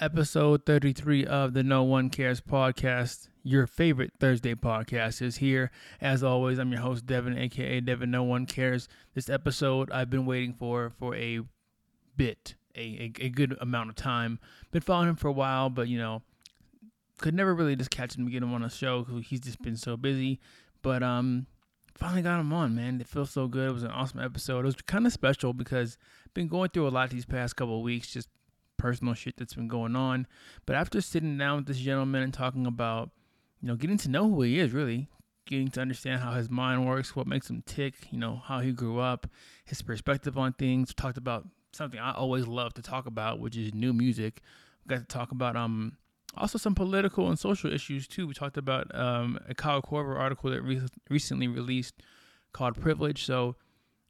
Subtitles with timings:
[0.00, 5.70] Episode 33 of the No One Cares podcast, your favorite Thursday podcast, is here.
[6.00, 8.88] As always, I'm your host, Devin, aka Devin No One Cares.
[9.14, 11.42] This episode I've been waiting for for a
[12.16, 14.40] bit, a, a, a good amount of time.
[14.72, 16.22] Been following him for a while, but you know,
[17.18, 19.62] could never really just catch him to get him on a show because he's just
[19.62, 20.40] been so busy.
[20.82, 21.46] But um,
[21.94, 23.00] finally got him on, man.
[23.00, 23.68] It feels so good.
[23.68, 24.60] It was an awesome episode.
[24.60, 27.80] It was kind of special because I've been going through a lot these past couple
[27.80, 28.28] weeks, just
[28.76, 30.26] personal shit that's been going on.
[30.66, 33.10] But after sitting down with this gentleman and talking about,
[33.60, 35.08] you know, getting to know who he is, really,
[35.46, 38.72] getting to understand how his mind works, what makes him tick, you know, how he
[38.72, 39.26] grew up,
[39.64, 40.90] his perspective on things.
[40.90, 44.40] We talked about something I always love to talk about, which is new music.
[44.84, 45.96] We got to talk about um
[46.36, 48.26] also some political and social issues too.
[48.26, 51.94] We talked about um, a Kyle Korver article that re- recently released
[52.52, 53.56] called "Privilege." So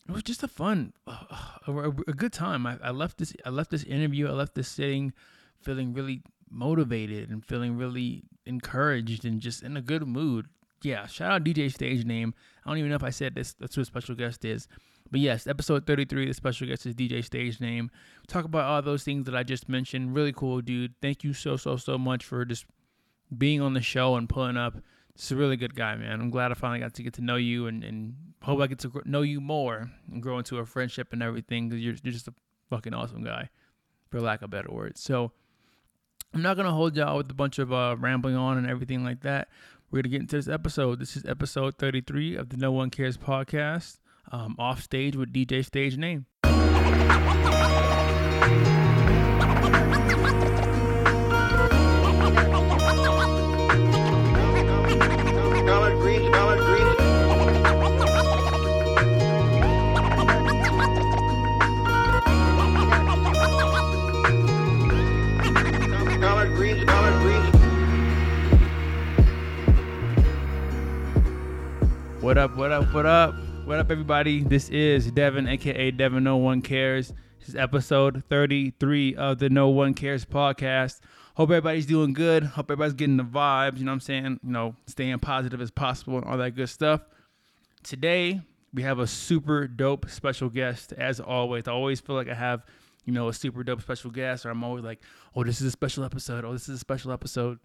[0.09, 1.25] it was just a fun, uh,
[1.67, 2.67] a, a, a good time.
[2.67, 5.13] I, I left this, I left this interview, I left this sitting,
[5.63, 10.47] feeling really motivated and feeling really encouraged and just in a good mood.
[10.83, 12.33] Yeah, shout out DJ Stagename.
[12.65, 13.55] I don't even know if I said this.
[13.55, 14.69] That's who a special guest is.
[15.11, 17.89] But yes, episode 33, the special guest is DJ Stagename.
[18.27, 20.15] Talk about all those things that I just mentioned.
[20.15, 20.95] Really cool, dude.
[21.01, 22.67] Thank you so, so, so much for just
[23.37, 24.77] being on the show and pulling up.
[25.15, 26.21] It's a really good guy, man.
[26.21, 28.81] I'm glad I finally got to get to know you and, and hope I get
[28.81, 32.27] to know you more and grow into a friendship and everything because you're, you're just
[32.27, 32.35] a
[32.69, 33.49] fucking awesome guy,
[34.11, 35.01] for lack of better words.
[35.01, 35.31] So
[36.33, 39.05] I'm not going to hold y'all with a bunch of uh, rambling on and everything
[39.05, 39.49] like that.
[39.91, 40.99] We're going to get into this episode.
[40.99, 43.99] This is episode 33 of the No One Cares podcast,
[44.33, 46.25] um, off stage with DJ Stagename.
[72.25, 73.35] What up, what up, what up?
[73.67, 74.43] What up, everybody?
[74.43, 77.13] This is Devin, aka Devin No One Cares.
[77.39, 81.01] This is episode 33 of the No One Cares podcast.
[81.35, 82.45] Hope everybody's doing good.
[82.45, 84.41] Hope everybody's getting the vibes, you know what I'm saying?
[84.43, 87.03] You know, staying positive as possible and all that good stuff.
[87.83, 88.41] Today,
[88.73, 91.69] we have a super dope special guest, as always.
[91.69, 92.65] I always feel like I have,
[93.05, 95.03] you know, a super dope special guest, or I'm always like,
[95.37, 96.47] oh, this is a special episode.
[96.47, 97.59] Oh, this is a special episode.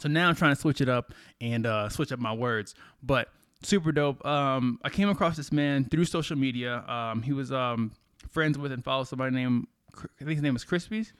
[0.00, 2.74] So now I'm trying to switch it up and uh, switch up my words.
[3.04, 3.28] But
[3.62, 4.24] super dope.
[4.24, 6.84] Um, I came across this man through social media.
[6.88, 7.92] Um, he was um,
[8.30, 9.66] friends with and follows somebody named
[10.04, 11.12] I think his name was Crispies.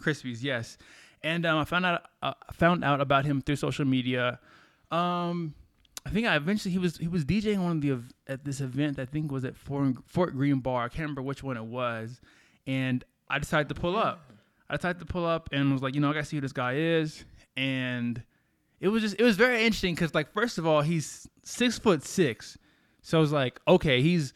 [0.00, 0.76] Crispies, yes.
[1.22, 4.38] And um, I found out uh, found out about him through social media.
[4.90, 5.54] Um,
[6.04, 7.98] I think I eventually he was he was DJing one of the
[8.32, 8.98] at this event.
[8.98, 10.84] I think was at Fort, Fort Greene Bar.
[10.84, 12.20] I can't remember which one it was.
[12.66, 14.30] And I decided to pull up.
[14.68, 16.52] I decided to pull up and was like, you know, I gotta see who this
[16.52, 17.24] guy is.
[17.56, 18.22] And
[18.80, 22.04] it was just it was very interesting because like first of all he's six foot
[22.04, 22.58] six,
[23.02, 24.32] so I was like, okay, he's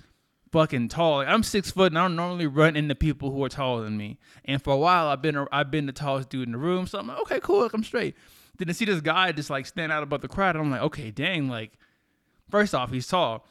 [0.53, 1.19] fucking tall.
[1.19, 3.97] Like, I'm six foot and I don't normally run into people who are taller than
[3.97, 4.19] me.
[4.45, 6.99] And for a while I've been I've been the tallest dude in the room, so
[6.99, 8.17] I'm like, okay, cool, like, I'm straight.
[8.59, 10.83] Then to see this guy just like stand out above the crowd, and I'm like,
[10.83, 11.73] okay, dang, like
[12.51, 13.47] first off he's tall,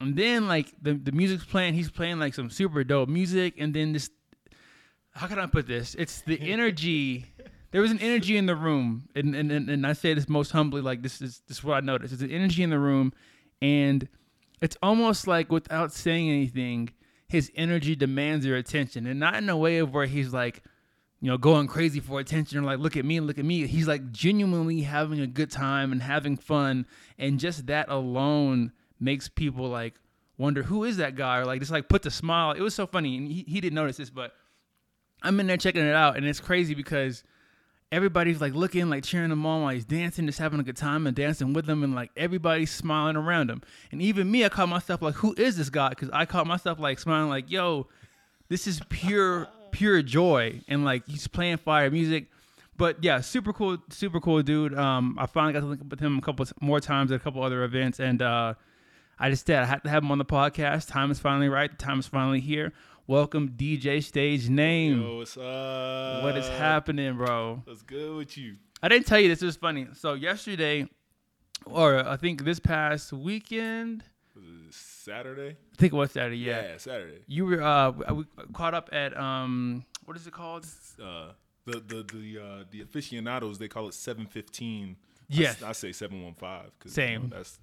[0.00, 3.74] and then like the the music's playing, he's playing like some super dope music, and
[3.74, 4.10] then this
[5.14, 5.94] how can I put this?
[5.94, 7.26] It's the energy.
[7.74, 10.80] There was an energy in the room, and, and and I say this most humbly,
[10.80, 12.16] like this is this is what I noticed.
[12.16, 13.12] There's an energy in the room,
[13.60, 14.08] and
[14.60, 16.90] it's almost like without saying anything,
[17.26, 20.62] his energy demands your attention, and not in a way of where he's like,
[21.20, 23.66] you know, going crazy for attention or like, look at me, look at me.
[23.66, 26.86] He's like genuinely having a good time and having fun,
[27.18, 28.70] and just that alone
[29.00, 29.94] makes people like
[30.38, 32.52] wonder who is that guy or like just like put the smile.
[32.52, 34.30] It was so funny, and he, he didn't notice this, but
[35.24, 37.24] I'm in there checking it out, and it's crazy because
[37.92, 41.06] everybody's like looking, like cheering him on while he's dancing, just having a good time
[41.06, 43.62] and dancing with him, and like everybody's smiling around him.
[43.92, 45.90] And even me, I caught myself like, who is this guy?
[45.90, 47.86] Because I caught myself like smiling, like, yo,
[48.48, 52.26] this is pure, pure joy, and like he's playing fire music.
[52.76, 54.76] But yeah, super cool, super cool dude.
[54.76, 57.18] Um, I finally got to link up with him a couple more times at a
[57.20, 58.54] couple other events, and uh,
[59.18, 59.56] I just did.
[59.56, 60.88] I had to have him on the podcast.
[60.88, 61.70] Time is finally right.
[61.70, 62.72] The time is finally here.
[63.06, 65.00] Welcome, DJ Stagename.
[65.02, 66.22] Yo, what's up?
[66.22, 67.60] What is happening, bro?
[67.64, 68.56] What's good with you?
[68.82, 69.42] I didn't tell you this.
[69.42, 69.88] It was funny.
[69.92, 70.88] So yesterday,
[71.66, 74.04] or I think this past weekend,
[74.34, 75.50] Was it Saturday?
[75.50, 76.38] I think it was Saturday.
[76.38, 77.20] Yeah, Yeah, Saturday.
[77.26, 78.24] you were uh, we
[78.54, 80.66] caught up at um, what is it called?
[81.02, 81.32] Uh,
[81.66, 84.96] the the the uh, the aficionados they call it seven fifteen.
[85.28, 85.62] Yes.
[85.62, 86.70] I, say seven one five.
[86.86, 87.28] Same.
[87.34, 87.58] that's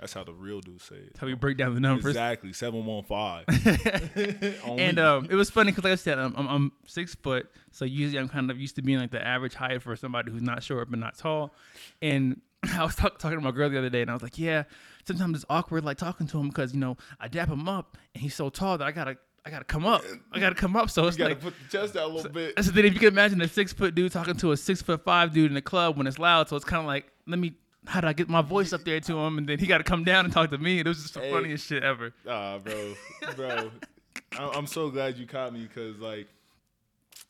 [0.00, 1.16] That's how the real dude say it.
[1.18, 2.06] How we break down the numbers.
[2.06, 3.44] Exactly, seven one five.
[4.66, 7.84] And um, it was funny because, like I said, I'm, I'm, I'm six foot, so
[7.84, 10.62] usually I'm kind of used to being like the average height for somebody who's not
[10.62, 11.54] short but not tall.
[12.02, 12.40] And
[12.74, 14.64] I was talk, talking to my girl the other day, and I was like, "Yeah,
[15.04, 18.22] sometimes it's awkward like talking to him because you know I dap him up, and
[18.22, 20.02] he's so tall that I gotta I gotta come up,
[20.32, 20.90] I gotta come up.
[20.90, 22.62] So it's you gotta like." put the chest out a little bit.
[22.62, 25.04] So then if you can imagine a six foot dude talking to a six foot
[25.04, 27.54] five dude in the club when it's loud, so it's kind of like, let me,
[27.88, 29.38] how do I get my voice up there to him?
[29.38, 30.78] And then he got to come down and talk to me.
[30.78, 31.30] And It was just the Hey.
[31.32, 32.12] funniest shit ever.
[32.28, 32.94] Ah, bro,
[33.34, 33.70] bro.
[34.38, 36.28] I- I'm so glad you caught me because like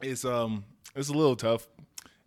[0.02, 0.64] it's um
[0.94, 1.66] it's a little tough,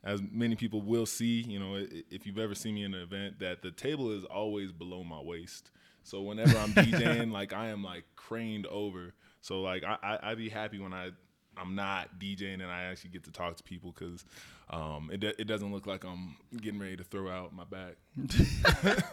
[0.03, 1.41] as many people will see.
[1.41, 4.71] You know, if you've ever seen me in an event, that the table is always
[4.71, 5.71] below my waist.
[6.03, 9.13] So whenever I'm DJing, like I am like craned over.
[9.41, 11.09] So like I I I'd be happy when I
[11.57, 14.24] I'm not DJing and I actually get to talk to people because
[14.69, 17.95] um it it doesn't look like I'm getting ready to throw out my back.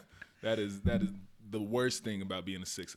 [0.42, 1.10] that is that is
[1.50, 2.96] the worst thing about being a six.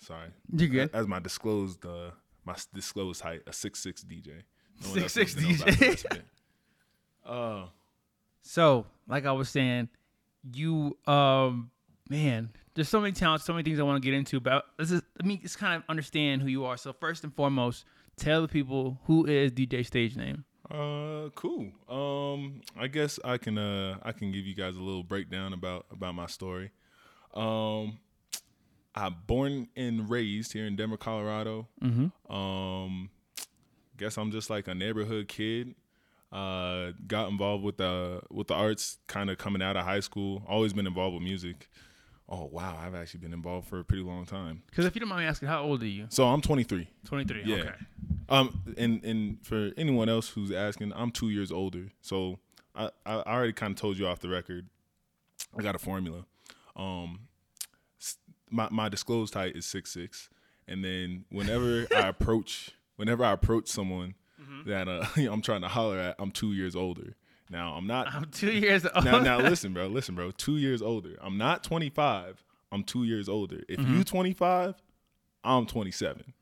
[0.00, 0.90] Sorry, You good?
[0.92, 2.10] As my disclosed uh
[2.44, 4.42] my disclosed height, a six six DJ.
[4.82, 5.78] No one else 6'6" needs to know about DJ.
[5.78, 6.24] the rest of it.
[7.24, 7.66] Uh,
[8.42, 9.88] So, like I was saying,
[10.52, 11.70] you, um,
[12.10, 14.38] man, there's so many talents, so many things I want to get into.
[14.38, 16.76] But this is, let me just kind of understand who you are.
[16.76, 20.44] So, first and foremost, tell the people who is DJ Stagename.
[20.70, 21.70] Uh, cool.
[21.88, 25.86] Um, I guess I can uh I can give you guys a little breakdown about
[25.90, 26.72] about my story.
[27.34, 27.98] Um,
[28.94, 31.68] I'm born and raised here in Denver, Colorado.
[31.82, 32.34] Mm-hmm.
[32.34, 33.10] Um,
[33.96, 35.74] guess I'm just like a neighborhood kid.
[36.32, 40.42] Uh, got involved with the with the arts kind of coming out of high school.
[40.48, 41.68] Always been involved with music.
[42.28, 44.62] Oh wow, I've actually been involved for a pretty long time.
[44.68, 46.06] Because if you don't mind me asking, how old are you?
[46.08, 46.88] So I'm 23.
[47.04, 47.42] 23.
[47.44, 47.56] Yeah.
[47.56, 47.70] Okay.
[48.28, 51.84] Um, and and for anyone else who's asking, I'm two years older.
[52.00, 52.38] So
[52.74, 54.66] I I already kind of told you off the record.
[55.56, 56.26] I got a formula.
[56.74, 57.20] Um,
[58.50, 60.28] my my disclosed height is six six,
[60.66, 64.14] and then whenever I approach whenever I approach someone
[64.66, 67.14] that uh I'm trying to holler at, I'm two years older.
[67.50, 68.12] Now I'm not.
[68.12, 69.04] I'm two years old.
[69.04, 69.86] now now listen, bro.
[69.86, 70.30] Listen, bro.
[70.30, 71.16] Two years older.
[71.20, 72.44] I'm not 25.
[72.72, 73.62] I'm two years older.
[73.68, 74.02] If you mm-hmm.
[74.02, 74.74] 25,
[75.44, 76.34] I'm 27.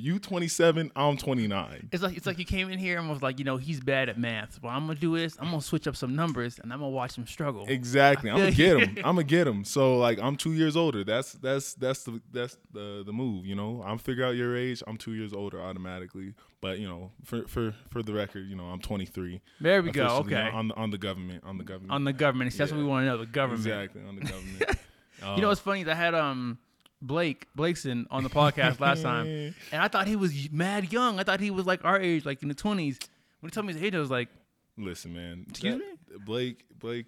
[0.00, 1.88] You 27, I'm 29.
[1.92, 4.08] It's like it's like you came in here and was like, you know, he's bad
[4.08, 4.60] at math.
[4.62, 7.16] Well, I'm gonna do is I'm gonna switch up some numbers and I'm gonna watch
[7.16, 7.64] him struggle.
[7.68, 8.30] Exactly.
[8.30, 8.96] I'm gonna get him.
[8.98, 9.64] I'm gonna get him.
[9.64, 11.04] So like I'm two years older.
[11.04, 13.46] That's that's that's the that's the the move.
[13.46, 14.82] You know, I'm figure out your age.
[14.86, 16.34] I'm two years older automatically.
[16.60, 19.40] But you know, for for for the record, you know, I'm 23.
[19.60, 20.06] There we go.
[20.18, 20.50] Okay.
[20.52, 21.44] On the on the government.
[21.44, 21.92] On the government.
[21.92, 22.52] On the government.
[22.56, 23.16] That's what we want to know.
[23.18, 23.66] The government.
[23.66, 24.78] Exactly on the government.
[25.22, 25.82] You know what's funny?
[25.82, 26.56] is I had um
[27.02, 29.26] Blake Blakeson on the podcast last time,
[29.72, 31.18] and I thought he was mad young.
[31.18, 32.98] I thought he was like our age, like in the twenties.
[33.40, 34.28] When he told me his age, I was like,
[34.76, 35.46] Listen, man.
[35.48, 35.78] Excuse
[36.10, 37.06] that- Blake, Blake,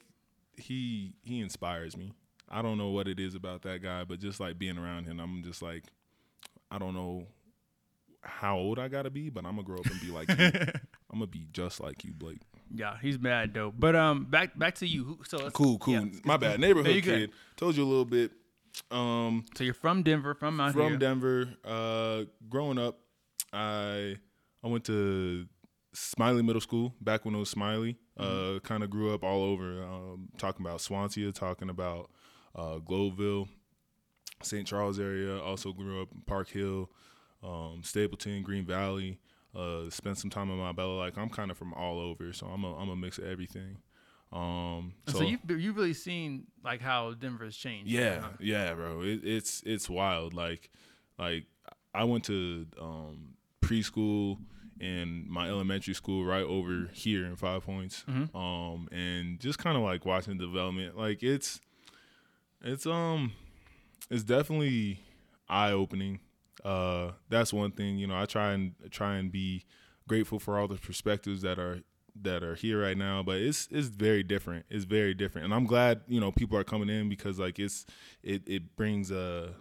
[0.56, 2.12] he he inspires me.
[2.48, 5.20] I don't know what it is about that guy, but just like being around him,
[5.20, 5.84] I'm just like,
[6.70, 7.26] I don't know
[8.22, 10.36] how old I gotta be, but I'm gonna grow up and be like you.
[11.10, 12.40] I'm gonna be just like you, Blake.
[12.74, 13.74] yeah, he's mad dope.
[13.78, 15.18] But um, back back to you.
[15.26, 15.94] So Cool, cool.
[15.94, 16.04] yeah.
[16.24, 16.60] My bad.
[16.60, 17.30] Neighborhood kid.
[17.56, 18.32] Told you a little bit.
[18.90, 20.96] Um, So you're from Denver, from out from here.
[20.98, 21.48] Denver.
[21.64, 22.98] Uh, growing up,
[23.52, 24.16] I
[24.62, 25.46] I went to
[25.92, 27.98] Smiley Middle School back when it was Smiley.
[28.18, 28.56] Mm-hmm.
[28.56, 29.82] Uh, kind of grew up all over.
[29.82, 32.10] Um, talking about Swansea, talking about
[32.54, 33.48] uh, Globeville,
[34.42, 34.66] St.
[34.66, 35.38] Charles area.
[35.40, 36.90] Also grew up in Park Hill,
[37.42, 39.18] um, Stapleton, Green Valley.
[39.54, 40.98] Uh, spent some time in Montbello.
[40.98, 43.76] Like I'm kind of from all over, so I'm a I'm a mix of everything.
[44.32, 47.90] Um, so, you've you've really seen like how Denver's changed.
[47.90, 48.28] yeah, huh?
[48.40, 49.02] yeah, bro.
[49.02, 50.32] It, it's it's wild.
[50.32, 50.70] Like
[51.18, 51.44] like
[51.94, 54.38] I went to um, preschool
[54.80, 58.04] and my elementary school right over here in Five Points.
[58.08, 58.36] Mm-hmm.
[58.36, 60.96] Um, and just kind of like watching the development.
[60.96, 61.60] Like it's
[62.62, 63.32] it's um
[64.10, 65.00] it's definitely
[65.48, 66.20] eye opening.
[66.64, 67.98] Uh, that's one thing.
[67.98, 69.64] You know, I try and try and be
[70.08, 71.80] grateful for all the perspectives that are
[72.20, 74.66] that are here right now but it's it's very different.
[74.68, 75.46] It's very different.
[75.46, 77.86] And i'm glad you know people are coming in because like it's
[78.22, 79.54] it it brings a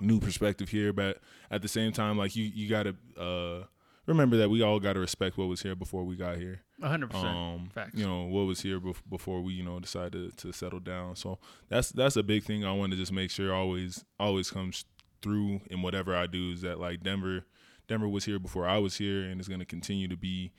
[0.00, 0.92] new perspective here.
[0.92, 1.18] But
[1.50, 3.64] at the same time like you you gotta uh
[4.06, 6.62] remember that we all gotta respect what was here before we got here.
[6.82, 7.26] Hundred percent.
[7.26, 7.94] um Facts.
[7.98, 11.16] you know what was here bef- before we you know decided to, to settle down.
[11.16, 11.38] So
[11.68, 14.84] that's that's a big thing i want to just make sure always always comes
[15.20, 17.44] through in whatever i do is that like denver
[17.88, 20.50] denver was here before i was here and it's going to continue to be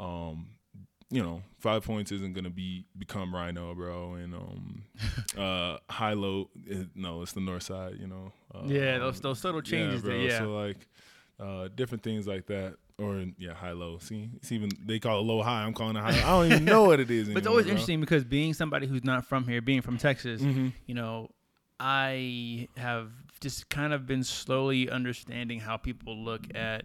[0.00, 0.46] um
[1.10, 4.82] you know five points isn't going to be become RiNo bro and um
[5.38, 9.38] uh high low it, no it's the north side you know uh, Yeah, those those
[9.38, 10.02] subtle changes.
[10.02, 10.26] yeah, there, bro.
[10.26, 10.38] yeah.
[10.38, 10.88] So like
[11.38, 12.74] uh, different things like that.
[12.98, 13.96] or yeah, high low.
[13.98, 15.62] See, it's even they call it low high.
[15.64, 16.18] I'm calling it high.
[16.18, 17.28] I don't even know what it is.
[17.32, 20.68] But it's always interesting because being somebody who's not from here, being from Texas, Mm-hmm.
[20.86, 21.30] you know,
[21.78, 26.84] I have just kind of been slowly understanding how people look at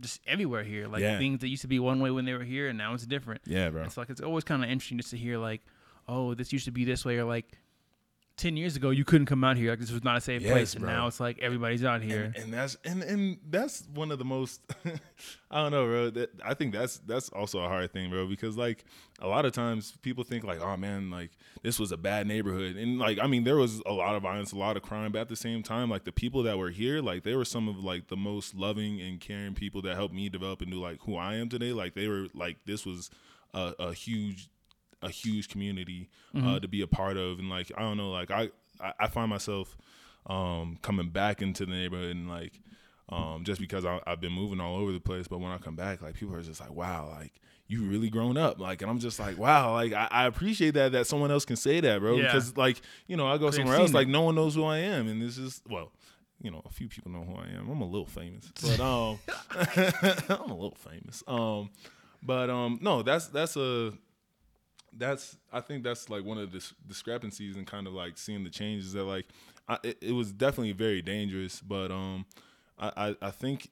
[0.00, 1.18] just everywhere here, like Yeah.
[1.18, 3.42] things that used to be one way when they were here, and now it's different.
[3.46, 3.82] Yeah, bro.
[3.84, 5.62] It's like it's always kind of interesting just to hear like,
[6.08, 7.46] oh, this used to be this way, or like.
[8.36, 9.70] Ten years ago, you couldn't come out here.
[9.70, 10.92] Like this was not a safe Yes, place, and bro.
[10.92, 12.24] now it's like everybody's out here.
[12.34, 14.60] and, and that's and and that's one of the most
[15.52, 16.10] I don't know, bro.
[16.10, 18.84] That I think that's that's also a hard thing, bro, because like
[19.20, 21.30] a lot of times people think like, oh man, like
[21.62, 24.50] this was a bad neighborhood, and like I mean there was a lot of violence,
[24.50, 27.00] a lot of crime, but at the same time, like the people that were here,
[27.00, 30.28] like they were some of like the most loving and caring people that helped me
[30.28, 31.72] develop into like who I am today.
[31.72, 33.10] Like they were like this was
[33.54, 34.48] a, a huge
[35.04, 38.30] a huge community uh, to be a part of, and like I don't know, like
[38.30, 38.50] I
[38.98, 39.76] I, find myself
[40.26, 42.60] um, coming back into the neighborhood and like
[43.08, 45.76] um, just because I, I've been moving all over the place, but when I come
[45.76, 47.32] back, like people are just like, wow, like
[47.66, 50.92] you really grown up, like, and I'm just like, wow, like I, I appreciate that
[50.92, 52.22] that someone else can say that, bro, Yeah.
[52.24, 54.78] because like you know I go somewhere else, seen like no one knows who I
[54.78, 55.92] am, and this is well.
[56.42, 57.70] You know, a few people know who I am.
[57.70, 59.18] I'm a little famous, but um,
[59.50, 61.22] I'm a little famous.
[61.26, 61.70] Um,
[62.22, 63.92] but um, no, that's that's a
[64.96, 68.44] that's I think that's like one of the dis- discrepancies and kind of like seeing
[68.44, 69.26] the changes that like
[69.68, 72.26] I, it, it was definitely very dangerous, but um,
[72.78, 73.70] I, I I think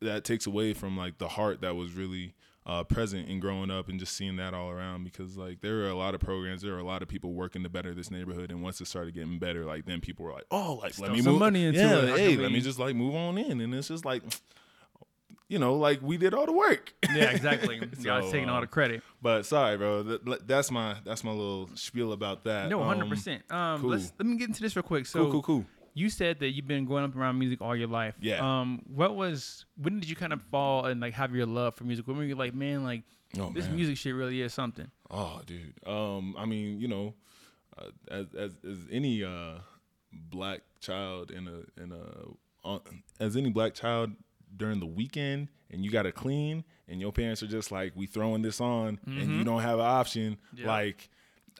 [0.00, 2.34] that takes away from like the heart that was really
[2.66, 5.88] uh, present in growing up and just seeing that all around because like there are
[5.88, 8.50] a lot of programs, there are a lot of people working to better this neighborhood,
[8.50, 11.20] and once it started getting better, like then people were like, oh, like let me
[11.20, 12.18] some move money into yeah, it.
[12.18, 14.22] Hey, let me just like move on in, and it's just like.
[15.50, 16.94] You know, like we did all the work.
[17.14, 17.80] yeah, exactly.
[18.00, 19.02] So, taking all the credit.
[19.20, 20.02] But sorry, bro.
[20.04, 22.70] That, that's my that's my little spiel about that.
[22.70, 23.42] No, Um, hundred percent.
[23.50, 23.90] Um, cool.
[23.90, 25.06] let's let me get into this real quick.
[25.06, 25.64] So, Cool, cool, cool.
[25.92, 28.14] you said that you've been growing up around music all your life.
[28.20, 28.38] Yeah.
[28.60, 31.82] Um, what was when did you kind of fall and like have your love for
[31.84, 32.06] music?
[32.06, 33.02] When were you like, man, like
[33.38, 33.74] Oh, this man.
[33.76, 34.88] music shit really is something?
[35.10, 35.74] Oh, dude.
[35.86, 37.14] Um, I mean, you know,
[37.76, 39.58] uh, as as as any uh
[40.12, 42.78] black child in a in a uh,
[43.18, 44.10] as any black child
[44.56, 48.06] during the weekend, and you got to clean, and your parents are just like, we
[48.06, 50.36] throwing this on, and you don't have an option.
[50.54, 50.66] Yeah.
[50.66, 51.08] Like,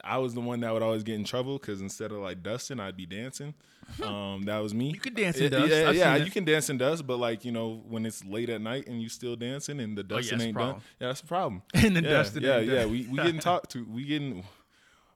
[0.03, 2.79] I was the one that would always get in trouble because instead of like dusting,
[2.79, 3.53] I'd be dancing.
[4.01, 4.91] Um, that was me.
[4.91, 5.69] You could dance in dust.
[5.69, 8.49] Yeah, I've yeah, you can dance in dust, but like you know, when it's late
[8.49, 11.19] at night and you still dancing and the Oh, yeah, dusting ain't done, yeah, that's
[11.19, 11.61] a problem.
[11.73, 12.75] And the yeah, dusting yeah, yeah.
[12.83, 12.91] done.
[12.91, 13.83] We we getting talked to.
[13.83, 14.45] We getting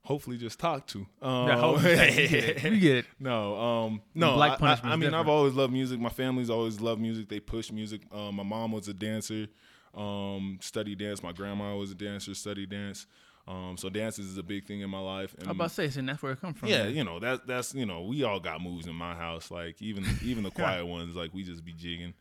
[0.06, 1.06] hopefully just talk to.
[1.22, 1.48] Um,
[1.84, 2.64] Yeah, you get it.
[2.64, 3.06] You get it.
[3.20, 4.36] no, um, no.
[4.36, 6.00] Black I- I, I, mean, I've always loved music.
[6.00, 7.28] My family's always loved music.
[7.28, 8.02] They push music.
[8.14, 9.48] Um, my mom was a dancer,
[9.94, 11.22] um, studied dance.
[11.22, 13.08] My grandma was a dancer, studied dance.
[13.48, 15.36] Um, so dances is a big thing in my life.
[15.38, 16.68] And I'm about to say, so that's where it come from.
[16.70, 16.96] yeah, man.
[16.96, 19.52] you know that that's you know we all got moves in my house.
[19.52, 22.14] Like even even the quiet ones, like we just be jigging.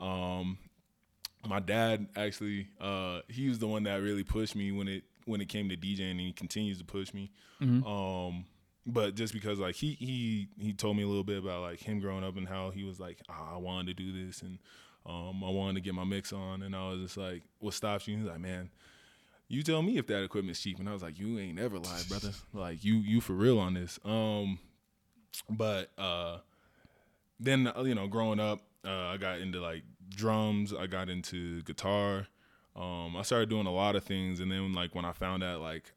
[0.00, 0.58] Um,
[1.46, 5.40] my dad actually, uh, he was the one that really pushed me when it when
[5.40, 7.30] it came to DJing, and he continues to push me.
[7.86, 8.46] Um,
[8.86, 12.00] but just because like he he he told me a little bit about like him
[12.00, 14.58] growing up and how he was like, "Ah, I wanted to do this and
[15.06, 18.06] um, I wanted to get my mix on, and I was just like, what stops
[18.06, 18.16] you?
[18.16, 18.70] He's like, man,
[19.48, 20.78] you tell me if that equipment's cheap.
[20.78, 22.30] And I was like, you ain't never lied, brother.
[22.52, 23.98] Like you you for real on this.
[24.04, 24.58] Um,
[25.50, 26.38] but uh,
[27.40, 30.72] then uh, you know, growing up, uh, I got into like drums.
[30.72, 32.28] I got into guitar.
[32.74, 35.60] Um, I started doing a lot of things, and then like when I found out
[35.60, 35.92] like.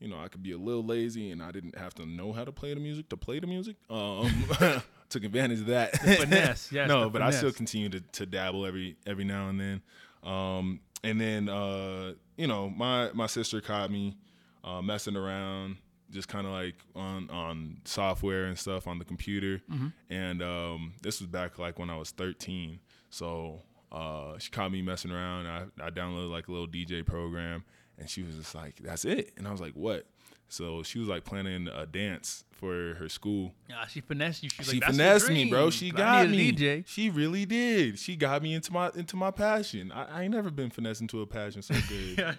[0.00, 2.42] You know, I could be a little lazy, and I didn't have to know how
[2.42, 3.76] to play the music to play the music.
[3.88, 4.46] Um,
[5.08, 5.96] took advantage of that.
[5.96, 7.56] finesse, yes, no, but I still finesse.
[7.56, 9.82] continue to, to dabble every every now and then.
[10.24, 14.16] Um, and then uh, you know, my my sister caught me
[14.64, 15.76] uh, messing around,
[16.10, 19.62] just kind of like on on software and stuff on the computer.
[19.70, 19.88] Mm-hmm.
[20.10, 22.78] And um, this was back like when I was 13.
[23.10, 23.60] So
[23.92, 25.46] uh, she caught me messing around.
[25.46, 27.64] I, I downloaded like a little DJ program,
[27.98, 30.06] and she was just like, "That's it." And I was like, "What?"
[30.48, 34.50] So she was like planning a dance for her school Nah, she finessed you.
[34.50, 35.70] She's she like, "That's the finessed me, bro.
[35.70, 36.50] She got me.
[36.50, 36.84] a DJ.
[36.86, 37.98] She really did.
[37.98, 39.90] She got me into my into my passion.
[39.92, 42.34] I, I ain't never been finessed into a passion so good.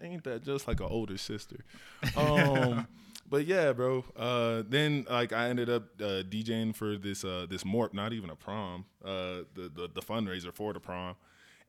[0.00, 1.56] ain't that just like an older sister?
[2.16, 2.86] Um,
[3.34, 4.04] but yeah, bro.
[4.16, 8.30] Uh, then like I ended up uh, DJing for this uh, this morp, not even
[8.30, 8.84] a prom.
[9.04, 11.16] Uh, the, the the fundraiser for the prom.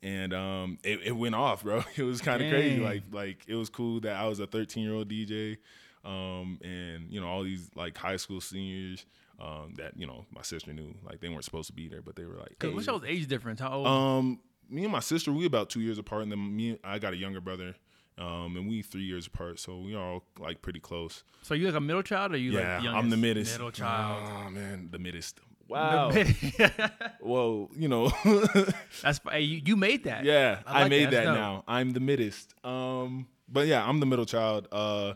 [0.04, 1.84] And um, it, it went off, bro.
[1.96, 2.80] It was kind of crazy.
[2.80, 5.58] Like, like it was cool that I was a 13 year old DJ,
[6.04, 9.04] um, and you know all these like high school seniors
[9.40, 12.16] um, that you know my sister knew like they weren't supposed to be there, but
[12.16, 12.70] they were like, hey.
[12.70, 13.60] what's y'all's age difference?
[13.60, 13.88] How old?
[13.88, 17.14] Um, me and my sister, we about two years apart, and then me, I got
[17.14, 17.76] a younger brother,
[18.18, 21.24] um, and we three years apart, so we all like pretty close.
[21.42, 23.54] so you like a middle child or you yeah, like I'm the middest.
[23.54, 24.24] Middle child.
[24.48, 25.40] Oh man, the middest.
[25.68, 26.12] Wow.
[27.22, 28.12] Well, you know,
[29.02, 30.24] That's hey, you, you made that.
[30.24, 31.26] yeah, I I, made that.
[31.26, 31.64] that, now.
[31.68, 32.54] I'm the middest.
[32.64, 34.68] Um, but yeah, I'm the middle child.
[34.72, 35.16] Uh,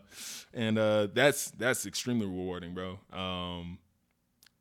[0.53, 2.99] and uh, that's that's extremely rewarding, bro.
[3.13, 3.77] Um,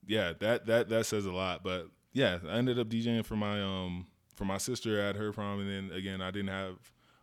[0.06, 1.64] yeah, that that that says a lot.
[1.64, 5.60] But yeah, I ended up DJing for my um for my sister at her prom,
[5.60, 6.76] and then again, I didn't have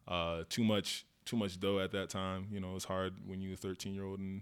[0.07, 2.47] uh too much too much dough at that time.
[2.51, 4.41] You know, it's hard when you're a 13 year old and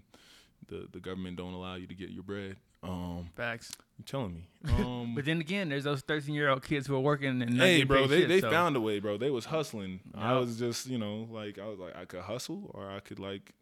[0.68, 2.56] the the government don't allow you to get your bread.
[2.82, 3.72] Um, Facts.
[3.98, 4.44] You're telling me?
[4.84, 7.82] Um, But then again, there's those 13 year old kids who are working and hey,
[7.84, 9.16] bro, they, shit, they so- found a way, bro.
[9.16, 10.00] They was hustling.
[10.14, 13.18] I was just, you know, like I was like, I could hustle or I could
[13.18, 13.52] like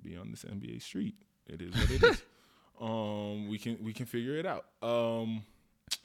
[0.00, 1.14] be on this NBA street.
[1.48, 2.22] It is what it is.
[2.80, 4.66] Um, we can we can figure it out.
[4.82, 5.44] Um,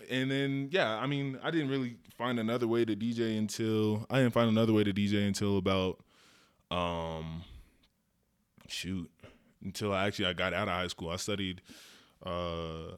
[0.10, 4.20] and then yeah, I mean, I didn't really find another way to DJ until I
[4.20, 6.00] didn't find another way to DJ until about
[6.72, 7.44] um
[8.68, 9.10] shoot
[9.64, 11.10] until I actually I got out of high school.
[11.10, 11.62] I studied
[12.26, 12.96] uh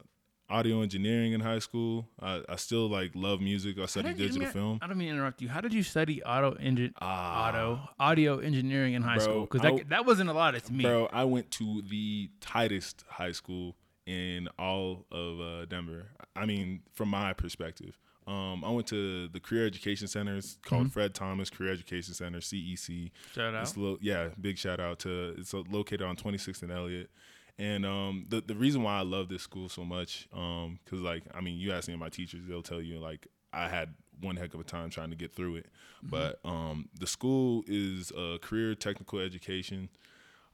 [0.50, 2.06] audio engineering in high school.
[2.20, 3.78] I, I still like love music.
[3.78, 4.78] I studied digital man, film.
[4.82, 5.48] I don't mean to interrupt you.
[5.48, 7.48] How did you study auto engine, Ah.
[7.48, 9.40] auto audio engineering in high Bro, school?
[9.42, 10.82] Because I- that, that wasn't a lot to me.
[10.84, 16.06] Bro, I went to the tightest high school in all of uh, Denver.
[16.34, 17.98] I mean, from my perspective.
[18.26, 20.36] Um, I went to the Career Education Center.
[20.36, 23.10] It's called Fred Thomas Career Education Center, CEC.
[23.34, 23.62] Shout out.
[23.62, 27.10] It's lo- yeah, big shout out to it's located on 26th and Eliot.
[27.58, 31.24] And um, the the reason why I love this school so much, um, because like
[31.34, 34.36] I mean, you ask any of my teachers, they'll tell you like I had one
[34.36, 35.66] heck of a time trying to get through it.
[36.02, 39.88] But um, the school is a career technical education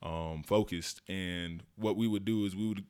[0.03, 2.85] um, focused, and what we would do is we would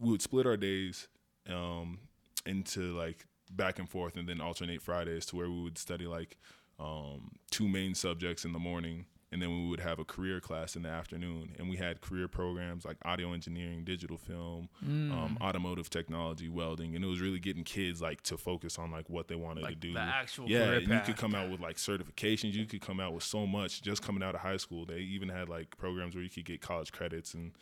[0.00, 1.06] we would split our days
[1.48, 1.98] um,
[2.46, 6.36] into like back and forth, and then alternate Fridays to where we would study like
[6.78, 10.74] um, two main subjects in the morning, and then we would have a career class
[10.76, 11.54] in the afternoon.
[11.58, 15.12] And we had career programs like audio engineering, digital film, Mm.
[15.12, 19.08] um, automotive technology, welding, and it was really getting kids like to focus on like
[19.08, 19.92] what they wanted Like to do.
[19.92, 21.06] the actual yeah, you path.
[21.06, 22.54] could come out with like certifications.
[22.54, 24.84] You could come out with so much just coming out of high school.
[24.86, 27.52] They even had like programs where you could get college credits and.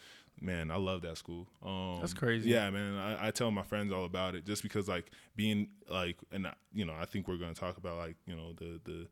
[0.40, 1.48] Man, I love that school.
[1.64, 2.50] Um, That's crazy.
[2.50, 2.94] Yeah, man.
[2.94, 6.84] I, I tell my friends all about it just because, like, being like, and you
[6.84, 9.08] know, I think we're going to talk about like, you know, the the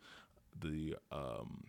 [0.60, 1.64] the um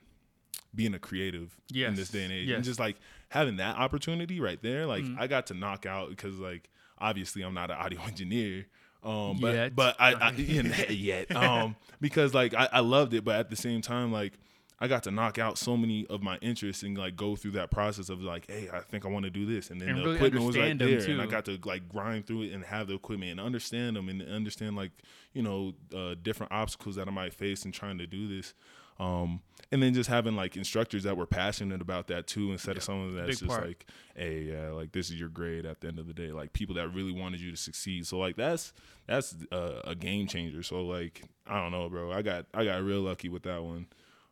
[0.77, 2.55] being a creative in this day and age, yes.
[2.55, 2.95] and just like
[3.27, 4.85] having that opportunity right there.
[4.85, 8.67] Like, I got to knock out because, like, obviously, I'm not an audio engineer.
[9.03, 9.75] Um, but Yet.
[9.75, 10.31] but I, I
[10.89, 14.33] yet um because like I, I loved it, but at the same time like
[14.79, 17.71] I got to knock out so many of my interests and like go through that
[17.71, 20.03] process of like, hey, I think I want to do this, and then And the
[20.03, 22.87] really equipment was them, there, and I got to like grind through it and have
[22.87, 24.91] the equipment and understand them and understand like
[25.33, 28.53] you know uh, different obstacles that I might face in trying to do this.
[28.99, 32.83] Um, and then just having like instructors that were passionate about that too, instead of
[32.83, 33.67] someone that's big just part.
[33.67, 36.31] like, hey, yeah, like this is your grade at the end of the day.
[36.31, 38.07] Like people that really wanted you to succeed.
[38.07, 38.73] So like that's
[39.07, 40.63] that's uh, a game changer.
[40.63, 42.11] So like I don't know, bro.
[42.11, 43.87] I got I got real lucky with that one.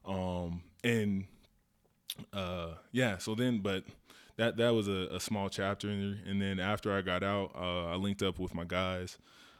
[0.05, 1.25] Um, and
[2.33, 3.17] uh, yeah.
[3.17, 3.83] So then, but
[4.37, 7.87] that that was a, a small chapter, and, and then after I got out, uh,
[7.87, 9.17] I linked up with my guys.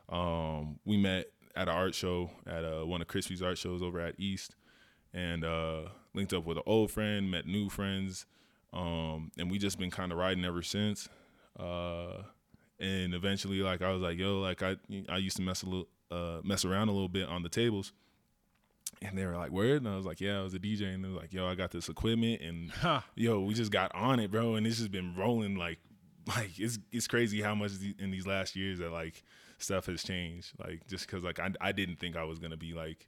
[0.10, 4.00] Um, we met at an art show at uh, one of Crispy's art shows over
[4.00, 4.56] at East,
[5.16, 8.26] and uh, linked up with an old friend, met new friends,
[8.74, 11.08] um, and we just been kind of riding ever since.
[11.58, 12.24] Uh,
[12.80, 14.76] and eventually, like I was like, yo, like I
[15.10, 17.94] I used to mess a little uh, mess around a little bit on the tables.
[19.02, 21.04] And they were like, "Word," and I was like, "Yeah, I was a DJ." And
[21.04, 23.02] they were like, "Yo, I got this equipment, and Huh.
[23.16, 25.80] yo, we just got on it, bro, and it's just been rolling like,
[26.28, 29.24] like it's it's crazy how much in these last years that like
[29.58, 30.54] stuff has changed.
[30.60, 33.08] Like just because like I I didn't think I was gonna be like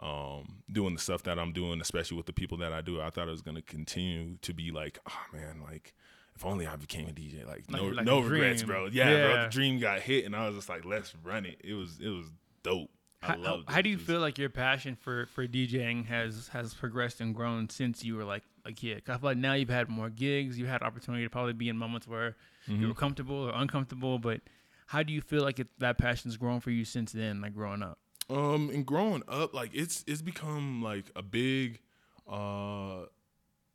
[0.00, 3.00] um doing the stuff that I'm doing, especially with the people that I do.
[3.00, 5.94] I thought it was gonna continue to be like, oh man, like
[6.36, 7.44] if only I became a DJ.
[7.46, 8.68] Like, no Like- like no regrets, dream.
[8.68, 8.86] bro.
[8.92, 9.42] Yeah, bro.
[9.44, 11.60] The dream got hit, and I was just like, let's run it.
[11.64, 12.26] It was it was
[12.62, 12.90] dope.
[13.20, 13.64] I How, love.
[13.66, 17.68] how do you feel like your passion for, for DJing has has progressed and grown
[17.68, 19.02] since you were like a kid?
[19.08, 21.76] I feel like now you've had more gigs, you had opportunity to probably be in
[21.76, 22.36] moments where
[22.68, 22.82] Mm-hmm.
[22.82, 24.18] you were comfortable or uncomfortable.
[24.20, 24.42] But
[24.88, 27.82] how do you feel like it, that passion's grown for you since then, like growing
[27.82, 27.98] up?
[28.30, 31.80] Um, and growing up, like it's it's become like a big,
[32.30, 33.06] uh,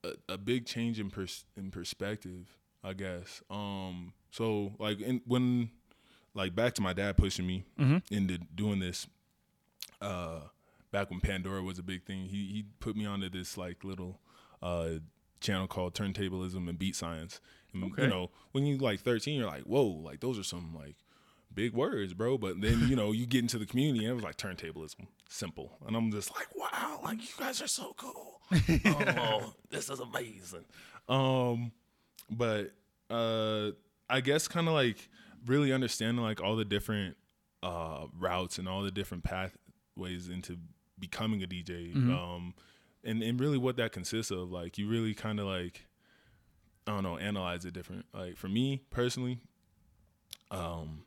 [0.04, 3.42] a, a big change in pers- in perspective, I guess.
[3.50, 5.72] Um, so like in, when,
[6.36, 7.66] like back to my dad pushing me
[8.12, 9.08] into doing this,
[10.02, 10.42] uh,
[10.92, 14.20] back when Pandora was a big thing, he he put me onto this like little,
[14.62, 15.00] uh,
[15.42, 17.42] channel called Turntablism and Beat Science.
[17.74, 18.04] And, Okay.
[18.04, 20.96] You know, when you like thirteen, you're like, whoa, like those are some like
[21.56, 22.38] big words, bro.
[22.38, 25.78] But then you know you get into the community and it was like turntablism, simple,
[25.86, 28.42] and I'm just like, wow, like you guys are so cool.
[28.86, 30.66] oh, this is amazing.
[31.08, 31.72] Um,
[32.30, 32.72] but
[33.10, 33.72] uh,
[34.10, 35.10] I guess kind of like
[35.46, 37.18] really understanding like all the different
[37.62, 40.58] uh, routes and all the different pathways into
[41.00, 41.94] becoming a DJ.
[41.94, 42.14] Mhm.
[42.14, 42.54] Um,
[43.04, 44.52] and and really what that consists of.
[44.52, 45.86] Like you really kind of like
[46.88, 48.06] I don't know analyze it different.
[48.14, 49.40] Like for me personally,
[50.52, 51.04] um,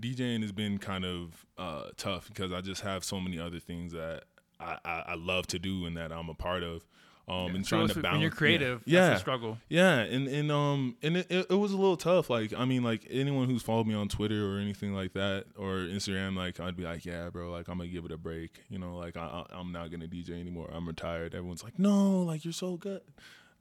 [0.00, 3.92] DJing has been kind of uh, tough because I just have so many other things
[3.92, 4.24] that
[4.60, 6.84] I, I, I love to do and that I'm a part of.
[7.28, 8.12] Um, and trying to balance.
[8.14, 9.58] when you're creative, yeah, that's a struggle.
[9.68, 12.30] yeah, and and um and it, it, it was a little tough.
[12.30, 15.78] Like I mean, like anyone who's followed me on Twitter or anything like that or
[15.78, 18.62] Instagram, like I'd be like, yeah, bro, like I'm gonna give it a break.
[18.68, 20.70] You know, like I, I I'm not gonna DJ anymore.
[20.72, 21.34] I'm retired.
[21.34, 23.00] Everyone's like, no, like you're so good.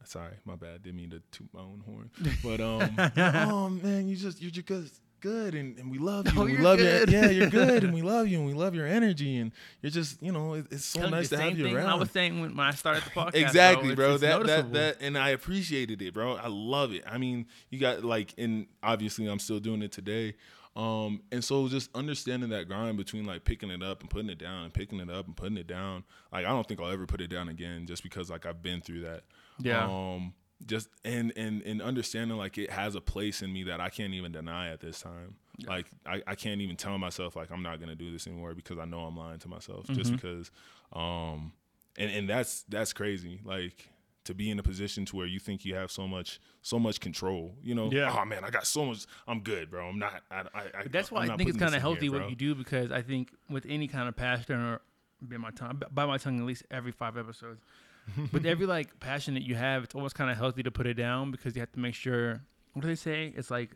[0.03, 0.83] Sorry, my bad.
[0.83, 2.11] Didn't mean to toot my own horn.
[2.43, 3.11] But um,
[3.49, 6.41] oh man, you just you're just good, and, and we love you.
[6.41, 7.11] Oh, we love good.
[7.11, 7.17] you.
[7.17, 9.51] Yeah, you're good, and we love you, and we love your energy, and
[9.81, 12.11] you're just you know, it, it's so Telling nice to have you around I was
[12.11, 13.35] saying when, when I started the podcast.
[13.35, 14.17] exactly, bro.
[14.17, 14.17] bro.
[14.17, 16.35] That that that, and I appreciated it, bro.
[16.35, 17.03] I love it.
[17.07, 20.35] I mean, you got like, and obviously, I'm still doing it today.
[20.75, 24.37] Um, and so just understanding that grind between like picking it up and putting it
[24.37, 26.03] down, and picking it up and putting it down.
[26.33, 28.81] Like, I don't think I'll ever put it down again, just because like I've been
[28.81, 29.23] through that.
[29.59, 29.85] Yeah.
[29.85, 30.33] Um,
[30.65, 34.13] just and and and understanding like it has a place in me that I can't
[34.13, 35.35] even deny at this time.
[35.67, 38.77] Like I, I can't even tell myself like I'm not gonna do this anymore because
[38.77, 40.15] I know I'm lying to myself just Mm-hmm.
[40.15, 40.51] because
[40.93, 41.53] um
[41.97, 43.89] and and that's that's crazy like
[44.25, 46.99] to be in a position to where you think you have so much so much
[46.99, 48.13] control you know Yeah.
[48.19, 51.09] oh man I got so much I'm good bro I'm not I, I, I that's
[51.11, 53.31] why I'm I think it's kind of healthy here, what you do because I think
[53.49, 54.81] with any kind of passion or
[55.21, 57.61] by my tongue, by my tongue at least every five episodes,
[58.31, 60.95] with every like passion that you have, it's almost kind of healthy to put it
[60.95, 62.41] down because you have to make sure.
[62.73, 63.33] What do they say?
[63.35, 63.71] It's like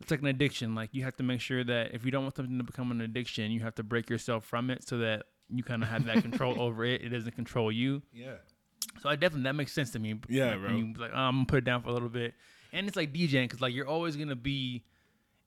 [0.00, 0.74] it's like an addiction.
[0.74, 3.00] Like you have to make sure that if you don't want something to become an
[3.00, 6.22] addiction, you have to break yourself from it so that you kind of have that
[6.22, 7.02] control over it.
[7.02, 8.02] It doesn't control you.
[8.12, 8.36] yeah
[9.00, 10.18] So I definitely that makes sense to me.
[10.28, 10.70] Yeah, like, bro.
[10.72, 12.34] You like, oh, I'm gonna put it down for a little bit,
[12.72, 14.84] and it's like DJing because like you're always gonna be.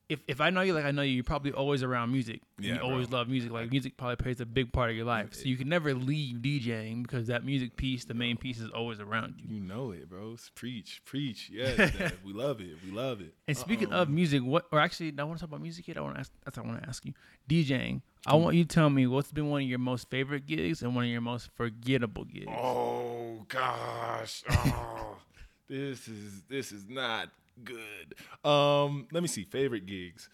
[0.07, 2.41] If, if I know you like I know you, you're probably always around music.
[2.59, 3.17] Yeah, you always bro.
[3.19, 3.51] love music.
[3.51, 5.33] Like music probably plays a big part of your life.
[5.33, 8.99] So you can never leave DJing because that music piece, the main piece, is always
[8.99, 9.55] around you.
[9.55, 12.13] you know it bro preach preach yes Dad.
[12.23, 14.01] we love it we love it And speaking Uh-oh.
[14.03, 14.13] of uh-uh.
[14.13, 15.97] music, what or actually, I want to talk about music yet.
[15.97, 16.31] I want to ask.
[16.43, 17.13] That's what I want to ask you.
[17.49, 18.01] DJing.
[18.27, 20.95] I want you to tell me what's been one of your most favorite gigs and
[20.95, 22.45] one of your most forgettable gigs.
[22.49, 24.43] Oh gosh.
[24.51, 25.17] Oh,
[25.67, 27.29] this is this is not
[27.63, 28.15] good.
[28.49, 29.43] Um, let me see.
[29.43, 30.29] Favorite gigs.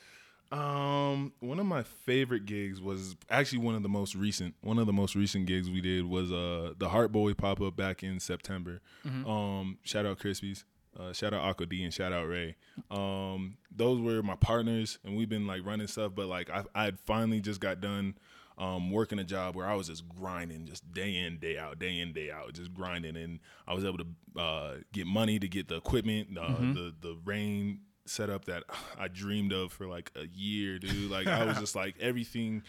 [0.51, 4.53] Um, one of my favorite gigs was actually one of the most recent.
[4.61, 7.77] One of the most recent gigs we did was uh the Heart Boy pop up
[7.77, 8.81] back in September.
[9.05, 10.65] Um, shout out Crispies.
[10.99, 12.57] Uh, shout out Aqua D and shout out Ray.
[12.89, 16.11] Um, those were my partners, and we've been like running stuff.
[16.15, 18.17] But like I, I finally just got done
[18.61, 21.99] um, working a job where I was just grinding, just day in, day out, day
[21.99, 25.67] in, day out, just grinding, and I was able to uh, get money to get
[25.67, 28.63] the equipment, uh, the the Rane setup that
[28.99, 31.09] I dreamed of for like a year, dude.
[31.09, 32.61] Like I was just like everything.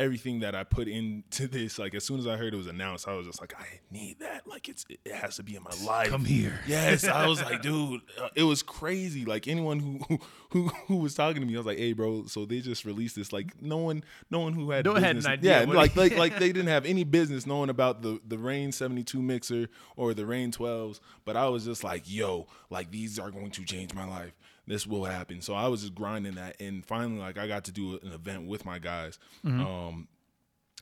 [0.00, 3.06] Everything that I put into this, like as soon as I heard it was announced,
[3.06, 4.46] I was just like, I need that.
[4.46, 6.08] Like it's it has to be in my life.
[6.08, 6.58] Come here.
[6.66, 9.24] Yes, I was like, dude, uh, it was crazy.
[9.26, 10.18] Like anyone who
[10.50, 12.24] who who was talking to me, I was like, hey, bro.
[12.26, 13.32] So they just released this.
[13.32, 16.16] Like no one, no one who had No one had an idea Yeah, like like
[16.16, 20.14] like they didn't have any business knowing about the the Rane seventy two mixer or
[20.14, 21.00] the Rane twelves.
[21.26, 24.32] But I was just like, yo, like these are going to change my life.
[24.70, 25.40] This will happen.
[25.40, 28.46] So I was just grinding that, and finally, like I got to do an event
[28.46, 29.18] with my guys.
[29.44, 30.06] Um,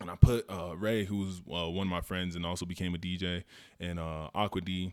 [0.03, 2.95] and I put uh, Ray, who was uh, one of my friends and also became
[2.95, 3.45] a DJ,
[3.81, 4.93] and uh, Aqua D,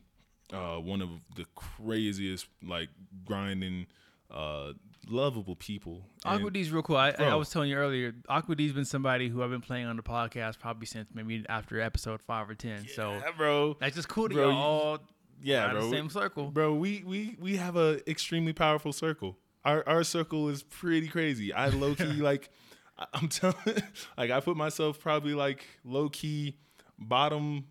[0.53, 2.87] uh, one of the craziest, like
[3.25, 3.87] grinding,
[4.31, 4.71] uh,
[5.09, 6.05] lovable people.
[6.23, 6.95] And- Aqua D's real cool.
[6.95, 9.97] I, I was telling you earlier, Aqua D's been somebody who I've been playing on
[9.97, 12.87] the podcast probably since maybe after episode five or ten.
[12.87, 13.75] so bro.
[13.81, 14.99] that's just cool to Bro, y'all you- all
[15.45, 15.91] Yeah, bro.
[15.91, 16.49] same circle.
[16.51, 19.37] Bro, we we we have a extremely powerful circle.
[19.63, 21.53] Our our circle is pretty crazy.
[21.53, 22.49] I low key like
[23.13, 23.55] I'm telling
[24.17, 26.57] like I put myself probably like low key
[26.97, 27.65] bottom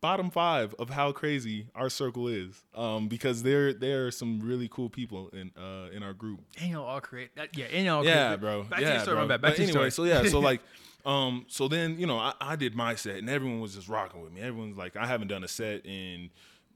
[0.00, 2.62] bottom five of how crazy our circle is.
[2.74, 6.40] Um because there there are some really cool people in uh in our group.
[6.60, 7.56] And y'all all create that.
[7.56, 8.62] Yeah, and y'all all Yeah, create- bro.
[8.64, 9.22] Back yeah, to your story, bro.
[9.24, 9.40] my bad.
[9.42, 10.08] Back But to your anyway, story.
[10.10, 10.60] so yeah, so like,
[11.06, 14.22] um, so then you know, I, I did my set, and everyone was just rocking
[14.22, 14.40] with me.
[14.40, 16.30] Everyone's like, I haven't done a set in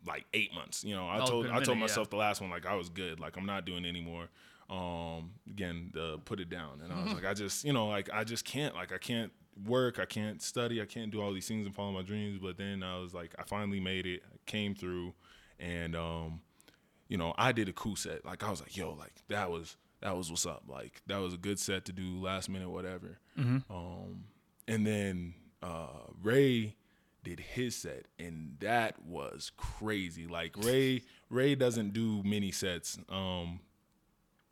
[0.06, 0.84] like eight months.
[0.84, 1.80] You know, I Oh, told I told minute, yeah.
[1.80, 4.28] myself the last one like I was good, like I'm not doing anymore.
[4.70, 8.10] Um, again, the put it down, and I was like, I just, you know, like
[8.12, 9.32] I just can't, like I can't
[9.66, 12.38] work, I can't study, I can't do all these things and follow my dreams.
[12.40, 15.14] But then I was like, I finally made it, I came through,
[15.58, 16.40] and um,
[17.08, 18.26] you know, I did a cool set.
[18.26, 20.64] Like I was like, yo, like that was that was what's up.
[20.68, 23.18] Like that was a good set to do last minute, whatever.
[23.70, 24.24] Um,
[24.68, 25.32] and then
[25.62, 25.86] uh,
[26.22, 26.76] Ray
[27.24, 30.26] did his set, and that was crazy.
[30.26, 32.98] Like Ray, Ray doesn't do many sets.
[33.08, 33.60] Um,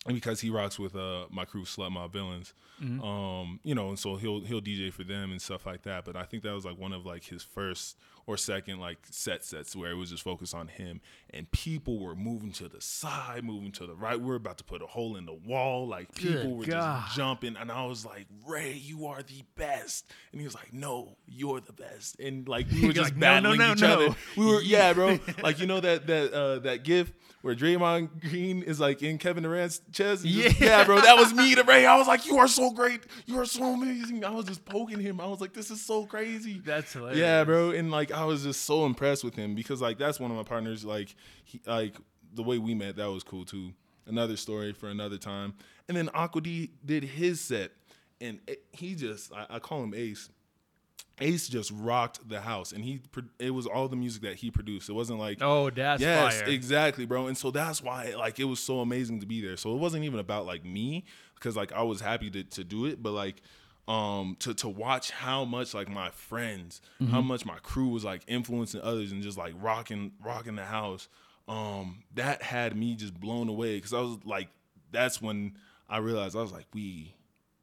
[0.06, 3.02] because he rocks with uh my crew Slut Mob Villains, Mm-hmm.
[3.02, 6.04] um, you know, and so he'll he'll DJ for them and stuff like that.
[6.04, 7.96] But I think that was like one of like his first
[8.26, 12.16] or second like set sets where it was just focused on him, and people were
[12.16, 14.20] moving to the side, moving to the right.
[14.20, 17.02] We are about to put a hole in the wall, like people Good were God.
[17.04, 20.72] just jumping, and I was like, Ray, you are the best, and he was like,
[20.72, 23.80] No, you're the best, and like we were just like, "No, no, battling no, each
[23.80, 24.16] no." other.
[24.36, 25.18] We were yeah, bro.
[25.42, 27.12] Like you know that that uh, that gif
[27.42, 30.24] where Draymond Green is like in Kevin Durant's chest.
[30.24, 30.66] and just- Yeah.
[30.78, 31.00] yeah, bro.
[31.00, 31.86] That was me to Ray.
[31.86, 33.02] I was like, you are so great.
[33.26, 34.24] You are so amazing.
[34.24, 35.20] I was just poking him.
[35.20, 36.60] I was like, this is so crazy.
[36.64, 37.18] That's hilarious.
[37.20, 37.70] Yeah, bro.
[37.70, 40.42] And like I was just so impressed with him because like that's one of my
[40.42, 40.84] partners.
[40.84, 41.96] Like he like
[42.34, 43.72] the way we met, that was cool too.
[44.06, 45.54] Another story for another time.
[45.88, 47.72] And then Aqua D did his set,
[48.20, 50.28] and it- he just I, I call him Ace.
[51.18, 53.00] Ace just rocked the house, and he
[53.38, 54.90] it was all the music that he produced.
[54.90, 56.48] It wasn't like Oh, that's yes, fire.
[56.50, 57.26] exactly, bro.
[57.28, 59.56] And so that's why like it was so amazing to be there.
[59.56, 62.84] So it wasn't even about like me because like I was happy to to do
[62.84, 63.40] it, but like
[63.88, 68.22] um to to watch how much like my friends, how much my crew was like
[68.26, 71.08] influencing others and just like rocking rocking the house.
[71.46, 74.48] Um that had me just blown away cuz I was like
[74.90, 75.56] that's when
[75.88, 77.14] I realized I was like we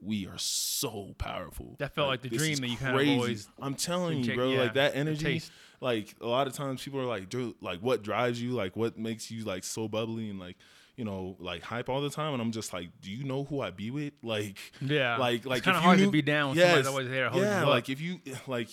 [0.05, 1.75] we are so powerful.
[1.79, 3.15] That felt like the dream that you kind of crazy.
[3.15, 4.51] always I'm telling you, bro.
[4.51, 5.41] yeah, like that energy,
[5.81, 8.51] like a lot of times people are like, dude, like what drives you?
[8.51, 10.57] Like what makes you like so bubbly and like
[10.95, 12.33] you know like hype all the time?
[12.33, 14.13] And I'm just like, do you know who I be with?
[14.21, 15.17] Like Yeah.
[15.17, 17.89] like like kinda if you hard to be down when somebody's always there yeah, like
[17.89, 18.69] if you like.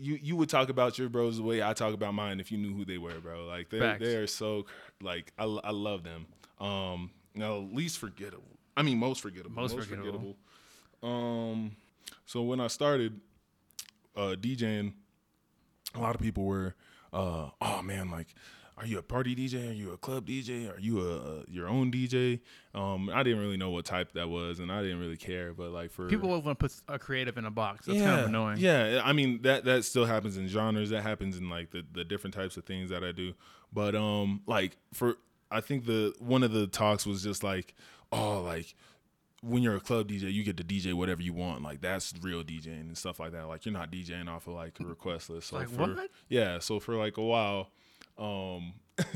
[0.00, 2.58] You, you would talk about your bros the way I talk about mine if you
[2.58, 3.46] knew who they were, bro.
[3.46, 4.04] Like they Facts.
[4.04, 4.66] they are so
[5.02, 6.26] like I, I love them.
[6.60, 8.58] Um, now least forgettable.
[8.76, 9.56] I mean most forgettable.
[9.60, 10.36] Most forgettable.
[11.02, 11.72] Um,
[12.26, 13.20] so when I started
[14.16, 14.92] uh, DJing,
[15.94, 16.74] a lot of people were,
[17.12, 18.28] uh, oh man, like,
[18.78, 19.70] are you a party DJ?
[19.70, 20.72] Are you a club DJ?
[20.72, 22.40] Are you a, a your own DJ?
[22.74, 25.52] Um, I didn't really know what type that was, and I didn't really care.
[25.52, 27.86] But like for people always want to put a creative in a box.
[27.86, 28.58] That's yeah, kind of annoying.
[28.58, 30.90] Yeah, I mean that that still happens in genres.
[30.90, 33.34] That happens in like the the different types of things that I do.
[33.72, 35.16] But um, like for
[35.50, 37.74] I think the one of the talks was just like,
[38.12, 38.74] oh, like
[39.42, 41.62] when you're a club DJ, you get to DJ whatever you want.
[41.62, 43.48] Like that's real DJing and stuff like that.
[43.48, 45.48] Like you're not DJing off of like a request list.
[45.48, 46.10] So Like, for, what?
[46.28, 46.58] Yeah.
[46.58, 47.70] So for like a while,
[48.18, 48.72] um,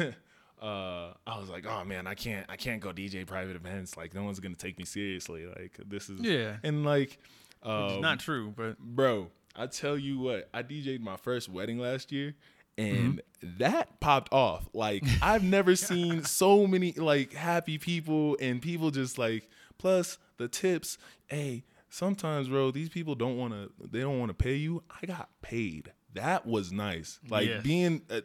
[0.61, 3.97] uh, I was like, oh man, I can't, I can't go DJ private events.
[3.97, 5.47] Like no one's gonna take me seriously.
[5.47, 6.57] Like this is Yeah.
[6.63, 7.19] and like,
[7.65, 9.29] It's um, not true, but bro.
[9.55, 12.35] I tell you what, I DJ'd my first wedding last year,
[12.79, 12.97] Mm-hmm.
[12.97, 13.23] and
[13.59, 14.67] that popped off.
[14.73, 20.49] Like I've never seen so many like happy people and people just like plus the
[20.49, 20.97] tips.
[21.27, 23.71] Hey, sometimes, bro, these people don't want to.
[23.91, 24.83] They don't want to pay you.
[25.03, 25.93] I got paid.
[26.15, 27.19] That was nice.
[27.29, 27.63] Like Yes.
[27.63, 28.03] being.
[28.09, 28.21] Uh,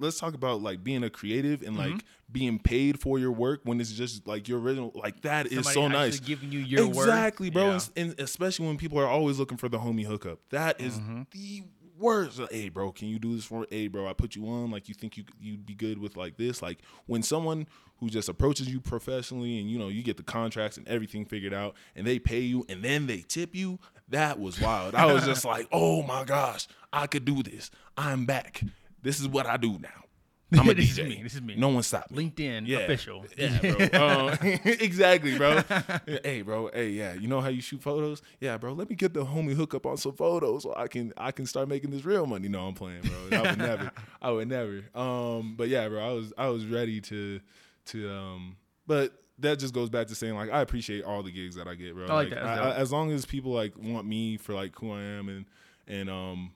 [0.00, 1.92] let's talk about like being a creative and Mm-hmm.
[1.94, 4.92] like being paid for your work when it's just like your original.
[4.94, 7.06] Like that is somebody so nice giving you your work.
[7.06, 7.68] exactly, bro.
[7.68, 7.72] Yeah.
[7.74, 10.38] And, and especially when people are always looking for the homie hookup.
[10.50, 11.22] That is Mm-hmm.
[11.32, 11.62] the
[11.98, 12.38] worst.
[12.38, 13.60] Like, hey, bro, can you do this for?
[13.60, 13.66] me?
[13.70, 14.70] Hey, bro, I put you on.
[14.70, 16.60] Like, you think you you'd be good with like this?
[16.62, 17.66] Like, when someone
[18.00, 21.54] who just approaches you professionally and you know you get the contracts and everything figured
[21.54, 23.78] out, and they pay you and then they tip you.
[24.10, 24.94] That was wild.
[24.94, 27.70] I was just like, oh my gosh, I could do this.
[27.96, 28.62] I'm back.
[29.02, 29.88] This is what I do now.
[30.58, 31.20] I'm a This is me.
[31.22, 31.56] This is me.
[31.56, 32.30] No one stopped me.
[32.30, 32.78] LinkedIn Yeah.
[32.78, 33.26] official.
[33.36, 33.58] Yeah,
[33.92, 34.28] bro.
[34.28, 35.60] Um, exactly, bro.
[36.24, 36.70] hey, bro.
[36.72, 37.12] Hey, yeah.
[37.12, 38.22] You know how you shoot photos?
[38.40, 38.72] Yeah, bro.
[38.72, 41.44] Let me get the homie hook up on some photos so I can I can
[41.44, 42.48] start making this real money.
[42.48, 43.38] No, I'm playing, bro.
[43.38, 43.90] I would never.
[44.22, 44.84] I would never.
[44.94, 46.00] Um, but yeah, bro.
[46.08, 47.40] I was I was ready to
[47.86, 48.56] to um.
[48.86, 51.74] But that just goes back to saying like I appreciate all the gigs that I
[51.74, 52.06] get, bro.
[52.06, 52.42] I like that.
[52.42, 55.44] I- I- as long as people like want me for like who I am and
[55.86, 56.52] and um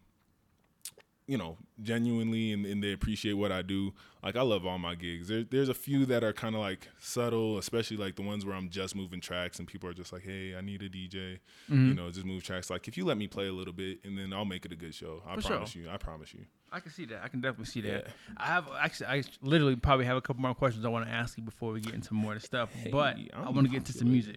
[1.27, 3.93] you know, genuinely and, and they appreciate what I do.
[4.23, 5.29] Like I love all my gigs.
[5.29, 8.55] There, there's a few that are kind of like subtle, especially like the ones where
[8.55, 11.39] I'm just moving tracks and people are just like, "Hey, I need a DJ."
[11.71, 11.89] Mm-hmm.
[11.89, 12.71] You know, just move tracks.
[12.71, 14.77] Like if you let me play a little bit, and then I'll make it a
[14.77, 15.23] good show.
[15.27, 15.83] I For promise sure.
[15.83, 15.91] you.
[15.91, 16.41] I promise you.
[16.71, 17.23] I can see that.
[17.23, 18.07] I can definitely see that.
[18.07, 18.13] Yeah.
[18.37, 21.37] I have actually, I literally probably have a couple more questions I want to ask
[21.37, 22.71] you before we get into more of the stuff.
[22.91, 24.37] but I I'm want to get into some music.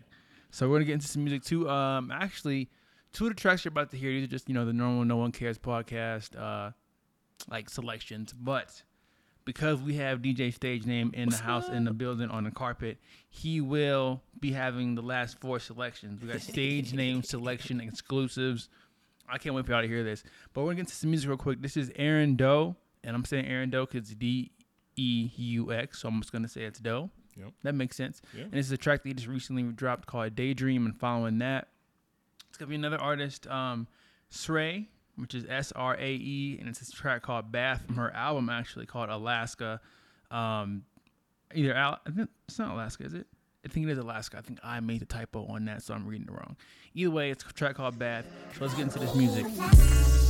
[0.52, 1.70] So we're gonna get into some music too.
[1.70, 2.70] Um, actually,
[3.16, 5.06] two of the tracks you're about to hear, these are just you know the normal
[5.06, 6.72] No One Cares podcast, uh,
[7.50, 8.34] like selections.
[8.34, 8.84] But
[9.46, 13.00] because we have DJ Stagename in the house, in the building, on the carpet,
[13.30, 16.22] he will be having the last four selections.
[16.22, 18.70] We got Stagename selection exclusives.
[19.28, 20.24] I can't wait for y'all to hear this.
[20.54, 21.62] But we're gonna get to some music real quick.
[21.62, 24.52] This is Aaron Doe, and I'm saying Aaron Doe because it's D
[24.98, 27.10] E U X, so I'm just gonna say it's Doe.
[27.38, 27.52] Yep.
[27.64, 28.22] That makes sense.
[28.34, 28.44] Yeah.
[28.44, 31.68] And this is a track that he just recently dropped called Daydream, and following that,
[32.56, 33.86] it's gonna be another artist, um,
[34.32, 34.88] Srae,
[35.18, 38.50] which is S R A E, and it's this track called Bath from her album
[38.50, 39.82] actually called Alaska.
[40.32, 40.84] Um,
[41.54, 42.00] either Al,
[42.48, 43.28] it's not Alaska, is it?
[43.66, 44.38] I think it is Alaska.
[44.38, 46.56] I think I made the typo on that, so I'm reading it wrong.
[46.94, 48.26] Either way, it's a track called Bath.
[48.58, 50.25] So let's get into this music.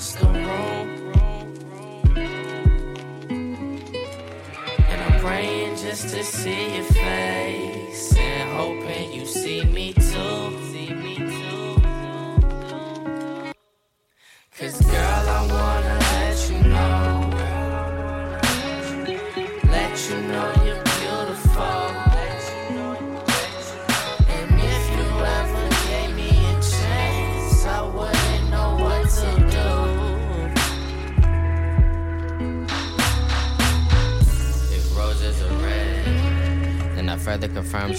[0.00, 1.12] Across the room.
[4.88, 7.29] And I'm praying just to see your face.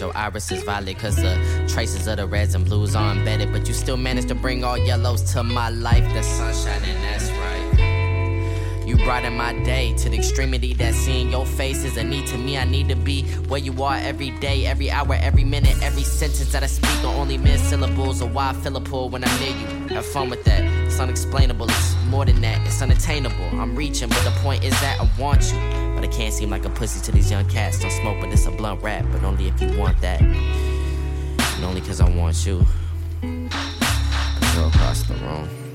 [0.01, 0.97] Your iris is violet.
[0.99, 1.35] Cause the
[1.69, 3.53] traces of the reds and blues are embedded.
[3.53, 6.03] But you still managed to bring all yellows to my life.
[6.13, 7.41] The sunshine, and that's right.
[8.85, 12.37] You brighten my day to the extremity that seeing your face is a need to
[12.37, 12.57] me.
[12.57, 16.51] I need to be where you are every day, every hour, every minute, every sentence
[16.51, 19.39] that I speak are only mere syllables of why I feel a pull when I'm
[19.39, 19.95] near you.
[19.95, 20.63] Have fun with that.
[20.87, 21.67] It's unexplainable.
[21.69, 22.65] It's more than that.
[22.67, 23.45] It's unattainable.
[23.53, 25.80] I'm reaching, but the point is that I want you.
[26.11, 27.79] But can't seem like a pussy to these young cats.
[27.79, 29.05] Don't smoke, but it's a blunt rap.
[29.11, 30.21] But only if you want that.
[30.21, 32.65] And only cause I want you.
[33.21, 35.70] Go across the room.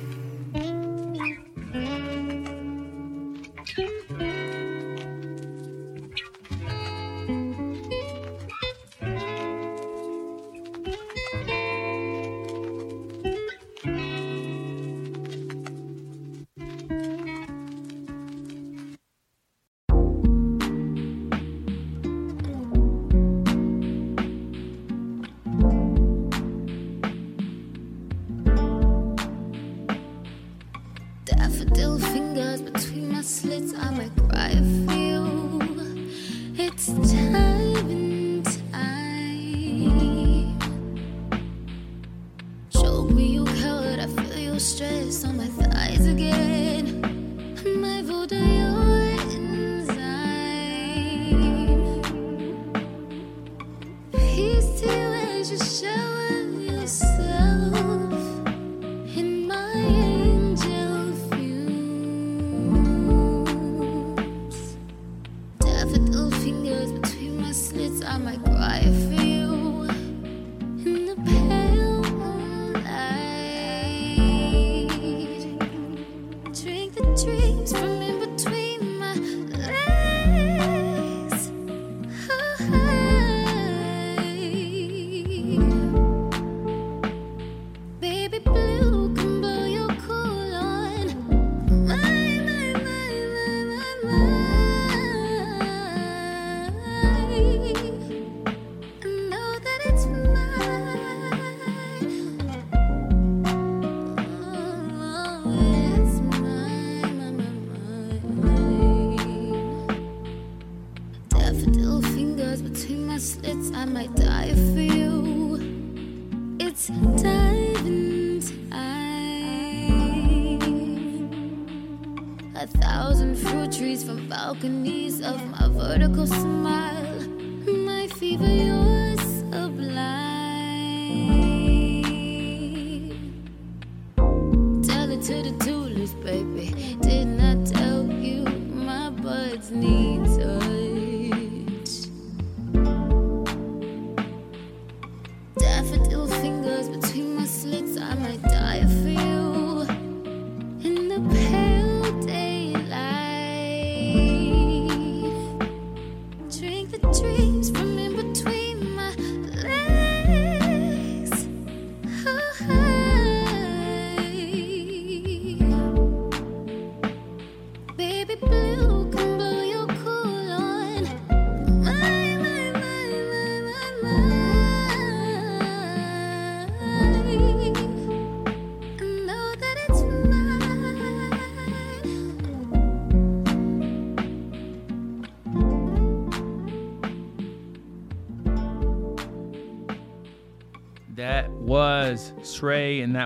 [122.66, 127.20] A thousand fruit trees from balconies of my vertical smile.
[127.64, 128.44] My fever,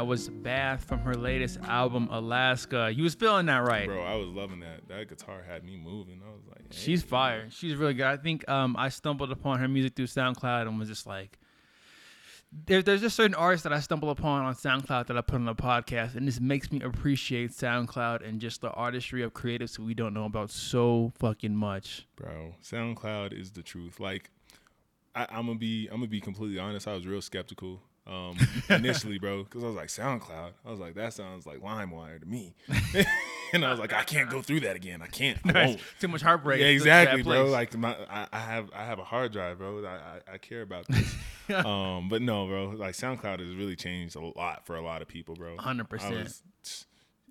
[0.00, 2.90] that was Bath from her latest album, Alaska.
[2.90, 3.86] You was feeling that right.
[3.86, 4.88] Bro, I was loving that.
[4.88, 6.22] That guitar had me moving.
[6.26, 7.48] I was like, hey, She's fire.
[7.50, 8.06] She's really good.
[8.06, 11.38] I think um, I stumbled upon her music through SoundCloud and was just like,
[12.50, 15.44] there, there's just certain artists that I stumble upon on SoundCloud that I put on
[15.44, 19.92] the podcast, and this makes me appreciate SoundCloud and just the artistry of creatives we
[19.92, 22.06] don't know about so fucking much.
[22.16, 22.54] bro.
[22.62, 24.00] SoundCloud is the truth.
[24.00, 24.30] Like,
[25.14, 26.88] I, I'm gonna be, I'm gonna be completely honest.
[26.88, 28.36] I was real skeptical um,
[28.68, 30.52] initially, bro, because I was like SoundCloud.
[30.64, 32.54] I was like, that sounds like LimeWire to me,
[33.52, 35.00] and I was like, I can't go through that again.
[35.00, 35.38] I can't.
[35.44, 35.78] I.
[36.00, 36.60] Too much heartbreak.
[36.60, 37.46] Yeah, exactly, bro.
[37.46, 39.84] Like my, I, I have, I have a hard drive, bro.
[39.84, 41.14] I, I, I care about this.
[41.64, 42.70] um, but no, bro.
[42.70, 45.56] Like SoundCloud has really changed a lot for a lot of people, bro.
[45.56, 46.42] 100%.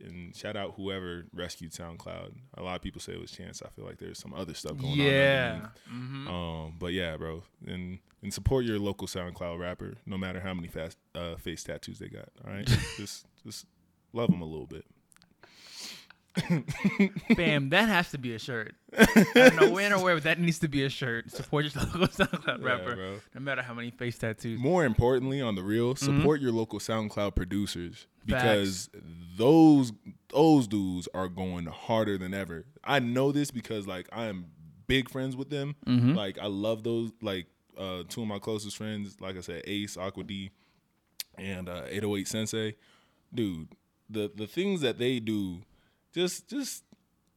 [0.02, 2.32] And shout out whoever rescued SoundCloud.
[2.58, 3.62] A lot of people say it was Chance.
[3.66, 5.60] I feel like there's some other stuff going yeah.
[5.60, 5.92] on.
[5.92, 6.30] underneath.
[6.30, 7.44] Um, but yeah, bro.
[7.68, 12.00] And and support your local SoundCloud rapper, no matter how many fast uh, face tattoos
[12.00, 12.30] they got.
[12.46, 12.66] All right,
[12.98, 13.66] just just
[14.14, 14.86] love them a little bit.
[17.36, 18.76] Bam, that has to be a shirt.
[18.98, 21.32] I don't know when or where, but that needs to be a shirt.
[21.32, 23.20] Support your local SoundCloud rapper, bro.
[23.36, 24.60] no matter how many face tattoos.
[24.60, 26.20] More importantly, on the real, Mm-hmm.
[26.20, 28.90] support your local SoundCloud producers because
[29.38, 29.92] those
[30.32, 32.66] those dudes are going harder than ever.
[32.84, 34.46] I know this because like I am
[34.88, 35.76] big friends with them.
[35.88, 36.14] Mm-hmm.
[36.14, 37.48] Like I love those like
[37.80, 40.52] uh two of my closest friends, like I said, Ace, Aqua D,
[41.38, 42.76] and uh 808 Sensei.
[43.34, 43.70] Dude,
[44.10, 45.60] the the things that they do
[46.14, 46.84] just just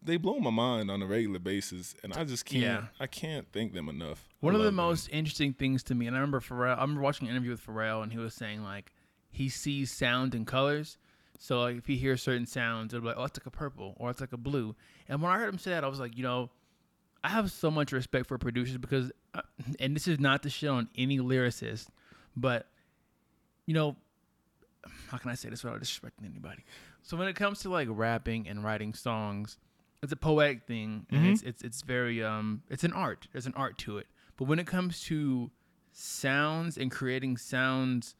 [0.05, 2.83] they blow my mind on a regular basis and I just can't Yeah.
[2.99, 4.29] I can't thank them enough.
[4.41, 4.75] One I of the them.
[4.75, 6.77] most interesting things to me, and I remember Pharrell.
[6.77, 8.93] I remember watching an interview with Pharrell, and he was saying like
[9.31, 10.99] he sees sound and colors.
[11.39, 13.95] So like if he hears certain sounds, it'll be like, oh, it's like a purple
[13.99, 14.75] or it's like a blue.
[15.09, 16.51] And when I heard him say that, I was like, you know,
[17.25, 19.11] I have so much respect for producers because,
[19.81, 21.87] and this is not to shit on any lyricist,
[22.37, 22.69] but
[23.67, 23.97] you know,
[25.09, 26.65] how can I say this without disrespecting anybody?
[27.03, 29.59] So when it comes to like rapping and writing songs,
[30.03, 33.29] it's a poetic thing, and it's it's it's very um it's an art.
[33.33, 34.07] There's an art to it.
[34.37, 35.51] But when it comes to
[35.93, 38.15] sounds and creating sounds,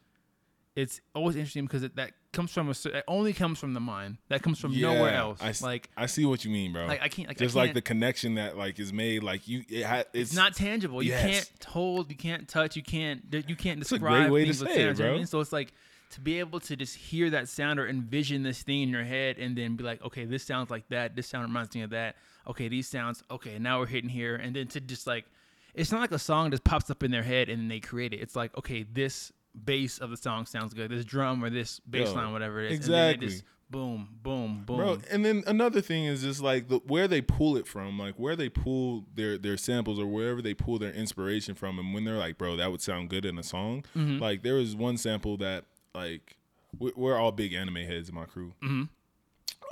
[0.75, 4.17] it's always interesting because it, that comes from a it only comes from the mind.
[4.29, 5.39] That comes from nowhere else.
[5.43, 6.87] I, like I see what you mean, bro.
[6.87, 9.23] like, I can't- like, just like can't- the connection that like is made.
[9.23, 11.03] Like you, it ha- it's, it's not tangible.
[11.03, 11.23] You Yes.
[11.51, 12.11] can't hold.
[12.11, 12.75] You can't touch.
[12.77, 13.23] You can't.
[13.47, 15.17] You can't a describe great way to say it, you know what I bro.
[15.17, 15.27] mean?
[15.27, 15.73] So it's like
[16.11, 19.39] to be able to just hear that sound or envision this thing in your head,
[19.39, 21.17] and then be like, okay, this sounds like that.
[21.17, 22.17] This sound reminds me of that.
[22.49, 23.23] Okay, these sounds.
[23.31, 25.27] Okay, now we're hitting here, and then to just like,
[25.75, 28.21] it's not like a song just pops up in their head and they create it.
[28.21, 29.33] It's like, okay, this
[29.65, 30.91] bass of the song sounds good.
[30.91, 32.79] This drum or this bass Yo, line, whatever it is.
[32.79, 33.13] exactly.
[33.13, 34.77] And then just boom, boom, boom.
[34.77, 34.99] bro.
[35.11, 38.37] And then another thing is just like the, where they pull it from, like where
[38.37, 42.19] they pull their their samples or wherever they pull their inspiration from, and when they're
[42.19, 43.85] like, bro, that would sound good in a song.
[43.97, 44.19] Mm-hmm.
[44.19, 46.37] Like there was one sample that like
[46.79, 48.53] we- we're all big anime heads in my crew.
[48.63, 48.85] Mm-hmm.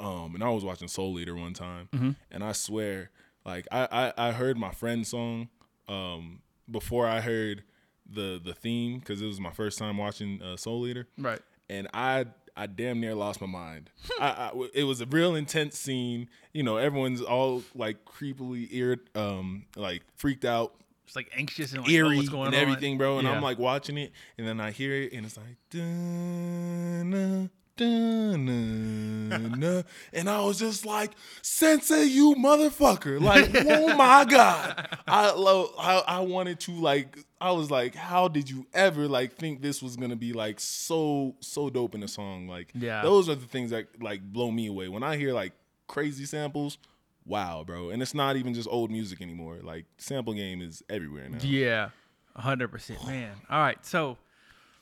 [0.04, 3.10] Um, and I was watching Soul Leader one time, and I swear,
[3.44, 5.48] like I, I I heard my friend's song
[5.88, 7.64] um before I heard
[8.12, 11.40] the the theme because it was my first time watching uh, Soul Leader right.
[11.68, 13.90] and I I damn near lost my mind.
[14.20, 16.28] I, I it was a real intense scene.
[16.52, 20.74] You know, everyone's all like creepily ear um like freaked out,
[21.06, 22.60] Just like anxious and like, oh, eerie what's going and on?
[22.60, 23.18] everything, bro.
[23.18, 23.34] And Yeah.
[23.34, 27.50] I'm like watching it, and then I hear it, and it's like dun,
[27.84, 31.10] dun, and I was just like,
[31.42, 33.20] Sensei, you motherfucker!
[33.20, 34.98] Like, oh my god!
[35.06, 37.18] I lo- I, I wanted to like.
[37.40, 41.36] I was like, how did you ever like think this was gonna be like so
[41.40, 42.48] so dope in a song?
[42.48, 43.02] Like, Yeah.
[43.02, 45.52] those are the things that like blow me away when I hear like
[45.86, 46.78] crazy samples.
[47.26, 49.58] Wow, bro, and it's not even just old music anymore.
[49.62, 51.38] Like, sample game is everywhere now.
[51.42, 51.90] Yeah,
[52.34, 53.32] hundred percent, man.
[53.48, 54.16] All right, so,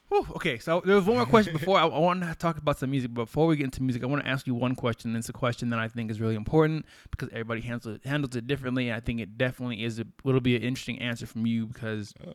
[0.08, 2.78] whew, okay, so there was one more question before I, I want to talk about
[2.78, 3.12] some music.
[3.14, 5.10] But before we get into music, I want to ask you one question.
[5.10, 8.36] And it's a question that I think is really important because everybody handles it, handles
[8.36, 8.92] it differently.
[8.92, 9.98] I think it definitely is.
[9.98, 12.14] A, it'll be an interesting answer from you because.
[12.26, 12.32] Oh.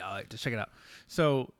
[0.00, 0.70] Right, just check it out.
[1.08, 1.52] So,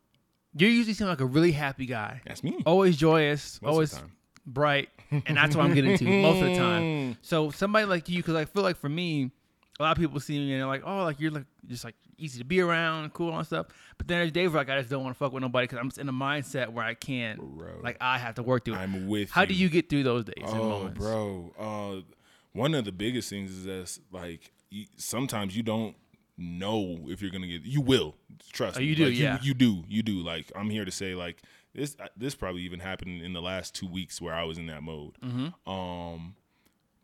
[0.55, 2.21] you usually seem like a really happy guy.
[2.25, 2.63] That's me.
[2.65, 4.01] Always joyous, Most always
[4.47, 7.17] bright, and that's what I'm getting to most of the time.
[7.23, 9.33] So somebody like you, because I feel like for me,
[9.79, 11.95] a lot of people see me and they're like, "Oh, like you're like just like
[12.17, 13.67] easy to be around, cool and stuff."
[13.97, 15.79] But then there's days where like I just don't want to fuck with nobody because
[15.79, 17.81] I'm just in a mindset where I can't, Bro.
[17.83, 18.79] like I have to work through it.
[18.79, 19.47] I'm with How you.
[19.49, 21.53] do you get through those days Oh, bro.
[21.59, 22.13] Uh,
[22.53, 25.95] one of the biggest things is that like you, sometimes you don't
[26.37, 27.63] know if you're gonna get.
[27.63, 28.17] You will
[28.53, 28.77] trust.
[28.77, 28.87] Oh, me.
[28.87, 29.39] you do, Like, yeah.
[29.43, 29.85] You, do.
[29.89, 30.21] You do.
[30.23, 31.43] Like I'm here to say like
[31.75, 31.97] this.
[32.17, 35.17] This probably even happened in the last two weeks where I was in that mode.
[35.25, 35.71] Mm-hmm.
[35.71, 36.35] Um,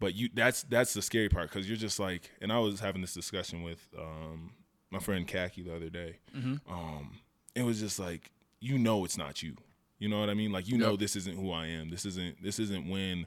[0.01, 3.01] but you that's that's the scary part because you're just like, and I was having
[3.01, 4.53] this discussion with um
[4.91, 6.17] my friend Khaki the other day.
[6.37, 6.73] Mm-hmm.
[6.73, 7.19] Um,
[7.55, 8.31] it was just like
[8.61, 9.57] you know it's not you.
[9.99, 10.53] You know what I mean?
[10.53, 11.91] Like you know this isn't who I am.
[11.91, 13.27] This isn't this isn't when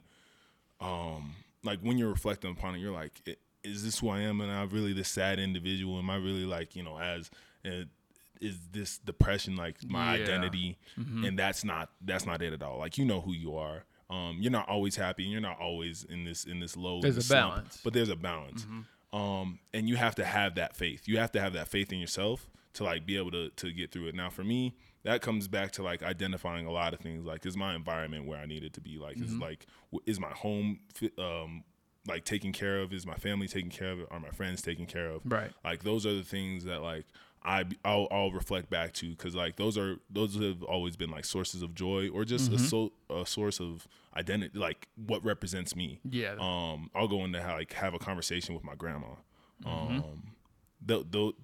[0.80, 4.40] um like when you're reflecting upon it, you're like, "I- is this who I am?
[4.40, 5.98] And I'm really this sad individual?
[5.98, 7.30] Am I really like you know as
[7.66, 7.84] uh,
[8.40, 10.22] is this depression like my Yeah.
[10.22, 10.78] identity?
[10.96, 12.78] And that's not that's not it at all.
[12.78, 13.84] Like you know who you are.
[14.10, 17.00] Um, you're not always happy, and you're not always in this in this low.
[17.00, 17.80] There's this a slump, balance.
[17.84, 18.66] but there's a balance.
[19.12, 21.08] Um, and you have to have that faith.
[21.08, 23.92] You have to have that faith in yourself to like be able to to get
[23.92, 24.14] through it.
[24.14, 27.24] Now, for me, that comes back to like identifying a lot of things.
[27.24, 28.98] Like, is my environment where I needed to be?
[28.98, 29.66] Like, is like
[30.06, 30.80] is my home
[31.18, 31.64] um
[32.06, 32.92] like taken care of?
[32.92, 34.00] Is my family taken care of?
[34.10, 35.22] Are my friends taken care of?
[35.24, 35.52] Right.
[35.64, 37.06] Like those are the things that like
[37.44, 41.24] I I'll, I'll reflect back to because like those are those have always been like
[41.24, 43.86] sources of joy or just a so a source of
[44.16, 46.00] identity like what represents me.
[46.04, 46.34] Yeah.
[46.40, 49.06] Um, I'll go into how, like have a conversation with my grandma.
[49.64, 49.96] Mm-hmm.
[49.98, 50.22] Um,
[50.86, 51.34] th- th-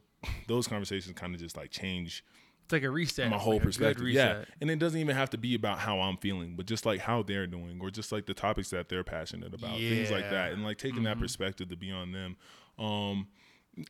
[0.49, 2.25] those conversations kind of just like change
[2.65, 3.29] It's like a reset.
[3.29, 4.09] my It's whole like perspective.
[4.09, 7.01] Yeah, and it doesn't even have to be about how I'm feeling, but just like
[7.01, 10.53] how they're doing, or just like the topics that they're passionate about, things like that,
[10.53, 12.37] and like taking that perspective to be on them.
[12.79, 13.29] Um,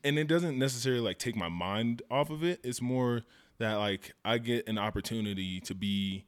[0.02, 2.60] and it doesn't necessarily like take my mind off of it.
[2.64, 3.22] It's more
[3.58, 6.24] that like I get an opportunity to be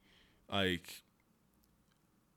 [0.50, 1.02] like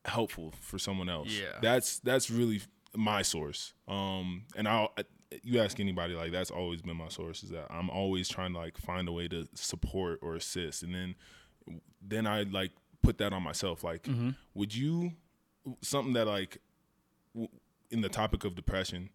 [0.06, 1.30] helpful for someone else.
[1.30, 1.60] Yeah.
[1.62, 2.62] that's that's really
[2.96, 3.74] my source.
[3.88, 4.94] Um, and I'll
[5.44, 8.60] you ask anybody like that's always been my source is that I'm always trying to
[8.60, 11.16] like find a way to support or assist, and then
[12.02, 12.72] then I like
[13.04, 13.84] put that on myself.
[13.84, 14.08] Like,
[14.54, 15.12] would you
[15.82, 16.58] something that like
[17.36, 17.50] w-
[17.92, 19.10] in the topic of depression?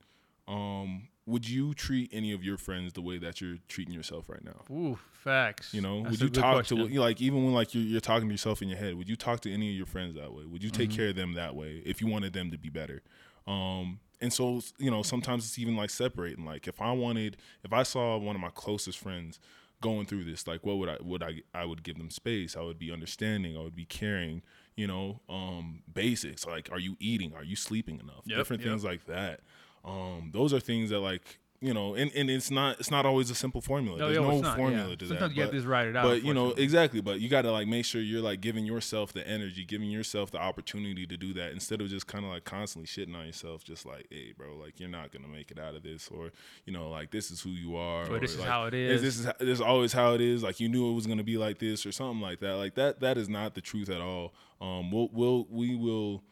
[0.46, 4.44] Um, would you treat any of your friends the way that you're treating yourself right
[4.44, 4.62] now?
[4.70, 5.72] Ooh, facts.
[5.72, 6.88] You know, That's would you talk question.
[6.92, 8.94] to like even when like you're, you're talking to yourself in your head?
[8.96, 10.44] Would you talk to any of your friends that way?
[10.44, 10.96] Would you take Mm-hmm.
[10.96, 13.02] care of them that way if you wanted them to be better?
[13.46, 16.44] Um, and so you know, sometimes it's even like separating.
[16.44, 19.38] Like if I wanted, if I saw one of my closest friends
[19.80, 22.56] going through this, like what would I would I I would give them space.
[22.56, 23.56] I would be understanding.
[23.56, 24.42] I would be caring.
[24.76, 27.32] You know, um, basics like are you eating?
[27.34, 28.22] Are you sleeping enough?
[28.24, 28.70] Yep, Different yep.
[28.70, 29.40] things like that.
[29.84, 33.30] Um, those are things that like you know, and, and it's not it's not always
[33.30, 33.96] a simple formula.
[33.98, 34.96] No, There's yo, no not, formula yeah.
[34.96, 35.36] to Sometimes that.
[35.36, 37.00] you have but- to just write it out, But you know, exactly.
[37.00, 40.30] But you got to like make sure you're like giving yourself the energy, giving yourself
[40.30, 43.64] the opportunity to do that instead of just kind of like constantly shitting on yourself.
[43.64, 46.32] Just like, hey, bro, like you're not gonna make it out of this, or
[46.66, 49.00] you know, like this is who you are, Or this is how it is.
[49.00, 49.26] This is.
[49.26, 50.42] is this is always how it is.
[50.42, 52.56] Like you knew it was gonna be like this, or something like that.
[52.56, 54.34] Like that that is not the truth at all.
[54.60, 56.24] Um, we'll we'll we will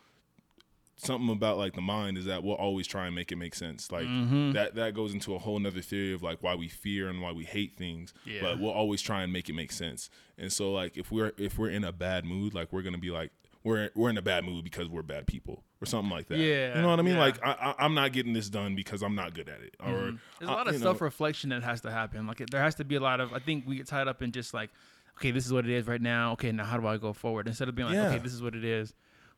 [1.04, 3.90] something about like the mind is that we'll always try and make it make sense.
[3.90, 4.52] Like Mm-hmm.
[4.52, 7.32] that that goes into a whole nother theory of like why we fear and why
[7.32, 8.14] we hate things.
[8.24, 8.40] Yeah.
[8.42, 10.10] But we'll always try and make it make sense.
[10.38, 13.10] And so like if we're if we're in a bad mood, like we're gonna be
[13.10, 13.30] like
[13.64, 16.38] we're we're in a bad mood because we're bad people or something like that.
[16.38, 17.14] Yeah, you know what I mean?
[17.14, 17.20] yeah.
[17.20, 19.76] Like I, I, I'm not getting this done because I'm not good at it.
[19.80, 20.16] Or Mm-hmm.
[20.40, 22.26] There's a lot of you self reflection that has to happen.
[22.26, 23.32] Like it, there has to be a lot of.
[23.32, 24.70] I think we get tied up in just like,
[25.18, 26.32] okay, this is what it is right now.
[26.32, 27.46] Okay, now how do I go forward?
[27.46, 28.08] Instead of being like, Yeah.
[28.08, 28.94] okay, this is what it is.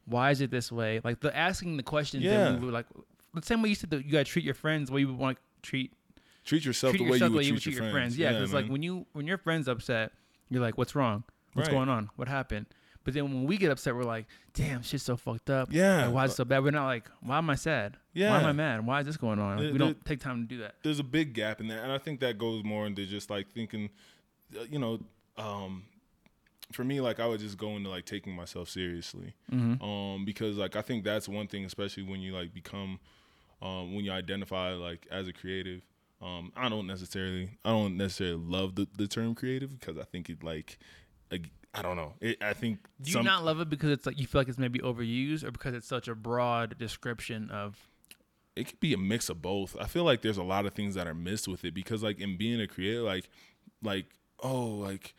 [0.06, 1.00] Why is it this way?
[1.02, 2.22] Like the asking the questions.
[2.24, 2.50] Yeah.
[2.50, 2.86] that we were like
[3.32, 5.18] the same way you said that you gotta treat your friends the way you would
[5.18, 5.92] want to treat
[6.44, 7.92] treat yourself treat the way yourself you the would way you would treat your your
[7.92, 8.14] friends.
[8.16, 8.18] friends.
[8.18, 10.12] Yeah, because like when you when your friend's upset,
[10.50, 11.24] you're like, what's wrong?
[11.54, 11.74] What's Right.
[11.74, 12.10] going on?
[12.16, 12.66] What happened?
[13.04, 15.68] But then when we get upset, we're like, damn, shit's so fucked up.
[15.70, 16.06] Yeah.
[16.06, 16.64] Like, why is it so bad?
[16.64, 17.98] We're not like, why am I sad?
[18.14, 18.86] Why am I mad?
[18.86, 19.58] Why is this going on?
[19.58, 20.76] Like, The- we don't the- take time to do that.
[20.82, 23.50] there's a big gap in that, and I think that goes more into just like
[23.52, 23.90] thinking,
[24.58, 25.00] uh, you know,
[25.36, 25.84] um,
[26.74, 30.76] for me, like I would just go into like taking myself seriously, um, because like
[30.76, 32.98] I think that's one thing, especially when you like become,
[33.62, 35.82] um, when you identify like as a creative.
[36.22, 40.30] Um, I don't necessarily, I don't necessarily love the, the term creative because I think
[40.30, 40.78] it like,
[41.30, 44.06] like I don't know, it, I think Do you some- not love it because it's
[44.06, 47.88] like you feel like it's maybe overused, or because it's such a broad description of?
[48.56, 49.76] it could be a mix of both.
[49.80, 52.20] I feel like there's a lot of things that are missed with it because like
[52.20, 53.28] in being a creator, like
[53.82, 54.06] like
[54.40, 55.14] oh like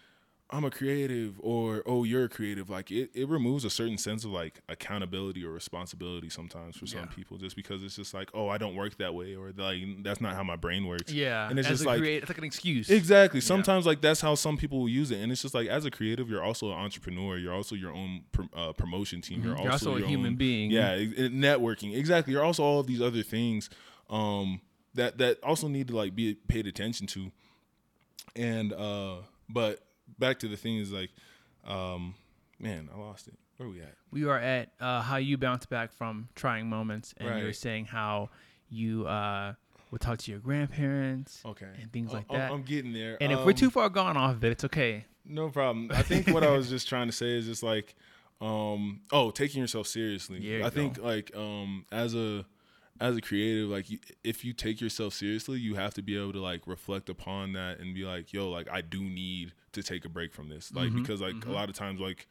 [0.52, 4.24] I'm a creative or oh you're a creative, like it, it removes a certain sense
[4.26, 7.06] of like accountability or responsibility sometimes for some Yeah.
[7.08, 10.22] people just because it's just like oh I don't work that way or like that's
[10.22, 11.12] not how my brain works.
[11.12, 12.92] Yeah, and it's just a like it's like an excuse.
[12.92, 13.42] Exactly.
[13.42, 15.90] Sometimes like that's how some people will use it, and it's just like as a
[15.92, 17.38] creative, you're also an entrepreneur.
[17.38, 19.44] You're also your own pr- uh, promotion team.
[19.44, 19.64] You're, Mm-hmm.
[19.64, 20.70] You're also a your human own- being.
[20.70, 21.98] Yeah, e- e- networking.
[21.98, 22.34] Exactly.
[22.34, 23.72] You're also all of these other things
[24.12, 24.62] um,
[24.94, 27.32] that that also need to like be paid attention to.
[28.36, 29.18] And uh,
[29.50, 29.80] but
[30.20, 31.10] back to the thing is like,
[31.66, 32.16] um,
[32.60, 33.36] man, I lost it.
[33.58, 33.94] Where are we at?
[34.12, 37.56] we are at uh, how you bounce back from trying moments, and you were Right.
[37.56, 38.30] saying how
[38.70, 39.54] you uh,
[39.92, 41.70] would talk to your grandparents, Okay.
[41.82, 42.52] and things like I'm- that.
[42.52, 43.18] I'm getting there.
[43.22, 45.06] and if we're Um, too far gone off of it, it's okay.
[45.24, 45.90] No problem.
[45.94, 47.96] I think what I was just trying to say is just like,
[48.42, 50.42] um, oh, taking yourself seriously.
[50.42, 52.46] You I think like um, as a
[53.00, 56.34] as a creative, like you, if you take yourself seriously, you have to be able
[56.34, 60.06] to like reflect upon that and be like, yo, like I do need to take
[60.06, 62.28] a break from this, like Mm-hmm, because like a lot of times like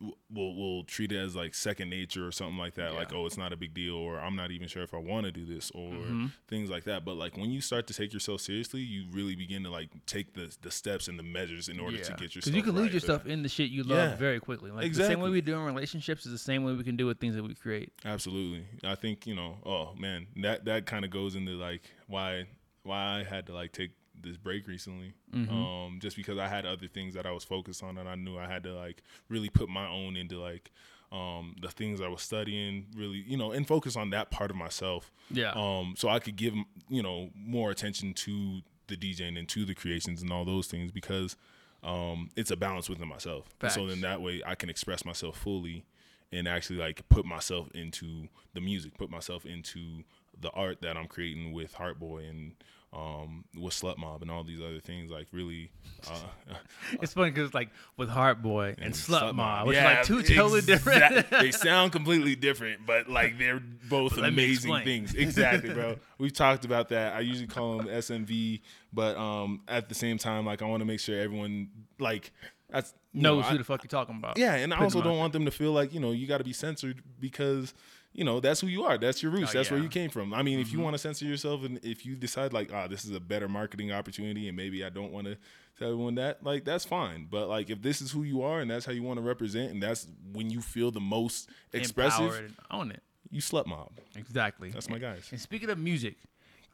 [0.00, 3.26] w- we'll we'll treat it as like second nature or something like that, like oh
[3.26, 5.44] it's not a big deal or I'm not even sure if I want to do
[5.46, 6.26] this or Mm-hmm.
[6.48, 7.04] things like that.
[7.04, 10.34] But like when you start to take yourself seriously, you really begin to like take
[10.34, 12.44] the the steps and the measures in order to get yourself.
[12.44, 12.94] Because you can lose right.
[12.94, 14.16] yourself in the shit you love Yeah.
[14.16, 14.70] very quickly.
[14.70, 17.06] Like the same way we do in relationships is the same way we can do
[17.06, 17.92] with things that we create.
[18.04, 18.64] Absolutely.
[18.84, 22.46] I think, you know, oh man, that that kind of goes into like why
[22.82, 23.90] why I had to like take
[24.22, 25.12] this break recently.
[25.50, 28.38] Um just because I had other things that I was focused on and I knew
[28.38, 30.70] I had to like really put my own into like
[31.12, 34.56] um the things I was studying, really, you know, and focus on that part of
[34.56, 35.10] myself.
[35.30, 35.52] Yeah.
[35.52, 36.54] Um so I could give,
[36.88, 40.90] you know, more attention to the DJing and to the creations and all those things
[40.92, 41.36] because
[41.82, 43.54] um it's a balance within myself.
[43.70, 45.84] So then that way I can express myself fully
[46.32, 50.04] and actually like put myself into the music, put myself into
[50.40, 52.52] the art that I'm creating with Heartboy and
[52.92, 55.70] um with Slut Mob and all these other things like really
[56.10, 56.54] uh
[57.00, 60.22] It's funny because like with Heart Boy and, Slut, Mob, which Yeah, are like two
[60.22, 61.30] totally different.
[61.30, 65.14] they sound completely different, but like they're both amazing things.
[65.14, 65.96] Exactly, bro.
[66.18, 67.14] We've talked about that.
[67.14, 68.60] I usually call them SMV,
[68.92, 71.68] but um at the same time, like I want to make sure everyone
[72.00, 72.32] like
[72.70, 74.36] that's knows know, who I- the fuck you're talking about.
[74.36, 75.04] Yeah, and I also much.
[75.04, 77.72] don't want them to feel like you know you got to be censored because
[78.12, 78.98] you know that's who you are.
[78.98, 79.50] That's your roots.
[79.54, 80.34] Oh, that's where you came from.
[80.34, 83.04] I mean, if you want to censor yourself and if you decide like, ah, this
[83.04, 85.36] is a better marketing opportunity, and maybe I don't want to
[85.78, 87.26] tell everyone that, like that's fine.
[87.30, 89.72] But like if this is who you are and that's how you want to represent,
[89.72, 93.02] and that's when you feel the most expressive, Empowered own it.
[93.30, 93.92] you slut mob.
[94.16, 94.70] Exactly.
[94.70, 95.28] That's my guys.
[95.30, 96.16] And speaking of music,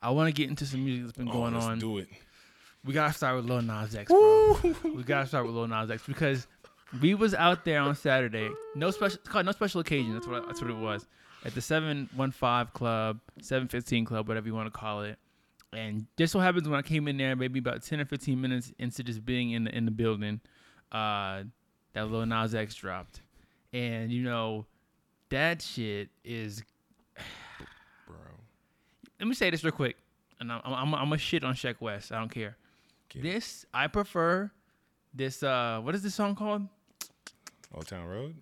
[0.02, 1.78] I want to get into some music that's been Oh, going let's on.
[1.78, 2.08] do it.
[2.84, 4.58] We gotta start with Lil Nas X, bro.
[4.84, 6.46] we gotta start with Lil Nas X because
[7.02, 8.48] we was out there on Saturday.
[8.76, 10.14] No special, no special occasion.
[10.14, 11.06] That's what that's what it was
[11.46, 15.18] at the seven one five club, seven fifteen club, whatever you want to call it.
[15.72, 18.72] And just so happens when I came in there, maybe about ten or fifteen minutes
[18.78, 20.40] into just being in the in the building,
[20.90, 21.44] uh,
[21.92, 23.20] that Lil Nas X dropped,
[23.72, 24.66] and you know,
[25.30, 26.62] that shit is
[28.06, 28.16] Bro.
[29.20, 29.96] let me say this real quick,
[30.40, 32.10] and I'm I'm, I'm a shit on Sheck West.
[32.10, 32.56] I don't care.
[33.08, 33.22] Get it.
[33.22, 34.50] This I prefer.
[35.14, 36.66] This uh, what is this song called?
[37.72, 38.34] Old Town Road.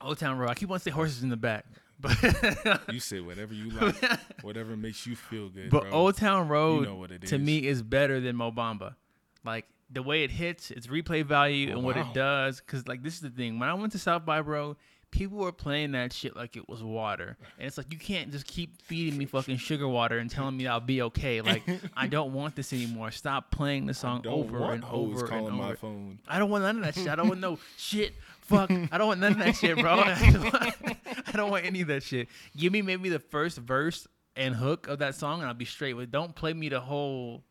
[0.00, 0.50] Old Town Road.
[0.50, 1.64] I keep wanting to say horses in the back,
[2.02, 3.94] but You say whatever you like,
[4.42, 5.70] whatever makes you feel good.
[5.70, 5.90] but bro.
[5.92, 7.40] Old Town Road know what it to is.
[7.40, 8.96] me is better than Mobamba.
[9.44, 12.02] Like the way it hits, its replay value Oh, and what wow.
[12.10, 12.60] it does.
[12.60, 13.58] Cause like this is the thing.
[13.58, 14.76] When I went to South by, bro,
[15.10, 18.46] people were playing that shit like it was water, and it's like you can't just
[18.46, 21.40] keep feeding me fucking sugar water and telling me I'll be okay.
[21.42, 21.62] Like
[21.96, 23.10] I don't want this anymore.
[23.10, 25.50] Stop playing the song over and over and over.
[25.52, 26.18] my phone.
[26.26, 27.08] I don't want none of that shit.
[27.08, 28.14] I don't want no shit.
[28.40, 28.70] Fuck.
[28.70, 30.02] I don't want none of that shit, bro.
[31.32, 32.28] I don't want any of that shit.
[32.56, 34.06] Give me maybe the first verse
[34.36, 36.10] and hook of that song, and I'll be straight with.
[36.10, 37.42] Don't play me the whole.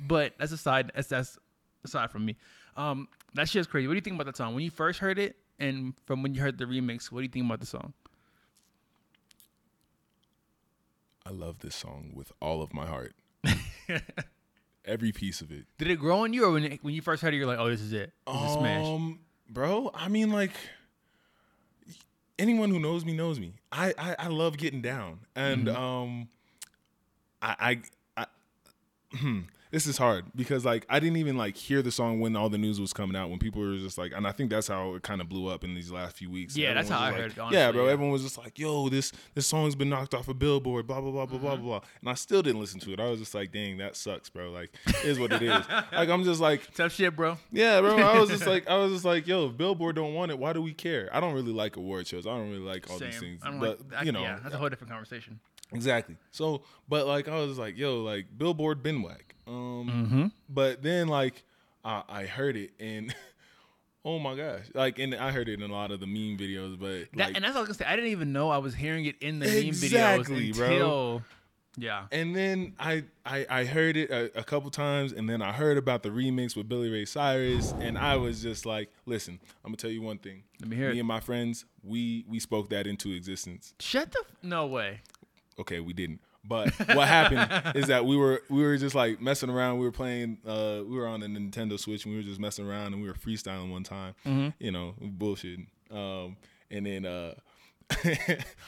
[0.00, 0.92] But that's aside.
[0.94, 1.38] That's that's
[1.84, 2.36] aside from me.
[2.76, 3.86] Um, that shit's crazy.
[3.86, 4.54] What do you think about that song?
[4.54, 7.30] When you first heard it, and from when you heard the remix, what do you
[7.30, 7.92] think about the song?
[11.24, 13.14] I love this song with all of my heart.
[14.84, 15.64] Every piece of it.
[15.78, 17.58] Did it grow on you, or when it, when you first heard it, you're like,
[17.58, 18.12] oh, this is it.
[18.26, 18.86] This is smash.
[18.86, 19.18] Um,
[19.50, 20.52] bro, I mean, like,
[22.38, 23.54] anyone who knows me knows me.
[23.72, 25.76] I I, I love getting down, and Mm-hmm.
[25.76, 26.28] um,
[27.42, 27.80] I
[28.16, 28.26] I, I
[29.16, 29.40] hmm,
[29.76, 32.56] this is hard because like I didn't even like hear the song when all the
[32.56, 35.02] news was coming out when people were just like, and I think that's how it
[35.02, 36.56] kind of blew up in these last few weeks.
[36.56, 37.92] Yeah, that's how I just heard like- it, yeah, bro, yeah.
[37.92, 41.10] everyone was just like, "Yo, this this song's been knocked off a Billboard." Blah blah
[41.10, 41.46] blah blah Mm-hmm.
[41.46, 43.00] blah blah, and I still didn't listen to it.
[43.00, 45.50] I was just like, "Dang, that sucks, bro." Like, it is what it is.
[45.92, 47.36] like, I'm just like, Tough shit, bro.
[47.52, 47.98] yeah, bro.
[47.98, 50.38] I was just like, I was just like, yo, if Billboard don't want it.
[50.38, 51.10] Why do we care?
[51.12, 52.26] I don't really like award shows.
[52.26, 53.20] I don't really like all these Same.
[53.20, 53.42] things.
[53.44, 55.38] I don't But like, I, you know, yeah, that's a whole different conversation.
[55.72, 56.16] Exactly.
[56.30, 59.34] So, but like, I was like, yo, like Billboard been whack.
[59.46, 60.26] Um, Mm-hmm.
[60.48, 61.42] but then like,
[61.84, 63.14] I, I heard it and.
[64.08, 64.66] Oh my gosh!
[64.72, 67.34] Like, and I heard it in a lot of the meme videos, but That, like,
[67.34, 67.92] and that's what I was gonna say.
[67.92, 70.66] I didn't even know I was hearing it in the Exactly, meme videos bro.
[70.70, 71.22] until,
[71.76, 72.04] yeah.
[72.12, 75.76] And then I, I I heard it a, a couple times, and then I heard
[75.76, 79.76] about the remix with Billy Ray Cyrus, and I was just like, listen, I'm gonna
[79.78, 80.44] tell you one thing.
[80.60, 81.00] Let me hear Me it.
[81.00, 83.74] and my friends, we we spoke that into existence.
[83.80, 85.00] Shut the f- no way.
[85.58, 86.20] Okay, we didn't.
[86.44, 89.78] But what happened is that we were we were just like messing around.
[89.78, 90.38] We were playing.
[90.46, 93.08] Uh, we were on the Nintendo Switch, and we were just messing around, and we
[93.08, 94.14] were freestyling one time.
[94.58, 95.66] You know, bullshitting.
[95.90, 96.36] Um,
[96.70, 97.34] and then uh,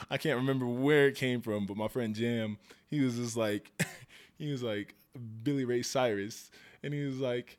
[0.09, 3.71] I can't remember where it came from, but my friend Jam, he was just like,
[4.37, 4.95] he was like
[5.43, 6.49] Billy Ray Cyrus,
[6.83, 7.57] and he was like,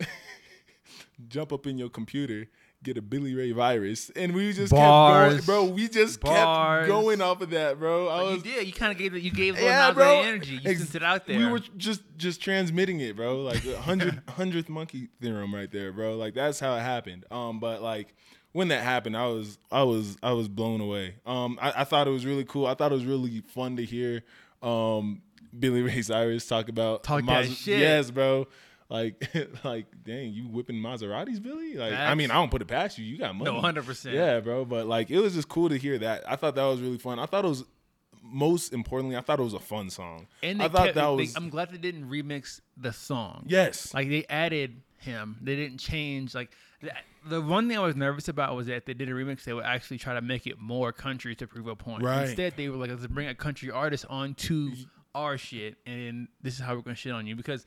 [1.28, 2.46] jump up in your computer,
[2.86, 5.34] get a Billy Ray virus, and we just Bars.
[5.34, 5.74] kept going, bro.
[5.74, 6.86] We just Bars.
[6.86, 8.08] kept going off of that, bro.
[8.08, 8.66] I Like, you did.
[8.68, 9.22] You kind of gave it.
[9.22, 10.20] You gave Lil yeah, Nas bro.
[10.22, 10.54] energy.
[10.54, 11.38] You Ex- sent it out there.
[11.38, 13.42] We were just just transmitting it, bro.
[13.42, 16.16] Like a hundred hundredth monkey theorem right there, bro.
[16.16, 17.26] Like that's how it happened.
[17.30, 18.14] Um, but like
[18.52, 21.16] when that happened, I was I was I was blown away.
[21.26, 22.66] Um, I, I thought it was really cool.
[22.66, 24.22] I thought it was really fun to hear
[24.62, 25.22] um
[25.58, 27.80] Billy Ray Cyrus talk about Talk that shit.
[27.80, 28.46] Yes, bro.
[28.88, 29.28] Like,
[29.64, 31.74] like, dang, you whipping Maseratis, Billy?
[31.74, 33.04] Like, I mean, I don't put it past you.
[33.04, 33.50] You got money.
[33.50, 34.12] No, 100%.
[34.12, 34.64] Yeah, bro.
[34.64, 36.22] But like, it was just cool to hear that.
[36.30, 37.18] I thought that was really fun.
[37.18, 37.64] I thought it was,
[38.22, 40.26] most importantly, I thought it was a fun song.
[40.42, 43.44] And I thought kept, that they- was I'm glad they didn't remix the song.
[43.46, 43.92] yes.
[43.94, 45.36] Like they added him.
[45.42, 46.34] They didn't change.
[46.34, 46.90] Like the,
[47.28, 49.52] the one thing I was nervous about was that if they did a remix, they
[49.52, 52.02] would actually try to make it more country to prove a point.
[52.02, 52.26] Right.
[52.28, 54.72] Instead, they were like, let's bring a country artist onto
[55.14, 57.34] our shit, and this is how we're gonna shit on you.
[57.36, 57.64] Because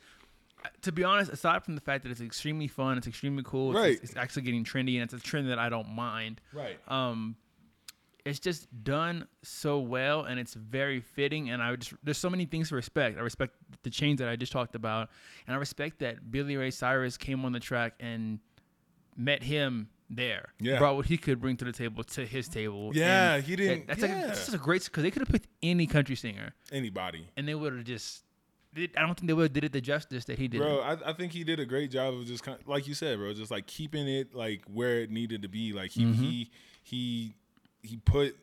[0.81, 3.71] to be honest, aside from the fact that it's extremely fun, it's extremely cool.
[3.71, 3.99] It's, Right.
[4.03, 6.41] it's actually getting trendy, and it's a trend that I don't mind.
[6.53, 6.77] right.
[6.87, 7.35] Um,
[8.25, 12.45] it's just done so well and it's very fitting and i just there's so many
[12.45, 15.09] things to respect i respect the change that i just talked about
[15.47, 18.39] and i respect that billy ray cyrus came on the track and
[19.15, 20.79] met him there Yeah.
[20.79, 23.87] brought what he could bring to the table to his table Yeah, And he didn't-
[23.87, 24.27] that- that's like yeah.
[24.27, 27.25] that's just a great because they could have picked any country singer Anybody.
[27.37, 28.25] and they would have just
[28.75, 31.09] i don't think they would have did it the justice that he did Bro, I,
[31.09, 33.33] I think he did a great job of just kind of, like you said, bro,
[33.33, 35.73] just like keeping it like where it needed to be.
[35.73, 36.23] Like he Mm-hmm.
[36.23, 36.51] he
[36.83, 37.35] he
[37.81, 38.35] he put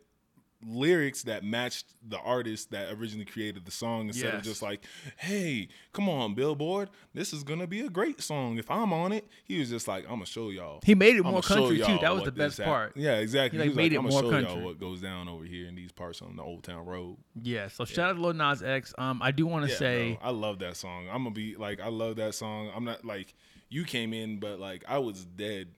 [0.69, 4.83] lyrics that matched the artist that originally created the song instead of just like,
[5.17, 8.59] hey, come on, Billboard, this is gonna be a great song.
[8.59, 10.81] If I'm on it, he was just like, I'm gonna show y'all.
[10.85, 11.99] He made it I'ma more country, too.
[12.01, 12.97] That was the best this hap-" part.
[12.97, 13.59] Yeah, exactly.
[13.59, 14.61] He, He, like, was made like, it I'm more gonna show country.
[14.63, 17.17] y'all what goes down over here in these parts on the Old Town Road.
[17.41, 20.13] yeah so shout out to Lil Nas X um i do want to Yeah, say
[20.21, 21.07] bro, I love that song.
[21.09, 22.71] I'm gonna be like, I love that song.
[22.75, 23.35] I'm not like
[23.69, 25.69] you came in, but like I was dead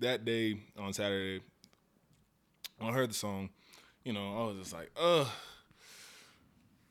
[0.00, 1.40] that day on Saturday.
[2.78, 3.50] When I heard the song,
[4.04, 5.26] you know, I was just like, ugh.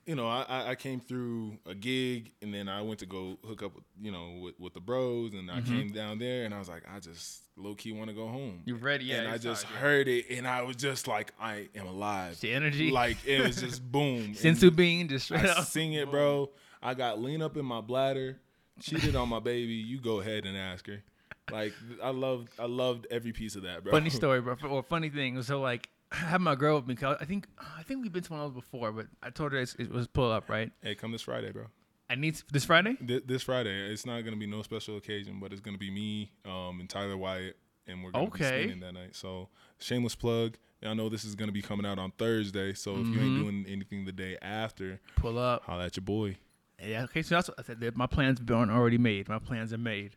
[0.08, 3.62] You know, I, I- came through a gig and then I went to go hook
[3.62, 5.78] up, with, you know, with, with the bros, and I Mm-hmm.
[5.78, 8.64] came down there and I was like, I just low key want to go home.
[8.66, 9.06] You ready?
[9.06, 9.78] Yeah, and I just yeah.
[9.78, 12.40] heard it and I was just like, I am alive.
[12.42, 12.90] The energy.
[12.90, 14.34] like it was just boom.
[14.34, 16.50] Sensu bean just straight I up sing it, bro.
[16.82, 18.40] I got lean up in my bladder,
[18.82, 19.74] cheated on my baby.
[19.74, 21.04] You go ahead and ask her.
[21.52, 23.92] Like I loved, I loved every piece of that, bro.
[23.92, 24.56] funny story, bro.
[24.68, 25.40] Or funny thing.
[25.44, 26.96] So like, Had my girl with me.
[26.96, 27.48] 'cause I think
[27.78, 29.90] I think we've been to one of those before, but I told her it's, it
[29.90, 30.72] was pull up right.
[30.82, 31.68] Hey, come this Friday, bro.
[32.10, 32.96] I need to- this Friday.
[32.96, 36.32] Th- This Friday, it's not gonna be no special occasion, but it's gonna be me,
[36.46, 37.58] um, and Tyler Wyatt,
[37.88, 38.64] and we're gonna Okay.
[38.64, 39.16] be singing that night.
[39.16, 39.48] So
[39.80, 40.58] shameless plug.
[40.84, 43.20] I know this is gonna be coming out on Thursday, so if you Mm-hmm.
[43.24, 45.64] ain't doing anything the day after, Pull up.
[45.64, 46.38] holla at your boy.
[46.84, 47.04] Yeah.
[47.04, 47.22] Okay.
[47.22, 47.80] So that's what I said.
[47.82, 49.30] that My plans have been already made.
[49.30, 50.16] My plans are made.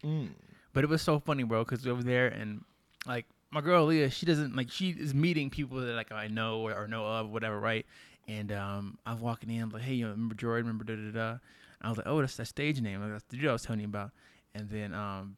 [0.72, 2.64] But it was so funny, bro, because over there and
[3.06, 6.60] like my girl Leah, she doesn't like she is meeting people that like I know
[6.60, 7.86] or, or know of, whatever, right?
[8.26, 10.66] And um, I'm walking in, I'm like, hey, you remember Jordan?
[10.66, 11.30] Remember da da da?
[11.30, 11.38] And
[11.82, 13.00] I was like, oh, that's that stage name.
[13.00, 14.10] Like, that's the dude I was telling you about.
[14.54, 15.36] And then um,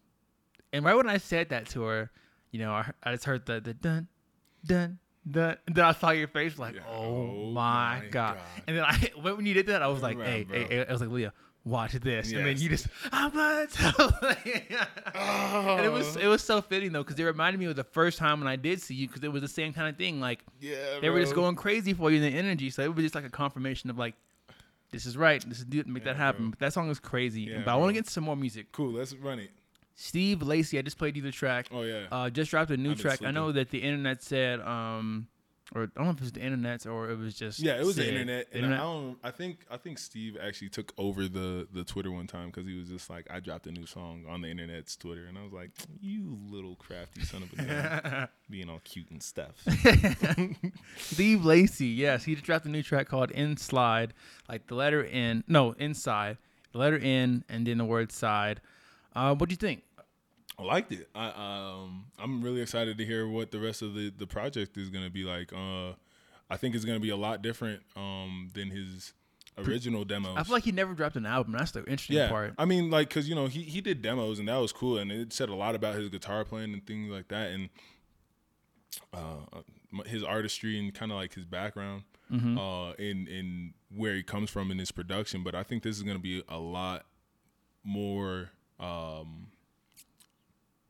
[0.72, 2.10] and right when I said that to her,
[2.50, 4.08] you know, I, I just heard the the dun
[4.64, 4.98] dun.
[5.28, 6.82] Dun, then I saw your face like, Yeah.
[6.88, 8.36] oh, Oh my, my god.
[8.36, 8.62] God.
[8.68, 10.56] And then I, when you did that, I was like, Right, hey, bro.
[10.56, 11.32] hey, hey, I was like, Leah,
[11.66, 12.32] watch this.
[12.32, 14.18] And then you just, I'm gonna tell.
[15.76, 18.18] And it was it was so fitting though because it reminded me of the first
[18.18, 20.20] time when I did see you because it was the same kind of thing.
[20.20, 23.04] Like Yeah, they were just going crazy for you in the energy, so it was
[23.04, 24.14] just like a confirmation of like,
[24.92, 25.44] this is right.
[25.46, 26.44] This is do make that happen.
[26.44, 26.50] bro.
[26.50, 27.42] But that song is crazy.
[27.42, 28.72] Yeah, but I want to get some more music.
[28.72, 28.92] Cool.
[28.92, 29.50] Let's run it.
[29.94, 31.68] Steve Lacy, I just played you the track.
[31.72, 32.04] Oh yeah.
[32.12, 33.22] Uh, just dropped a new I've track.
[33.22, 35.26] I know that the internet said, um,
[35.74, 37.84] or I don't know if it was the internet or it was just Yeah, it
[37.84, 38.50] was the internet.
[38.50, 39.18] the And internet- I don't.
[39.24, 39.66] I think.
[39.70, 43.10] I think Steve actually took over the the Twitter one time because he was just
[43.10, 46.38] like, I dropped a new song on the internet's Twitter, and I was like, you
[46.48, 49.56] little crafty son of a gun, being all cute and stuff.
[50.98, 54.14] Steve Lacy, yes, he just dropped a new track called "In Slide,"
[54.48, 56.38] like the letter N, no, inside,
[56.72, 58.60] the letter N, and then the word side.
[59.14, 59.82] Uh, what do you think?
[60.58, 61.08] I liked it.
[61.14, 64.88] I um, I'm really excited to hear what the rest of the the project is
[64.88, 65.52] gonna be like.
[65.52, 65.92] Uh,
[66.48, 69.12] I think it's gonna be a lot different um than his
[69.58, 70.34] original demos.
[70.36, 71.52] I feel like he never dropped an album.
[71.52, 72.54] That's the interesting yeah, part.
[72.58, 75.10] I mean, like, cause you know he he did demos and that was cool, and
[75.12, 77.68] it said a lot about his guitar playing and things like that, and
[79.12, 79.60] uh,
[80.06, 82.58] his artistry and kind of like his background, Mm-hmm.
[82.58, 85.42] uh, in in where he comes from in his production.
[85.44, 87.06] But I think this is gonna be a lot
[87.84, 88.50] more
[88.80, 89.46] um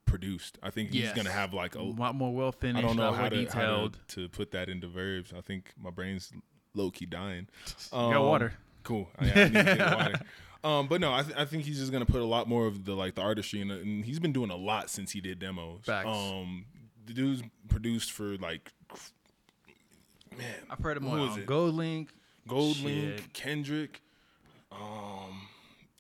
[0.07, 0.59] produced.
[0.63, 3.13] I think he's gonna have like A a lot more well I finished, don't know
[3.13, 3.99] how to, how detailed.
[4.09, 5.33] to to put that into verbs.
[5.37, 6.33] I think my brain's
[6.75, 7.49] low key dying.
[7.93, 8.55] You got water.
[8.83, 9.09] Cool.
[9.19, 10.21] I, I need to get water.
[10.65, 12.85] Um, but no, I, th- I think he's just gonna put a lot more of
[12.87, 15.83] the like the artistry in and he's been doing a lot since he did demos.
[15.85, 16.09] Facts.
[16.09, 16.65] Um,
[17.05, 18.73] the dude's produced for like,
[20.37, 21.47] man, I've heard him on it?
[21.47, 22.11] Gold Link.
[22.49, 22.85] Gold Shit.
[22.87, 24.01] Link, Kendrick,
[24.73, 25.49] um,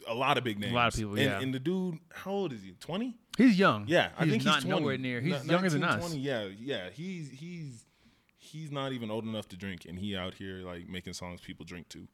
[0.08, 0.72] a lot of big names.
[0.72, 1.40] A lot of people, And, yeah.
[1.40, 2.72] and the dude, how old is he?
[2.80, 3.14] Twenty?
[3.36, 3.84] He's young.
[3.86, 4.80] Yeah, I he's think not he's 20.
[4.80, 5.20] nowhere near.
[5.20, 6.00] He's Ni- younger than us.
[6.06, 6.90] 20, yeah, yeah.
[6.92, 7.84] He's he's
[8.38, 11.64] he's not even old enough to drink, and he out here like making songs people
[11.64, 12.06] drink to.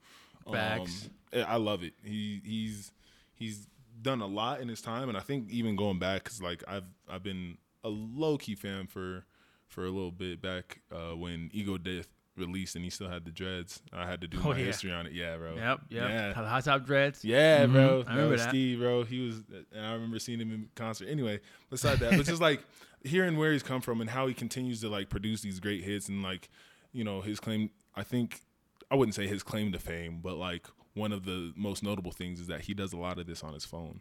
[0.51, 1.09] Facts.
[1.33, 1.93] Um, I love it.
[2.03, 2.91] He he's
[3.33, 3.67] he's
[4.01, 6.83] done a lot in his time, and I think even going back, cause like I've
[7.09, 9.25] I've been a low key fan for
[9.67, 13.31] for a little bit back uh, when Ego Death released, and he still had the
[13.31, 13.81] dreads.
[13.91, 14.65] I had to do Oh, my yeah.
[14.65, 15.13] history on it.
[15.13, 15.55] Yeah, bro.
[15.55, 16.09] Yep, yep.
[16.09, 16.33] Yeah.
[16.33, 17.23] Hot top dreads.
[17.23, 17.71] Yeah, Mhm.
[17.73, 18.03] bro.
[18.07, 18.49] I remember that.
[18.49, 19.03] Steve, bro.
[19.03, 21.07] He was, and I remember seeing him in concert.
[21.09, 22.63] Anyway, beside that, but just like
[23.03, 26.09] hearing where he's come from and how he continues to like produce these great hits
[26.09, 26.49] and like,
[26.91, 27.69] you know, his claim.
[27.95, 28.41] I think
[28.89, 32.39] I wouldn't say his claim to fame, but like one of the most notable things
[32.39, 33.99] is that he does a lot of this on his phone.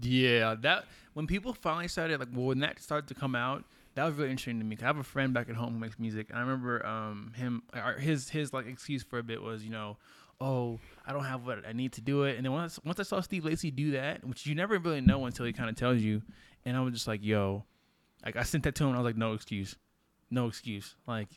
[0.00, 3.64] Yeah, that when people finally started like well, when that started to come out,
[3.94, 4.76] that was really interesting to me.
[4.76, 7.32] 'cause I have a friend back at home who makes music, and I remember um
[7.36, 9.98] him or his his like excuse for a bit was you know,
[10.40, 13.04] oh I don't have what I need to do it, and then once once I
[13.04, 16.00] saw Steve Lacy do that, which you never really know until he kind of tells
[16.00, 16.22] you,
[16.64, 17.64] and I was just like yo,
[18.24, 19.76] like I sent that to him, I was like no excuse,
[20.30, 21.28] no excuse, like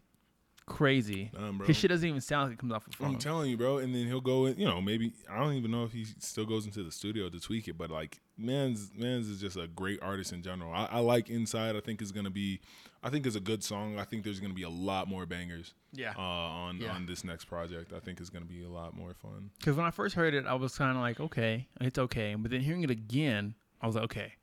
[0.68, 1.32] crazy.
[1.34, 1.66] Bro.
[1.66, 3.08] His shit doesn't even sound like it comes off the phone.
[3.08, 3.78] I'm telling you, bro.
[3.80, 6.46] And then he'll go in, you know, maybe I don't even know if he still
[6.46, 10.00] goes into the studio to tweak it, but like Man's Man's is just a great
[10.04, 10.72] artist in general.
[10.72, 11.76] I, I like Inside.
[11.76, 12.60] I think is gonna be,
[13.02, 13.98] I think is a good song.
[13.98, 15.74] I think there's gonna be a lot more bangers.
[15.94, 16.14] Yeah.
[16.18, 16.92] Uh, on Yeah.
[16.94, 19.50] on this next project, I think is gonna be a lot more fun.
[19.60, 22.36] Because when I first heard it, I was kind of like, okay, it's okay.
[22.36, 24.34] But then hearing it again, I was like, okay,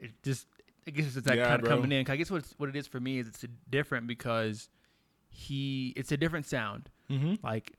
[0.00, 0.46] it just,
[0.86, 2.06] I guess it's that Yeah, kind of coming in.
[2.10, 4.68] I guess what what it is for me is it's different because
[5.34, 6.88] he, it's a different sound.
[7.10, 7.34] Mm-hmm.
[7.44, 7.72] Like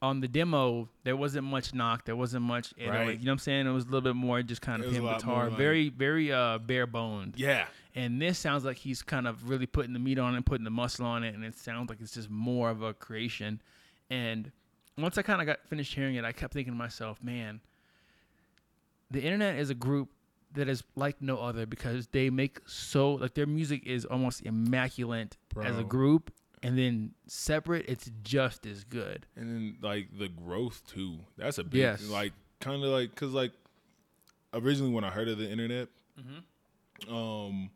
[0.00, 3.18] on the demo, there wasn't much knock, there wasn't much, 808, Right.
[3.18, 3.66] you know what I'm saying?
[3.66, 6.58] It was a little bit more just kind of him guitar, like- very, very uh,
[6.58, 7.34] bare boned.
[7.36, 7.66] Yeah.
[7.94, 10.70] And this sounds like he's kind of really putting the meat on it, putting the
[10.70, 13.60] muscle on it, and it sounds like it's just more of a creation.
[14.08, 14.50] And
[14.96, 17.60] once I kind of got finished hearing it, I kept thinking to myself, man,
[19.10, 20.08] the internet is a group
[20.54, 25.36] that is like no other because they make so like their music is almost immaculate
[25.62, 26.30] as a group,
[26.62, 29.26] and then separate, it's just as good.
[29.36, 31.18] And then like the growth too.
[31.36, 32.04] That's a big Yes.
[32.08, 33.52] like kind of like cuz like
[34.54, 35.88] originally when I heard of the internet
[36.20, 37.14] Mm-hmm.
[37.14, 37.70] um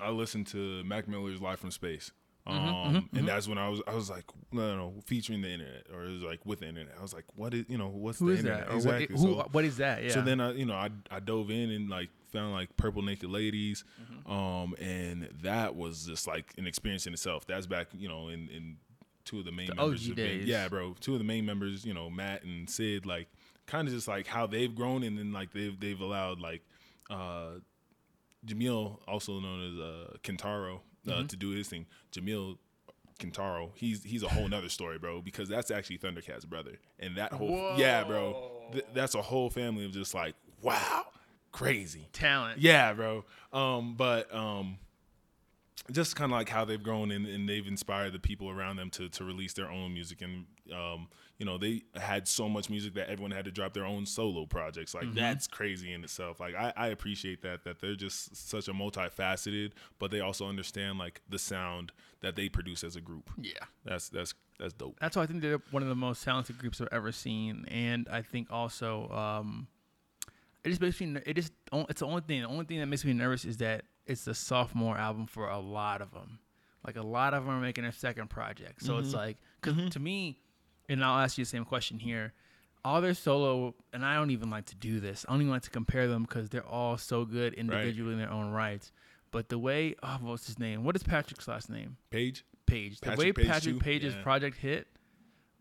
[0.00, 2.12] I listened to Mac Miller's Live from Space.
[2.46, 5.86] Um Mm-hmm, and that's when I was I was like no no featuring the internet
[5.92, 6.94] or it was like with the internet.
[6.98, 8.68] I was like what is you know what's Who the is internet?
[8.68, 8.74] that?
[8.76, 9.14] Exactly.
[9.16, 10.02] what, who, so, what is that?
[10.04, 10.10] Yeah.
[10.10, 13.28] so then I you know I I dove in and like found like Purple Naked
[13.30, 14.30] Ladies Mm-hmm.
[14.32, 17.46] um and that was just like an experience in itself.
[17.46, 18.76] That's back you know in in
[19.24, 20.46] two of the main The members OG been- days.
[20.48, 23.28] yeah bro two of the main members you know Matt and Sid like
[23.66, 26.62] kind of just like how they've grown and then like they've they've allowed like
[27.10, 27.58] uh
[28.46, 31.26] Jamil also known as uh Kentaro uh, Mm-hmm.
[31.28, 32.58] to do his thing Jamil
[33.18, 37.32] Kentaro he's he's a whole nother story bro because that's actually Thundercat's brother and that
[37.32, 41.04] whole yeah bro Th- that's a whole family of just like wow
[41.52, 42.60] crazy talent.
[42.60, 43.24] yeah, bro.
[43.52, 44.78] Um, but um,
[45.90, 48.90] just kind of like how they've grown and, and they've inspired the people around them
[48.90, 51.08] to to release their own music and um,
[51.40, 54.44] you know, they had so much music that everyone had to drop their own solo
[54.44, 54.94] projects.
[54.94, 56.38] Like that's crazy in itself.
[56.38, 60.98] Like I, I appreciate that that they're just such a multifaceted, but they also understand
[60.98, 63.30] like the sound that they produce as a group.
[63.40, 63.54] Yeah.
[63.86, 64.98] That's that's that's dope.
[65.00, 68.06] That's why I think they're one of the most talented groups I've ever seen, and
[68.12, 69.68] I think also um,
[70.64, 71.16] it just makes me.
[71.26, 72.42] It just it's the only thing.
[72.42, 75.58] The only thing that makes me nervous is that it's the sophomore album for a
[75.58, 76.38] lot of them.
[76.86, 79.16] Like a lot of them are making a second project, so it's mm-hmm.
[79.16, 79.88] like because mm-hmm.
[79.88, 80.38] to me,
[80.88, 82.32] and I'll ask you the same question here.
[82.82, 85.26] All their solo, and I don't even like to do this.
[85.28, 88.30] I don't even like to compare them because they're all so good individually in their
[88.30, 88.90] own rights.
[89.30, 90.82] But the way, oh, what's his name?
[90.82, 91.98] What is Patrick's last name?
[92.10, 92.44] Page.
[92.64, 93.00] Page.
[93.00, 93.78] The Patrick way Page Patrick?
[93.80, 94.22] Page's Yeah.
[94.22, 94.86] project hit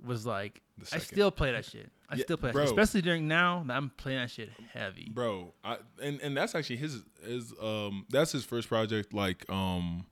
[0.03, 0.61] was like
[0.93, 1.91] I still play that shit.
[2.09, 2.63] I Yeah, still play bro.
[2.63, 5.09] Especially during now I'm playing that shit heavy.
[5.13, 10.05] bro I, and and that's actually his his um that's his first project like um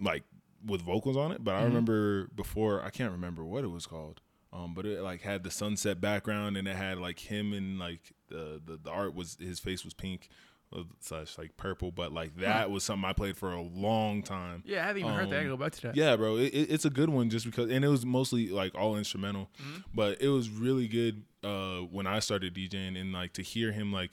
[0.00, 0.24] like
[0.66, 1.62] with vocals on it but Mm-hmm.
[1.62, 4.20] i remember before i can't remember what it was called
[4.52, 8.12] um but it like had the sunset background and it had like him and like
[8.28, 10.28] the the, the art was his face was pink
[10.76, 14.62] uh, slash like purple but like that was something i played for a long time
[14.66, 15.36] Yeah, I haven't even heard that.
[15.38, 15.96] I Um, go back to that.
[15.96, 18.74] yeah, bro, it, it- it's a good one just because, and it was mostly like
[18.74, 19.80] all instrumental, Mm-hmm.
[19.94, 23.92] but it was really good uh, when I started DJing and like to hear him
[23.92, 24.12] like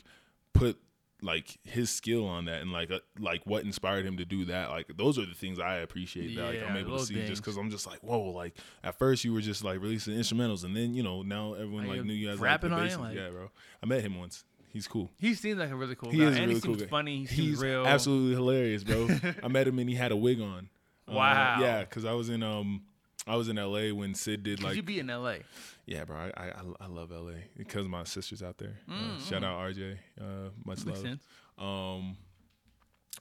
[0.53, 0.77] put
[1.21, 4.69] like his skill on that and like uh, like what inspired him to do that.
[4.69, 7.29] Like those are the things I appreciate that like I'm able to see things.
[7.29, 10.63] just because I'm just like whoa, like at first you were just like releasing instrumentals
[10.63, 13.01] and then you know now everyone like knew you as rapping like, on?
[13.01, 13.49] Like- yeah, bro.
[13.81, 14.43] I met him once.
[14.71, 15.09] He's cool.
[15.17, 16.25] He seems like a really cool He guy.
[16.25, 16.73] is and really he cool.
[16.73, 16.88] seems guy.
[16.89, 17.19] funny.
[17.21, 17.88] He seems He's real.
[17.88, 19.07] absolutely hilarious, bro.
[19.43, 20.69] I met him and he had a wig on.
[21.07, 21.57] Uh, Wow.
[21.61, 22.81] yeah, because I was in um
[23.28, 23.91] I was in L.A.
[23.91, 25.39] when Sid did like you be in L.A.
[25.86, 26.15] yeah, bro.
[26.17, 26.51] I I,
[26.82, 27.45] I- love L.A.
[27.57, 28.80] because my sister's out there.
[28.89, 29.97] Uh, shout out RJ.
[30.19, 30.97] Uh, much Mm, Makes love.
[30.99, 31.23] sense.
[31.57, 32.17] Um,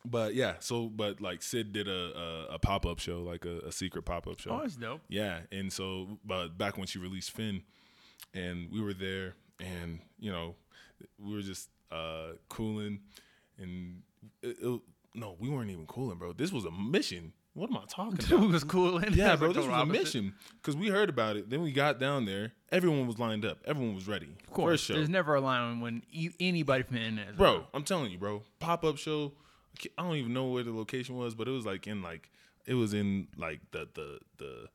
[0.04, 1.92] but yeah, so but like Sid did a
[2.50, 4.50] a, a pop up show, like a, a secret pop up show.
[4.50, 5.00] Oh, that's dope.
[5.08, 7.62] Yeah, and so but back when she released Finn,
[8.34, 10.56] and we were there, and you know,
[11.18, 13.00] we were just uh cooling,
[13.58, 14.02] and
[14.42, 14.80] it, it-
[15.16, 16.32] no, we weren't even cooling, bro.
[16.32, 17.32] This was a mission.
[17.54, 18.50] What am I talking Dude about?
[18.50, 18.98] was cool.
[18.98, 21.48] And Yeah, bro, this total was a mission because we heard about it.
[21.50, 22.52] Then we got down there.
[22.72, 23.58] Everyone was lined up.
[23.64, 24.28] Everyone was ready.
[24.46, 27.30] Of course, First show, there's never a line when e- anybody from the internet.
[27.30, 27.66] is bro.
[27.72, 28.42] I'm telling you, bro.
[28.58, 29.32] Pop up show.
[29.78, 32.30] I I don't even know where the location was, but it was like in like
[32.66, 34.66] it was in like the the the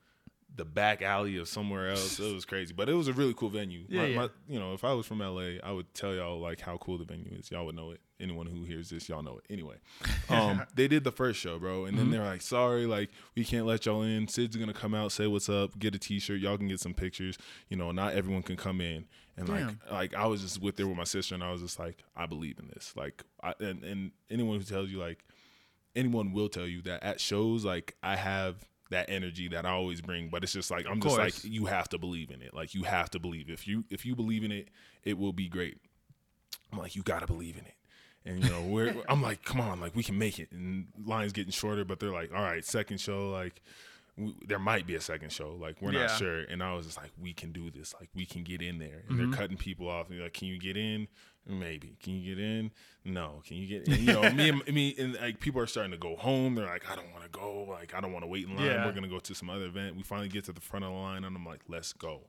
[0.55, 2.19] the back alley of somewhere else.
[2.19, 3.83] It was crazy, but it was a really cool venue.
[3.89, 4.15] Yeah, My- yeah.
[4.17, 6.97] my- you know, if I was from LA, I would tell y'all like how cool
[6.97, 7.51] the venue is.
[7.51, 7.99] Y'all would know it.
[8.19, 9.45] Anyone who hears this, y'all know it.
[9.49, 9.75] Anyway,
[10.29, 12.11] um, they did the first show, bro, and Mm-hmm.
[12.11, 14.27] then they're like, "Sorry, like we can't let y'all in.
[14.27, 16.39] Syd's gonna come out, say what's up, get a T-shirt.
[16.39, 17.37] Y'all can get some pictures.
[17.69, 19.05] You know, not everyone can come in."
[19.37, 19.79] And like, Damn.
[19.91, 22.25] like I was just with there with my sister, and I was just like, "I
[22.25, 25.23] believe in this." Like, I, and and anyone who tells you like
[25.95, 30.01] anyone will tell you that at shows like I have that energy that I always
[30.01, 32.53] bring, but it's just like I'm just like you have to believe in it.
[32.53, 34.67] Like you have to believe if you if you believe in it,
[35.03, 35.77] it will be great.
[36.71, 37.73] I'm like you got to believe in it.
[38.25, 40.51] And you know, we're I'm like, come on, like we can make it.
[40.51, 43.61] And lines getting shorter, but they're like, all right, second show, like
[44.17, 46.07] we, there might be a second show, like we're Yeah.
[46.07, 46.39] not sure.
[46.41, 49.03] And I was just like, we can do this, like we can get in there.
[49.07, 49.35] And they're mm-hmm.
[49.35, 50.09] cutting people off.
[50.09, 51.07] And they're like, can you get in?
[51.47, 51.97] Maybe.
[52.03, 52.71] Can you get in?
[53.03, 53.41] No.
[53.47, 53.87] Can you get?
[53.87, 54.03] in?
[54.03, 56.55] You know, me and me and like people are starting to go home.
[56.55, 57.63] They're like, I don't want to go.
[57.69, 58.65] Like I don't want to wait in line.
[58.65, 58.85] Yeah.
[58.85, 59.95] We're gonna go to some other event.
[59.95, 62.21] We finally get to the front of the line, and I'm like, let's go.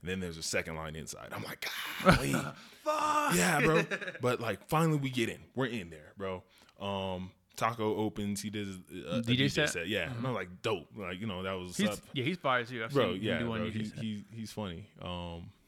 [0.00, 1.28] And then there's a second line inside.
[1.32, 1.66] I'm like,
[2.04, 2.34] golly.
[3.36, 3.82] Yeah, bro.
[4.22, 5.38] But like, finally we get in.
[5.54, 6.42] We're in there, bro.
[6.80, 8.40] Um, Taco opens.
[8.40, 9.88] He does a, a DJ DJ, set?
[9.88, 10.86] Yeah, and I'm like, dope.
[10.96, 12.82] Like, you know, that was He's, up, yeah, he's fire too.
[12.84, 13.12] I've bro.
[13.14, 13.54] seen Yeah, do bro.
[13.58, 14.86] DJ He, he he's funny.
[15.02, 15.50] Um.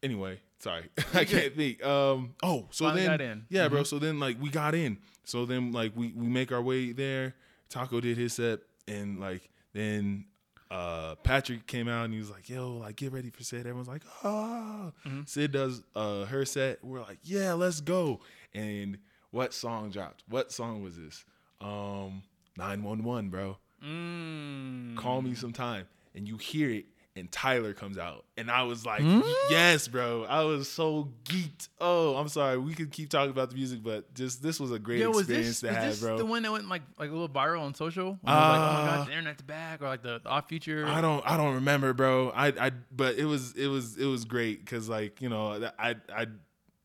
[0.00, 0.84] Anyway, sorry,
[1.14, 1.84] I can't think.
[1.84, 2.34] Um.
[2.42, 3.44] Oh, so Finally then, got in.
[3.48, 3.74] yeah, Mm-hmm.
[3.74, 3.82] bro.
[3.82, 4.98] So then, like, we got in.
[5.24, 7.34] So then, like, we we make our way there.
[7.68, 10.26] Taco did his set, and like, then
[10.70, 13.88] uh Patrick came out and he was like, "Yo, like, get ready for Syd." Everyone's
[13.88, 15.22] like, "Ah." Mm-hmm.
[15.26, 16.84] Syd does uh her set.
[16.84, 18.20] We're like, "Yeah, let's go."
[18.54, 18.98] And
[19.30, 20.24] what song dropped?
[20.28, 21.24] What song was this?
[21.60, 22.22] Um,
[22.56, 24.96] nine one one, bro Mm.
[24.96, 26.86] call me sometime and you hear it
[27.18, 29.20] and Tyler comes out and I was like Hmm?
[29.50, 33.56] yes bro I was so geeked oh I'm sorry we could keep talking about the
[33.56, 36.24] music but just this was a great Yo, experience this, to have this bro the
[36.26, 38.18] one that went like like a little viral on social?
[38.22, 40.46] When it like, oh my Uh, god, the internet's back, or like the, the Odd
[40.48, 40.86] Future.
[40.86, 44.24] I don't I don't remember bro I I but it was it was it was
[44.24, 46.26] great cuz like you know I I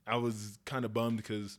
[0.05, 1.57] I was kind of bummed cuz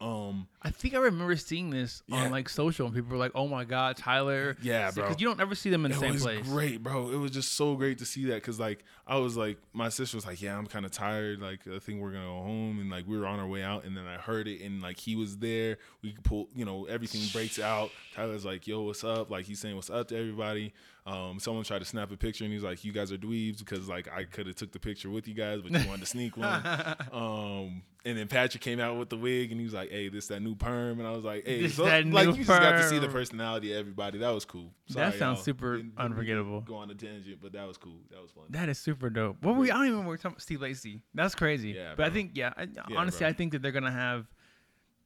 [0.00, 2.24] um I think I remember seeing this Yeah.
[2.24, 5.04] on like social, and people were like, "Oh my god, Tyler!" Yeah, bro.
[5.04, 6.46] Because you don't ever see them in the it same was place.
[6.48, 7.10] great, bro.
[7.10, 10.16] It was just so great to see that because, like, I was like, my sister
[10.16, 11.40] was like, "Yeah, I'm kind of tired.
[11.40, 13.84] Like, I think we're gonna go home." And like, we were on our way out,
[13.84, 15.78] and then I heard it, and like, he was there.
[16.02, 17.90] We could pull, you know, everything breaks out.
[18.14, 20.74] Tyler's like, "Yo, what's up?" Like, he's saying, "What's up?" to everybody.
[21.06, 23.88] Um, someone tried to snap a picture, and he's like, "You guys are dweebs," because
[23.88, 26.36] like I could have took the picture with you guys, but you wanted to sneak
[26.36, 26.60] one.
[27.12, 30.28] Um, and then Patrick came out with the wig, and he was like, "Hey, this
[30.28, 32.48] that new perm," and I was like, "Hey, This so, that like new you just
[32.48, 34.18] got to see the personality of everybody.
[34.18, 35.44] That was cool." That sounds y'all.
[35.44, 36.60] super Didn't- didn't unforgettable.
[36.62, 37.98] Go on a tangent, but that was cool.
[38.10, 38.44] That was fun.
[38.50, 39.42] That is super dope.
[39.42, 39.70] What we?
[39.70, 41.02] I don't even remember were talking about Steve Lacy.
[41.14, 41.70] That's crazy.
[41.72, 42.52] Yeah, but I think yeah.
[42.56, 43.28] I, Yeah, honestly, bro.
[43.28, 44.26] I think that they're gonna have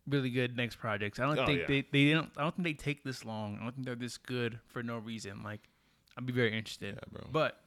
[0.07, 1.19] really good next projects.
[1.19, 2.31] I don't Oh, think they they don't.
[2.37, 3.57] I don't think they take this long.
[3.61, 5.43] I don't think they're this good for no reason.
[5.43, 5.69] Like,
[6.19, 6.95] I'd be very interested.
[6.97, 7.29] Yeah, bro.
[7.33, 7.61] But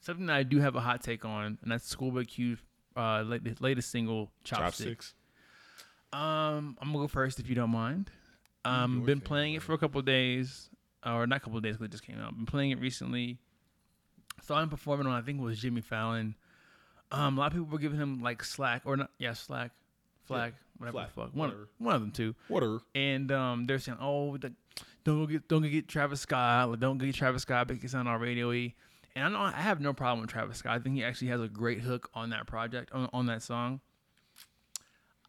[0.00, 2.58] something that I do have a hot take on, and that's Schoolboy Q's
[2.96, 4.78] uh, latest, latest single, Chopsticks.
[4.78, 5.14] Chopsticks.
[6.12, 8.10] Um, I'm gonna go first if you don't mind.
[8.64, 10.68] Um, been playing it for a couple of days,
[11.06, 12.36] or not a couple of days, 'cause it just came out.
[12.36, 13.38] Been playing it recently.
[14.42, 16.34] Saw him performing on I think it was Jimmy Fallon.
[17.12, 19.72] Um, a lot of people were giving him like slack or not, yeah, slack,
[20.24, 21.68] flag, whatever Flack, the fuck, one whatever.
[21.78, 22.34] one of them two.
[22.48, 22.80] Water.
[22.94, 24.52] And um, they're saying, oh, the,
[25.04, 27.90] don't go get don't go get Travis Scott, like, don't get Travis Scott, make it
[27.90, 28.74] sound all radio-y.
[29.16, 30.76] And I know I have no problem with Travis Scott.
[30.76, 33.80] I think he actually has a great hook on that project, on, on that song.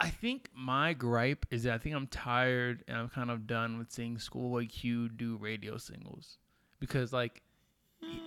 [0.02, 3.78] I think my gripe is that I think I'm tired and I'm kind of done
[3.78, 6.40] with seeing Schoolboy Q do radio singles
[6.80, 7.44] because like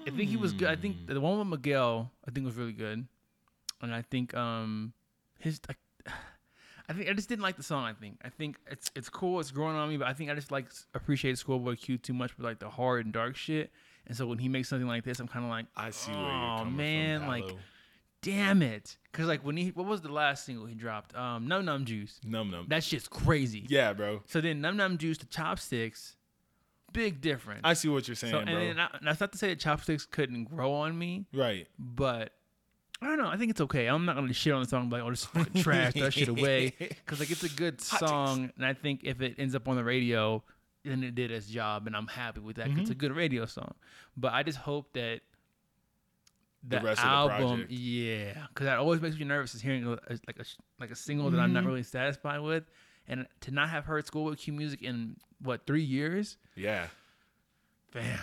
[0.07, 0.68] I think he was good.
[0.68, 3.09] I think the one with Miguel I think was really good,
[3.82, 4.92] and I think um
[5.40, 5.78] his like
[6.88, 7.82] I think I just didn't like the song.
[7.82, 9.40] I think I think it's it's cool.
[9.40, 12.36] It's growing on me, but I think I just like appreciate Schoolboy Q too much
[12.36, 13.72] with like the hard and dark shit.
[14.07, 16.20] And so when he makes something like this, I'm kind of like, I see where
[16.20, 17.28] you're oh man, from.
[17.28, 17.57] like
[18.20, 21.14] damn it, because like when he what was the last single he dropped?
[21.14, 22.20] Um, Num Num Juice.
[22.24, 22.66] num num.
[22.68, 23.66] That's just crazy.
[23.68, 24.22] yeah, bro.
[24.26, 26.16] So then Num Num Juice to Chopsticks
[26.94, 27.61] big difference.
[27.64, 28.59] I see what you're saying, so, and, bro.
[28.59, 31.66] then I, and that's not to say that chopsticks couldn't grow on me, right.
[31.78, 32.32] but
[33.02, 33.28] I don't know.
[33.28, 33.86] I think it's okay.
[33.86, 35.92] I'm not gonna shit on the song like, oh, fucking trash.
[35.92, 39.34] Throw that shit away because like it's a good song, and I think if it
[39.36, 40.42] ends up on the radio,
[40.85, 42.68] then it did its job, and I'm happy with that.
[42.70, 43.74] 'cause It's a good radio song,
[44.16, 45.20] but I just hope that
[46.66, 47.70] the, rest of the album, project.
[47.72, 50.45] yeah, because that always makes me nervous is hearing a, like a
[50.80, 52.64] like a single that I'm not really satisfied with,
[53.07, 56.89] and to not have heard Schoolboy Q music in what three years, Yeah.
[57.93, 58.18] bam.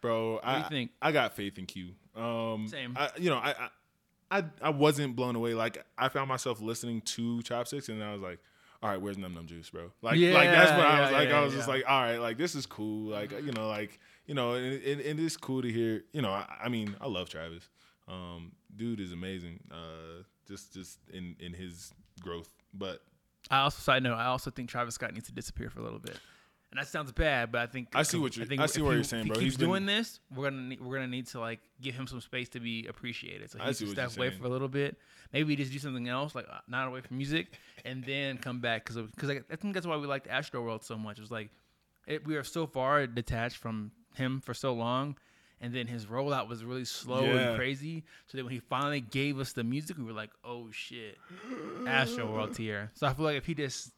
[0.00, 0.38] bro.
[0.42, 0.90] I you think?
[1.00, 1.94] I got faith in Q.
[2.16, 2.94] Um, Same.
[2.96, 3.54] I, you know, I,
[4.30, 5.54] I, I, I wasn't blown away.
[5.54, 8.40] Like I found myself listening to Chopsticks, and I was like,
[8.82, 9.90] all right, where's Num Num Juice, bro?
[10.02, 11.28] Like, like that's what I was like.
[11.28, 13.10] yeah, I was just like, all right, like this is cool.
[13.10, 16.04] Like you know, like you know, and, and, and it's cool to hear.
[16.12, 17.68] You know, I, I mean, I love Travis.
[18.08, 19.60] Um, dude is amazing.
[19.70, 23.00] Uh, just just in in his growth, but
[23.50, 24.14] I also side note.
[24.16, 26.18] I also think Travis Scott needs to disappear for a little bit,
[26.74, 28.94] and that sounds bad, but I think I see what you're- I see what he-
[28.96, 29.38] you're saying, if bro.
[29.38, 30.18] He He's keeps been- doing this.
[30.34, 33.50] We're gonna need, we're gonna need to like give him some space to be appreciated.
[33.50, 34.40] So he I needs to step away saying.
[34.40, 34.98] for a little bit.
[35.32, 38.84] Maybe just do something else, like uh, not away from music, and then come back
[38.84, 41.18] because because I, I think that's why we liked Astroworld so much.
[41.18, 41.50] It was like
[42.06, 45.16] it, we are so far detached from him for so long.
[45.60, 47.38] And then his rollout was really slow Yeah.
[47.50, 48.04] and crazy.
[48.26, 51.16] So then when he finally gave us the music, we were like, "Oh shit,
[51.84, 53.92] Astroworld here." So I feel like if he just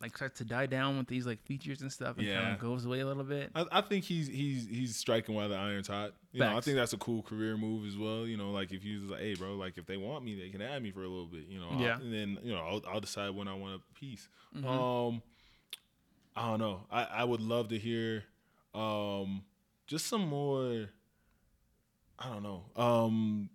[0.00, 2.86] like starts to die down with these like features and stuff and kind of goes
[2.86, 3.50] away a little bit.
[3.54, 6.12] I, I think he's he's he's striking while the iron's hot.
[6.32, 8.26] You know, I think that's a cool career move as well.
[8.26, 10.48] You know, like if you was like, hey, bro, like if they want me, they
[10.48, 11.44] can add me for a little bit.
[11.48, 11.94] You know, I'll- Yeah.
[11.96, 12.02] Mm-hmm.
[12.04, 14.28] and then you know, I'll, I'll decide when I want a piece.
[14.66, 15.22] Um,
[16.36, 16.86] I don't know.
[16.90, 18.24] I I would love to hear,
[18.74, 19.42] um,
[19.86, 20.88] just some more.
[22.18, 22.64] I don't know.
[22.76, 23.48] Um,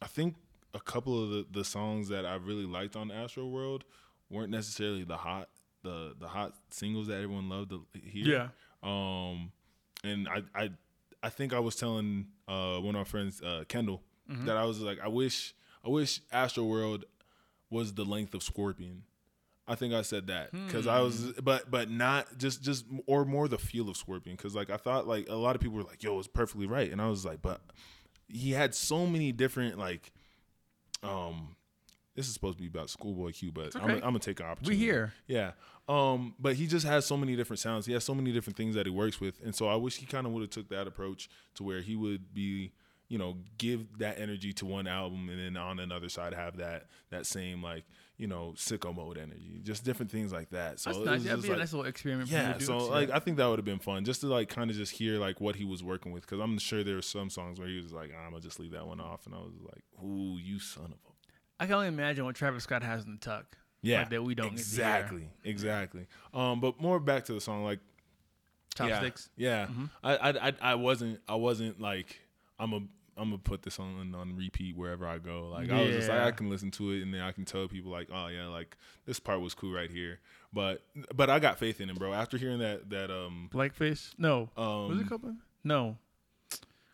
[0.00, 0.36] I think
[0.74, 3.82] a couple of the, the songs that I really liked on Astroworld
[4.30, 5.48] weren't necessarily the hot
[5.82, 8.26] the the hot singles that everyone loved to hear.
[8.26, 8.48] Yeah.
[8.82, 9.52] Um,
[10.04, 10.70] and I I
[11.22, 14.02] I think I was telling uh one of our friends uh Kendall
[14.46, 15.54] that I was like I wish
[15.84, 17.02] I wish Astroworld
[17.70, 19.02] was the length of Scorpion.
[19.68, 23.46] I think I said that because I was, but but not just just or more
[23.46, 26.02] the feel of Scorpion because like I thought like a lot of people were like
[26.02, 27.60] yo it's perfectly right and I was like but
[28.28, 30.12] he had so many different like
[31.02, 31.56] um
[32.14, 33.94] this is supposed to be about Schoolboy Q but I'm, okay.
[33.94, 35.12] I'm gonna take an opportunity We here.
[35.26, 35.52] yeah.
[35.88, 37.86] Um, but he just has so many different sounds.
[37.86, 39.40] He has so many different things that he works with.
[39.44, 41.96] And so I wish he kind of would have took that approach to where he
[41.96, 42.72] would be,
[43.08, 46.86] you know, give that energy to one album and then on another side have that
[47.10, 47.84] that same like,
[48.16, 49.60] you know, sicko mode energy.
[49.64, 50.78] Just different things like that.
[50.78, 51.22] So That's nice.
[51.24, 52.28] That'd be a like- nice little experiment.
[52.28, 52.64] For yeah, you to do.
[52.64, 54.92] so like I think that would have been fun just to like kind of just
[54.92, 57.68] hear like what he was working with because I'm sure there were some songs where
[57.68, 60.38] he was like I'm gonna just leave that one off and I was like, ooh,
[60.38, 61.12] you son of a
[61.60, 63.56] I can only imagine what Travis Scott has in the tuck.
[63.82, 64.84] Yeah like, that we don't get to hear.
[64.84, 66.06] exactly exactly.
[66.32, 67.80] Um, but more back to the song like
[68.74, 69.28] Chopsticks.
[69.36, 69.86] Yeah, yeah.
[70.02, 72.18] I, I I I wasn't I wasn't like
[72.58, 72.80] I'm a
[73.16, 75.48] I'm gonna put this on on repeat wherever I go.
[75.48, 77.68] Like I was just like I can listen to it and then I can tell
[77.68, 80.20] people like oh yeah like this part was cool right here.
[80.52, 80.82] But
[81.14, 82.12] but I got faith in him, bro.
[82.12, 84.14] After hearing that that um Blankface?
[84.18, 84.48] No.
[84.56, 85.24] um was it called?
[85.64, 85.98] No.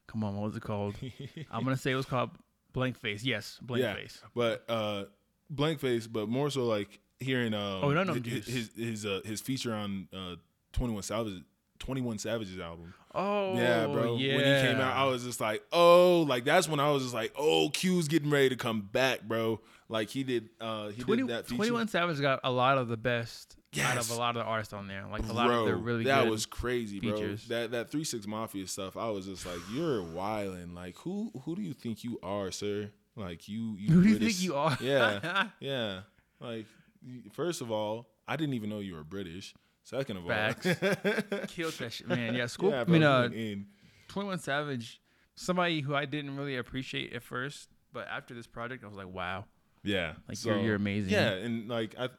[0.07, 0.97] Come on, what was it called?
[1.51, 2.31] I'm gonna say it was called
[2.73, 3.25] Blank Face.
[3.25, 4.23] Yes, blank face.
[4.35, 5.05] But uh,
[5.51, 9.21] blank face, but more so like hearing um, Oh, no, no, his his his, uh,
[9.25, 10.37] his feature on uh,
[10.73, 11.43] Twenty One Savage
[11.79, 12.95] Twenty One Savage's album.
[13.15, 14.17] Oh, yeah, bro.
[14.17, 14.37] Yeah.
[14.37, 17.15] When he came out, I was just like, oh, like that's when I was just
[17.15, 19.61] like, oh, Q's getting ready to come back, bro.
[19.89, 21.57] Like he did, uh, he 20, did that feature.
[21.57, 24.73] 21 Savage got a lot of the best out of a lot of the artists
[24.73, 25.05] on there.
[25.11, 27.37] Like a lot of the really that was crazy, bro.
[27.49, 30.75] That that three six mafia stuff, I was just like, you're wilding.
[30.75, 32.91] Like who who do you think you are, sir?
[33.19, 34.77] Like you, you Who do you think you are?
[34.81, 36.01] Yeah, yeah.
[36.41, 36.67] Like
[37.33, 39.55] first of all, I didn't even know you were British.
[39.83, 40.67] Second of Facts.
[40.83, 42.35] all, Killed that shit, man.
[42.35, 42.71] Yeah, school.
[42.71, 43.29] yeah, I mean, uh,
[44.09, 45.01] 21 Savage,
[45.35, 49.09] somebody who I didn't really appreciate at first, but after this project, I was like,
[49.09, 49.47] wow.
[49.83, 51.13] Yeah, Like, you're- you're amazing.
[51.13, 52.11] Yeah, and like I,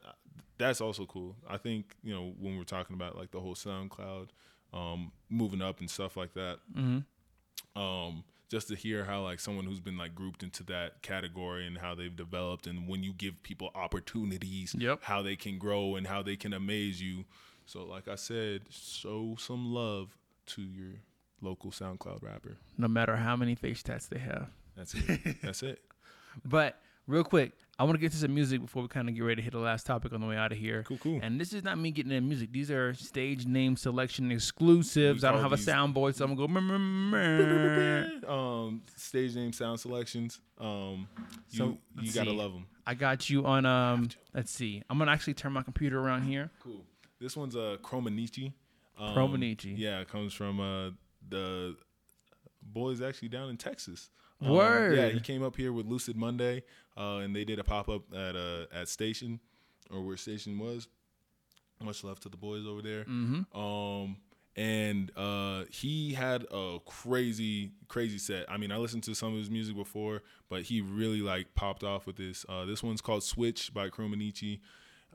[0.58, 1.36] that's also cool.
[1.48, 4.30] I think you know when we're talking about like the whole SoundCloud,
[4.74, 6.58] um, moving up and stuff like that.
[6.76, 7.80] Mm-hmm.
[7.80, 11.78] Um, just to hear how like someone who's been like grouped into that category and
[11.78, 15.04] how they've developed, and when you give people opportunities, Yep.
[15.04, 17.26] how they can grow and how they can amaze you.
[17.66, 20.18] So, like I said, show some love
[20.48, 20.94] to your
[21.42, 22.58] local SoundCloud rapper.
[22.78, 24.50] No matter how many face tats they have.
[24.76, 25.42] That's it.
[25.44, 25.80] That's it.
[26.46, 29.22] But real quick, I want to get to some music before we kind of get
[29.22, 30.84] ready to hit the last topic on the way out of here.
[30.84, 31.20] Cool, cool.
[31.24, 32.52] And this is not me getting in music.
[32.52, 35.24] These are Stagename selection exclusives.
[35.24, 38.30] I don't have a soundboard, so I'm gonna go.
[38.30, 40.40] Um, Stagename sound selections.
[40.60, 41.08] Um,
[41.50, 42.36] you So, you gotta see.
[42.36, 42.66] love them.
[42.86, 43.66] I got you on.
[43.66, 44.84] Um, let's see.
[44.90, 46.52] I'm gonna actually turn my computer around here.
[46.62, 46.84] Cool.
[47.20, 48.54] This one's a uh, chromonicci.
[49.00, 49.74] Um, chromonicci.
[49.78, 50.92] Yeah, it comes from uh,
[51.30, 51.76] the
[52.62, 54.10] boys actually down in Texas.
[54.42, 54.96] Um, Word.
[54.98, 56.64] Yeah, he came up here with Lucid Monday,
[57.00, 59.40] uh, and they did a pop up at uh, at Station,
[59.92, 60.88] or where Station was.
[61.82, 63.06] Much love to the boys over there.
[63.06, 63.58] Mm-hmm.
[63.58, 64.18] Um,
[64.58, 68.46] and uh, he had a crazy, crazy set.
[68.52, 71.86] I mean, I listened to some of his music before, but he really like popped
[71.86, 72.46] off with this.
[72.50, 74.60] Uh, this one's called "Switch" by chromonicci.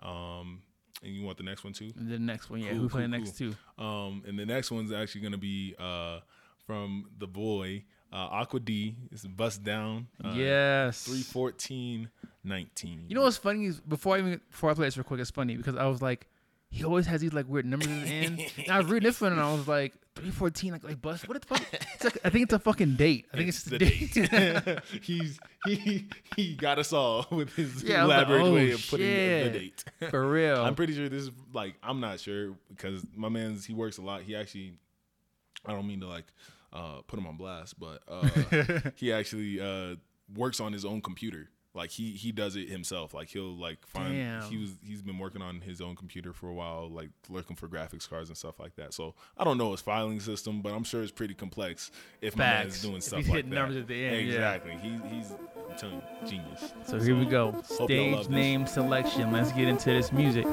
[0.03, 0.63] Um,
[1.03, 1.93] and you want the next one too?
[1.95, 2.71] The next one, yeah.
[2.71, 3.55] Cool, Who playing cool, next two?
[3.79, 6.21] Um, and the next one's actually gonna be uh,
[6.67, 7.85] from the boy
[8.15, 8.95] uh, Aqua D.
[9.11, 10.07] It's Bust Down.
[10.25, 11.03] Uh, yes.
[11.03, 12.09] Three fourteen
[12.45, 13.05] nineteen.
[13.09, 15.31] You know what's funny is before I even before I play this real quick, it's
[15.31, 16.29] funny because I was like,
[16.71, 18.41] he always has these like weird numbers at the end.
[18.57, 21.29] and I was reading this one and I was like, three fourteen, like like bust.
[21.29, 21.61] What the fuck?
[21.73, 23.27] It's like I think it's a fucking date.
[23.33, 24.65] I think it's, the just a date.
[24.65, 24.79] date.
[25.03, 28.87] He's he he got us all with his Yeah, was like, elaborate oh, way of
[28.89, 29.85] putting the, the date.
[30.11, 30.63] For real.
[30.65, 34.03] I'm pretty sure this is like I'm not sure because my man's he works a
[34.03, 34.23] lot.
[34.23, 34.75] He actually
[35.67, 36.27] I don't mean to like
[36.73, 38.29] uh, put him on blast, but uh,
[38.97, 39.97] he actually uh,
[40.35, 41.51] works on his own computer.
[41.77, 43.15] Like he he does it himself.
[43.15, 44.43] Like he'll like find Damn.
[44.43, 47.67] he was he's been working on his own computer for a while, like looking for
[47.67, 48.95] graphics cards and stuff like that.
[48.95, 52.45] So I don't know his filing system, but I'm sure it's pretty complex if my
[52.45, 52.83] man's Facts.
[52.83, 53.57] doing If stuff he's like hitting that.
[53.57, 54.35] numbers at the end, yeah.
[54.35, 54.77] exactly.
[54.81, 55.33] He he's
[55.69, 56.73] I'm telling you, genius.
[56.87, 57.51] so here we go.
[57.69, 59.33] Stagename selection.
[59.33, 60.47] Let's get into this music.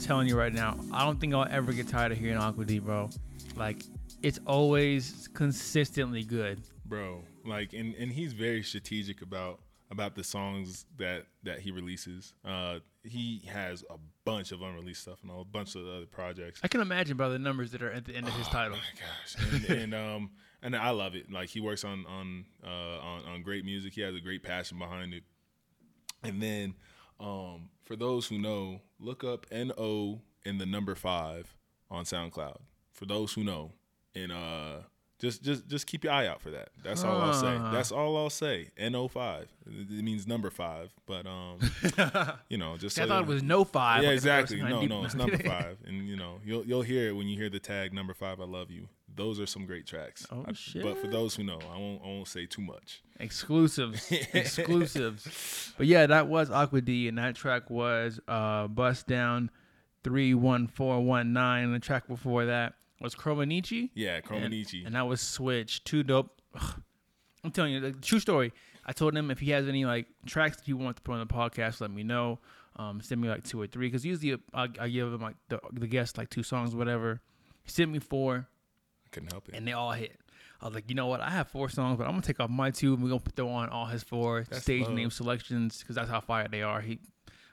[0.00, 2.78] Telling you right now, I don't think I'll ever get tired of hearing Aqua D,
[2.78, 3.10] bro.
[3.56, 3.84] Like,
[4.22, 6.60] it's always consistently good.
[6.86, 7.22] bro.
[7.44, 9.60] Like, and and he's very strategic about
[9.90, 12.34] about the songs that that he releases.
[12.44, 16.60] Uh, he has a bunch of unreleased stuff and a bunch of other projects.
[16.62, 18.76] I can imagine, bro, the numbers that are at the end of his title.
[18.76, 20.30] Oh my gosh, and, and um,
[20.62, 21.32] and I love it.
[21.32, 23.94] Like he works on on uh on, on great music.
[23.94, 25.22] He has a great passion behind it.
[26.22, 26.74] And then,
[27.18, 31.56] um, for those who know, look up N O and the number five
[31.90, 32.58] on SoundCloud.
[32.92, 33.72] For those who know,
[34.14, 34.80] and uh,
[35.18, 36.70] just just just keep your eye out for that.
[36.82, 37.58] That's all I'll say.
[37.72, 38.68] That's all I'll say.
[38.76, 39.48] N O five.
[39.66, 41.58] It means number five, but um,
[42.48, 44.02] you know, just I thought it was no five.
[44.02, 44.62] yeah, like exactly.
[44.62, 47.50] No, no, it's number five, and you know you'll you'll hear it when you hear
[47.50, 48.40] the tag number five.
[48.40, 48.88] I love you.
[49.16, 50.26] Those are some great tracks.
[50.30, 50.82] Oh, I- shit.
[50.82, 53.02] But for those who know, I won't I won't say too much.
[53.18, 55.72] exclusives, exclusives.
[55.76, 59.50] But yeah, that was Aqua D, and that track was uh, Bust Down
[60.02, 61.64] three one four one nine.
[61.64, 63.90] And the track before that was chromonicci.
[63.94, 64.86] Yeah, and, chromonicci.
[64.86, 65.84] and that was Switch.
[65.84, 66.40] Two dope.
[66.54, 66.82] Ugh.
[67.42, 68.52] I'm telling you, the true story.
[68.84, 71.20] I told him if he has any like tracks that he wants to put on
[71.20, 72.38] the podcast, let me know.
[72.76, 75.60] Um, send me like two or three because usually I, I give him like the,
[75.72, 77.20] the guest like two songs, whatever.
[77.62, 78.48] He sent me four
[79.10, 79.54] couldn't help it.
[79.54, 80.16] and they all hit.
[80.62, 81.20] I was like, you know what?
[81.22, 83.48] I have four songs, but I'm gonna take off my two and we're gonna throw
[83.48, 84.92] on all his four That's stage love.
[84.92, 86.80] name selections because that's how fire they are.
[86.82, 86.98] He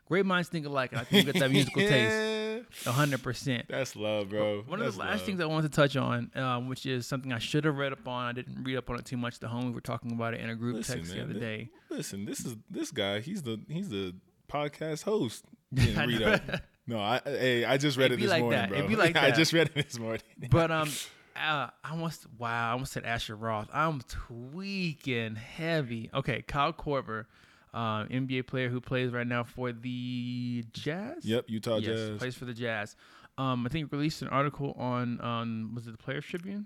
[0.05, 3.65] great minds think alike, and I think you got that musical taste, hundred percent.
[3.69, 4.61] That's love, bro.
[4.67, 5.21] One of the last love.
[5.21, 8.05] things I wanted to touch on, um, which is something I should have read up
[8.07, 8.25] on.
[8.27, 9.39] I didn't read up on it too much.
[9.39, 11.69] The homies were talking about it in a group Listen, text the other day.
[11.89, 13.21] Listen, this is this guy.
[13.21, 14.15] He's the he's the
[14.51, 15.45] podcast host.
[15.73, 16.41] Didn't read up.
[16.87, 18.69] No, I hey, I just read It'd it this like morning, that.
[18.69, 18.77] bro.
[18.79, 20.21] It'd be like I just read it this morning.
[20.49, 20.89] But um,
[21.37, 23.69] uh, I almost wow, I almost said Asher Roth.
[23.73, 26.09] I'm tweaking heavy.
[26.13, 27.25] Okay, Kyle Korver,
[27.73, 31.25] uh, NBA player who plays right now for the Jazz.
[31.25, 32.17] Yep, Utah yes, Jazz.
[32.17, 32.95] plays for the Jazz.
[33.37, 36.65] Um, I think released an article on on was it the Players Tribune?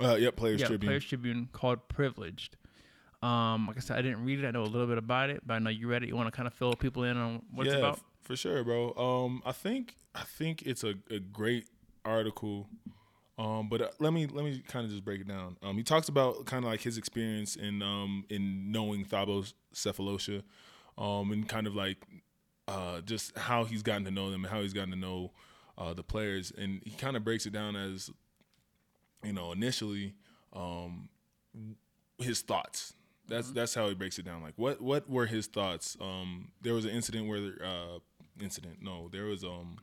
[0.00, 0.88] Uh, yep, Players yeah, Tribune.
[0.88, 2.56] Players Tribune called Privileged.
[3.22, 4.46] Um, like I said, I didn't read it.
[4.46, 6.08] I know a little bit about it, but I know you read it.
[6.08, 7.94] You want to kind of fill people in on what yeah, it's about?
[7.94, 8.94] f- for sure, bro.
[8.94, 11.66] Um, I think I think it's a, a great
[12.04, 12.68] article.
[13.38, 15.56] Um, but uh, let me let me kind of just break it down.
[15.62, 20.42] Um, he talks about kind of like his experience in um in knowing Thabo Sefolosha,
[20.96, 21.98] um, and kind of like
[22.66, 25.30] uh just how he's gotten to know them and how he's gotten to know
[25.78, 28.10] uh the players, and he kind of breaks it down as
[29.22, 30.14] you know initially
[30.52, 31.08] um
[32.18, 32.94] his thoughts.
[33.28, 34.42] That's that's how he breaks it down.
[34.42, 35.96] Like what what were his thoughts?
[36.00, 37.98] Um, there was an incident where uh,
[38.40, 38.78] incident.
[38.82, 39.78] No, there was um.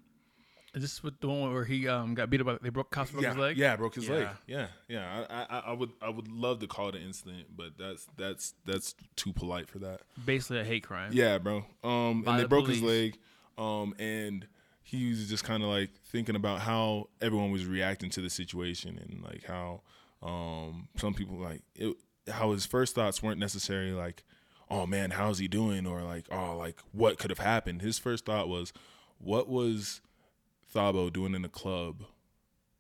[0.76, 2.48] Is this with the one where he um got beat up?
[2.48, 3.58] By, they broke cops broke yeah, his leg.
[3.58, 4.28] yeah, broke his leg.
[4.46, 4.68] Yeah.
[4.90, 5.26] Yeah, yeah.
[5.30, 8.54] I, I I would I would love to call it an incident, but that's that's
[8.66, 10.02] that's too polite for that.
[10.26, 11.12] basically a hate crime.
[11.14, 11.66] Yeah, bro.
[11.84, 13.18] Um, By and they the broke his leg.
[13.58, 14.48] Um, and
[14.84, 19.00] he was just kind of like thinking about how everyone was reacting to the situation
[19.00, 19.82] and like how
[20.22, 21.96] um some people like it,
[22.30, 24.24] how his first thoughts weren't necessarily like,
[24.70, 27.82] oh man, how's he doing or like oh like what could have happened.
[27.82, 28.74] His first thought was,
[29.20, 30.02] what was
[30.76, 32.04] Thabo doing in the club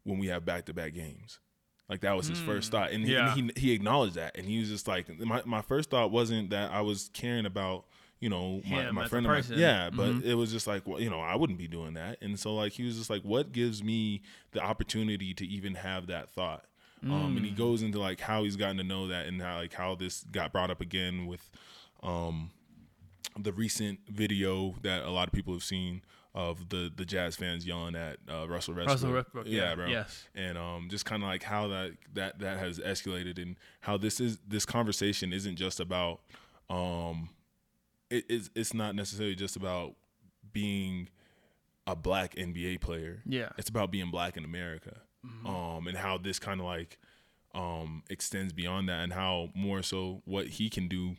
[0.04, 1.40] when we have back to back games?
[1.90, 3.18] Like that was his first thought, and, he, Hmm.
[3.18, 3.36] yeah.
[3.36, 6.50] and he he acknowledged that, and he was just like, my my first thought wasn't
[6.50, 7.86] that I was caring about
[8.20, 9.44] you know my, Him my friend, of mine.
[9.60, 10.24] yeah, but Mhm.
[10.24, 12.72] it was just like well, you know I wouldn't be doing that, and so like
[12.74, 16.66] he was just like, what gives me the opportunity to even have that thought?
[17.04, 17.58] Um, and he Mm.
[17.58, 20.52] goes into like how he's gotten to know that, and how like how this got
[20.52, 21.52] brought up again with
[22.02, 22.50] um
[23.38, 26.02] the recent video that a lot of people have seen
[26.36, 28.88] of the the Jazz fans yelling at uh, Russell Westbrook.
[28.90, 29.88] Russell Westbrook, yeah, yeah, bro.
[29.88, 30.26] yes.
[30.36, 34.20] And um, just kind of like how that that that has escalated, and how this
[34.20, 36.20] is this conversation isn't just about
[36.70, 37.30] um,
[38.10, 39.95] it, it's it's not necessarily just about
[40.52, 41.07] being
[41.88, 43.22] a black NBA player.
[43.26, 43.49] Yeah.
[43.57, 44.98] it's about being black in America,
[45.45, 46.98] um, and how this kind of like
[47.53, 51.16] um extends beyond that, and how more so what he can do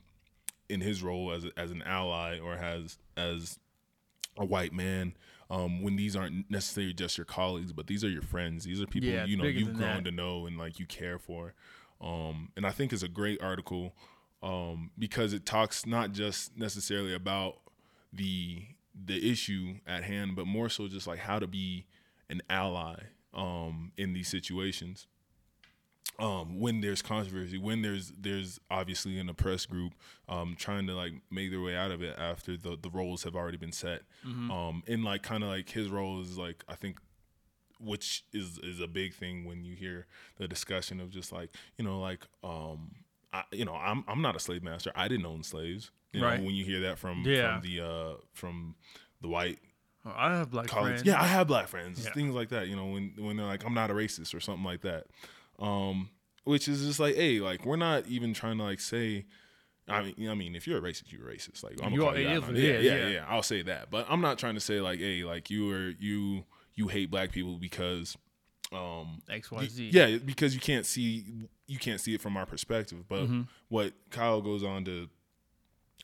[0.68, 3.58] in his role as a, as an ally or has as
[4.38, 5.14] a white man
[5.50, 8.64] um, when these aren't necessarily just your colleagues but these are your friends.
[8.64, 10.04] These are people Yeah, you know you've grown that.
[10.04, 11.54] to know and like you care for.
[12.00, 13.94] Um, and i think it's a great article
[14.42, 17.54] um, because it talks not just necessarily about
[18.12, 18.64] the
[18.94, 21.86] the issue at hand but more so just like how to be
[22.28, 22.96] an ally
[23.32, 25.06] um, in these situations
[26.18, 29.92] um, when there's controversy, when there's there's obviously an oppressed group
[30.28, 33.34] um, trying to like make their way out of it after the the roles have
[33.36, 36.98] already been set, um, and like kind of like his role is like I think,
[37.78, 40.06] which is is a big thing when you hear
[40.38, 42.92] the discussion of just like you know like um,
[43.32, 46.40] I, you know I'm I'm not a slave master, I didn't own slaves, you Right.
[46.40, 47.60] know when you hear that from Yeah.
[47.60, 48.74] from the uh, from
[49.20, 49.58] the white
[50.08, 50.92] Oh, I have black college.
[50.92, 51.04] friends.
[51.04, 52.04] Yeah, I have black friends.
[52.04, 52.12] Yeah.
[52.12, 52.68] Things like that.
[52.68, 55.06] You know, when when they're like, I'm not a racist or something like that.
[55.58, 56.10] Um,
[56.44, 59.24] which is just like, hey, like we're not even trying to like say.
[59.88, 61.62] I mean, I mean, if you're a racist, you're a racist.
[61.62, 62.64] Like I'm You are- you it out is on what it.
[62.64, 63.08] it yeah, yeah, yeah.
[63.14, 63.24] yeah.
[63.28, 66.44] I'll say that, but I'm not trying to say like, hey, like you are you
[66.74, 68.16] you hate black people because,
[68.72, 71.24] um, xyz yeah, because you can't see
[71.68, 73.08] you can't see it from our perspective.
[73.08, 73.42] But Mm-hmm.
[73.68, 75.08] what Kyle goes on to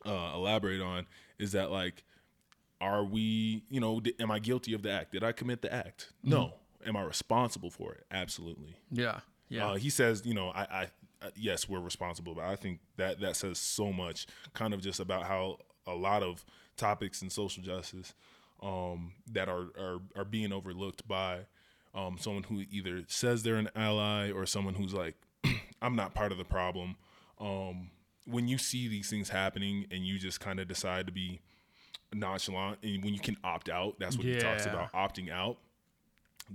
[0.06, 1.06] uh, elaborate on
[1.38, 2.04] is that like,
[2.80, 5.12] are we, you know, d- am I guilty of the act?
[5.12, 6.12] Did I commit the act?
[6.22, 6.54] No.
[6.86, 8.04] Am I responsible for it?
[8.10, 8.74] Absolutely.
[8.90, 9.20] Yeah.
[9.52, 9.70] Yeah.
[9.70, 10.82] Uh, he says, you know, I, I,
[11.20, 14.98] uh, yes, we're responsible, but I think that that says so much, kind of just
[14.98, 16.44] about how a lot of
[16.76, 18.14] topics in social justice
[18.62, 21.40] um, that are, are are being overlooked by
[21.94, 25.14] um, someone who either says they're an ally or someone who's like,
[25.82, 26.96] I'm not part of the problem.
[27.38, 27.90] Um,
[28.24, 31.40] when you see these things happening and you just kind of decide to be
[32.14, 35.58] nonchalant, and when you can opt out, that's what he talks about, opting out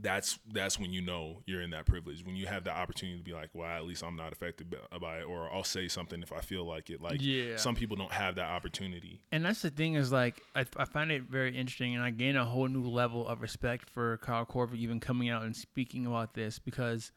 [0.01, 3.23] that's that's when you know you're in that privilege when you have the opportunity to
[3.23, 4.69] be like well at least i'm not affected
[4.99, 7.55] by- it or i'll say something if i feel like it like Yeah.
[7.57, 11.11] some people don't have that opportunity And that's the thing is like I, I find
[11.11, 14.75] it very interesting, and I gain a whole new level of respect for Kyle Korver
[14.75, 17.11] even coming out and speaking about this because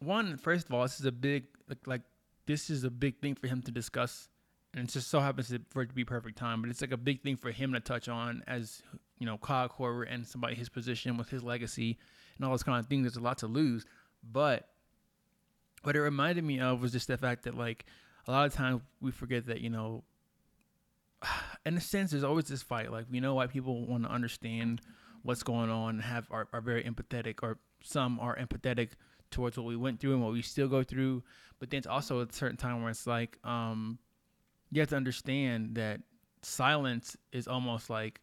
[0.00, 2.02] one, first of all, this is a big like, like
[2.46, 4.28] this is a big thing for him to discuss,
[4.74, 6.60] and it just so happens to- for it to be perfect time.
[6.60, 8.82] But it's like a big thing for him to touch on as
[9.18, 11.98] you know Kyle Korver and somebody his position with his legacy
[12.36, 13.04] and all those kind of things.
[13.04, 13.84] There's a lot to lose,
[14.22, 14.68] but
[15.82, 17.86] what it reminded me of was just the fact that like
[18.26, 20.04] a lot of times we forget that you know
[21.66, 22.90] in a sense, there's always this fight.
[22.90, 24.80] Like we know why people want to understand
[25.22, 28.90] what's going on, and have are, are very empathetic, or some are empathetic
[29.30, 31.22] towards what we went through and what we still go through.
[31.58, 33.98] But then it's also a certain time where it's like, um,
[34.70, 36.00] you have to understand that
[36.42, 38.20] silence is almost like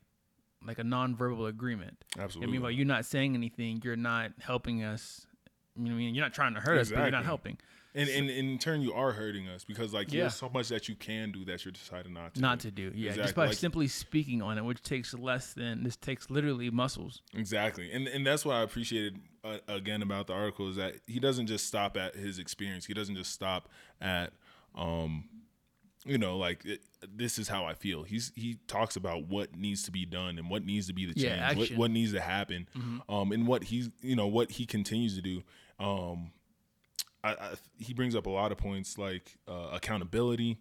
[0.65, 2.03] like a nonverbal agreement.
[2.17, 2.49] Absolutely.
[2.49, 5.25] I mean, by you not saying anything, you're not helping us.
[5.75, 7.57] You know, what I mean, you're not trying to hurt us, but you're not helping.
[7.95, 10.21] and, and, and in turn you are hurting us because like Yeah.
[10.21, 12.69] there's so much that you can do that you're deciding not to Not do.
[12.69, 15.95] to do, yeah, just by like- simply speaking on it, which takes less than this
[15.95, 17.21] takes literally muscles.
[17.35, 21.19] Exactly, and and that's what I appreciated uh, again about the article is that he
[21.19, 22.85] doesn't just stop at his experience.
[22.85, 23.67] He doesn't just stop
[24.01, 24.31] at,
[24.75, 25.25] um,
[26.05, 26.81] you know, like it,
[27.13, 28.03] this is how I feel.
[28.03, 31.13] He's he talks about what needs to be done and what needs to be the
[31.19, 32.67] Yeah, change, what, what needs to happen,
[33.09, 35.43] um, and what he's you know what he continues to do.
[35.79, 36.31] Um,
[37.23, 40.57] I, I, he brings up a lot of points like uh, accountability.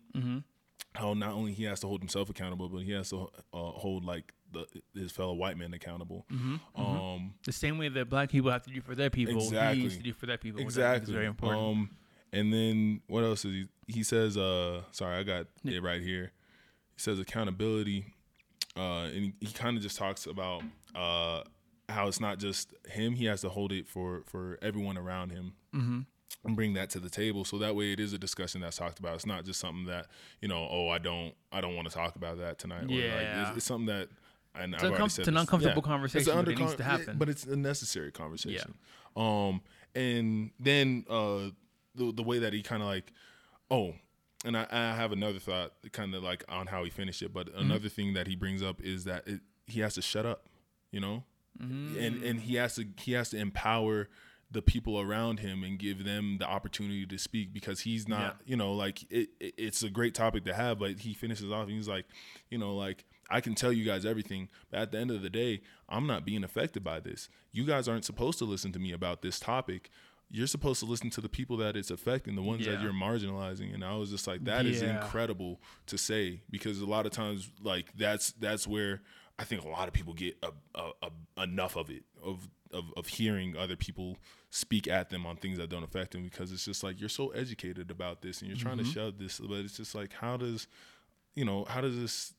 [0.95, 4.05] How not only he has to hold himself accountable, but he has to uh, hold
[4.05, 6.27] like the, his fellow white men accountable.
[6.77, 9.83] Um, The same way that black people have to do for their people, he Exactly.
[9.83, 10.61] needs to do for their people.
[10.61, 11.13] exactly.
[11.15, 11.63] very important.
[11.63, 11.91] Um,
[12.33, 13.69] and then what else is he?
[13.89, 16.33] He says, uh, sorry, I got it right here.
[16.95, 18.07] He says accountability,
[18.77, 20.63] uh, and he, he kind of just talks about
[20.95, 21.43] uh,
[21.89, 25.53] how it's not just him; he has to hold it for for everyone around him.
[25.75, 26.01] Mm-hmm.
[26.45, 28.99] And bring that to the table, so that way it is a discussion that's talked
[28.99, 29.15] about.
[29.15, 30.07] It's not just something that
[30.41, 30.67] you know.
[30.71, 32.85] Oh, I don't, I don't want to talk about that tonight.
[32.85, 33.49] Or like, Yeah.
[33.49, 34.09] it's, it's something that.
[34.55, 35.89] And It's I've said it's an uncomfortable Yeah.
[35.89, 37.17] conversation, It's an but it needs to happen.
[37.19, 38.75] but it's a necessary conversation.
[39.17, 39.23] yeah.
[39.49, 39.63] Um,
[39.95, 41.51] and then uh,
[41.95, 43.13] the the way that he kind of like,
[43.71, 43.95] oh,
[44.45, 47.33] and I, I have another thought, kind of like on how he finished it.
[47.33, 47.59] But Mm-hmm.
[47.61, 50.47] another thing that he brings up is that it, he has to shut up,
[50.91, 51.25] you know,
[51.63, 51.99] Mm-hmm.
[51.99, 54.09] and and he has to he has to empower
[54.51, 58.57] the people around him and give them the opportunity to speak because he's not you
[58.57, 61.73] know like it, it- it's a great topic to have but he finishes off and
[61.77, 62.07] he's like
[62.51, 65.31] you know like I can tell you guys everything but at the end of the
[65.31, 65.61] day
[65.91, 69.21] I'm not being affected by this you guys aren't supposed to listen to me about
[69.23, 69.91] this topic
[70.35, 73.75] you're supposed to listen to the people that it's affecting the ones that you're marginalizing
[73.75, 74.97] and I was just like that is Yeah.
[74.97, 79.03] incredible to say because a lot of times like that's that's where
[79.39, 80.91] I think a lot of people get a, a,
[81.37, 84.17] a, enough of it of, of of hearing other people
[84.51, 87.29] speak at them on things that don't affect them because it's just like you're so
[87.31, 88.87] educated about this and you're trying Mm-hmm.
[88.89, 90.67] to shove this but it's just like how does
[91.35, 92.33] you know how does this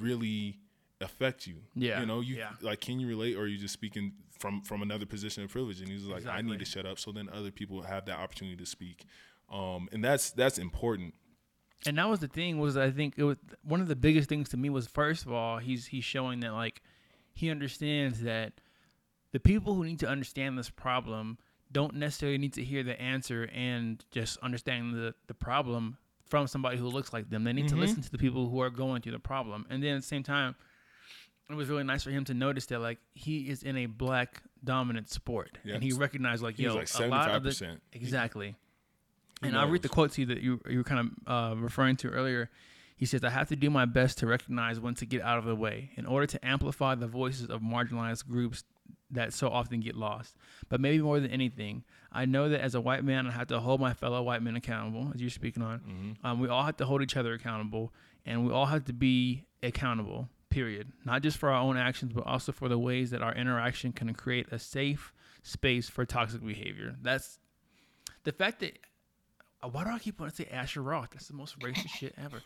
[0.00, 0.58] really
[1.00, 2.50] affect you Yeah, you know you yeah.
[2.60, 5.80] like can you relate or are you just speaking from from another position of privilege
[5.80, 8.56] and he's like I need to shut up so then other people have that opportunity
[8.56, 9.04] to speak
[9.50, 11.14] um and that's that's important
[11.86, 14.48] and that was the thing was I think it was one of the biggest things
[14.50, 16.82] to me was first of all he's he's showing that like
[17.34, 18.54] he understands that
[19.32, 21.38] the people who need to understand this problem
[21.70, 26.76] don't necessarily need to hear the answer and just understand the the problem from somebody
[26.76, 27.44] who looks like them.
[27.44, 27.74] They need Mm-hmm.
[27.76, 29.64] to listen to the people who are going through the problem.
[29.70, 30.56] And then at the same time,
[31.50, 34.42] it was really nice for him to notice that like he is in a black
[34.64, 35.74] dominant sport, Yeah.
[35.74, 37.78] and he recognized like yo like a lot of the 75%.
[37.92, 38.54] exactly.
[39.40, 41.56] He and I'll read the quote to you that you you were kind of uh,
[41.56, 42.50] referring to earlier.
[42.96, 45.44] He says, I have to do my best to recognize when to get out of
[45.44, 48.64] the way in order to amplify the voices of marginalized groups
[49.12, 50.34] that so often get lost.
[50.68, 53.60] But maybe more than anything, I know that as a white man, I have to
[53.60, 56.16] hold my fellow white men accountable, as you're speaking on.
[56.24, 57.92] Um, we all have to hold each other accountable,
[58.26, 60.92] and we all have to be accountable, period.
[61.04, 64.12] Not just for our own actions, but also for the ways that our interaction can
[64.14, 65.12] create a safe
[65.42, 66.94] space for toxic behavior.
[67.02, 67.38] That's
[68.24, 68.78] the fact that.
[69.62, 71.10] uh, Why do I keep wanting to say Asher Roth?
[71.10, 72.42] That's the most racist shit ever.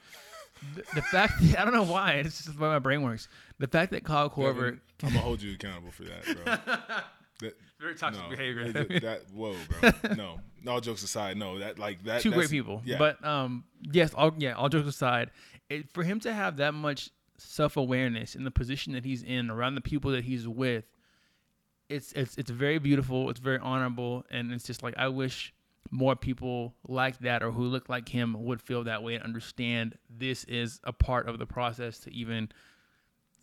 [0.76, 3.28] The, the fact that, I don't know why it's just the way my brain works.
[3.58, 6.24] The fact that Kyle Korver I'm gonna hold you accountable for that,
[6.68, 6.76] bro.
[7.40, 8.70] That, very toxic no, behavior.
[8.70, 10.14] that, that- whoa, bro.
[10.16, 10.38] No,
[10.70, 12.20] all jokes aside, no, that like that.
[12.20, 12.82] two great people.
[12.84, 15.30] Yeah, But um, yes, all yeah, all jokes aside,
[15.68, 19.50] it, for him to have that much self awareness in the position that he's in,
[19.50, 20.84] around the people that he's with,
[21.88, 23.30] it's it's it's very beautiful.
[23.30, 25.52] It's very honorable, and it's just like I wish
[25.90, 29.98] more people like that or who look like him would feel that way and understand
[30.09, 32.48] this is a part of the process to even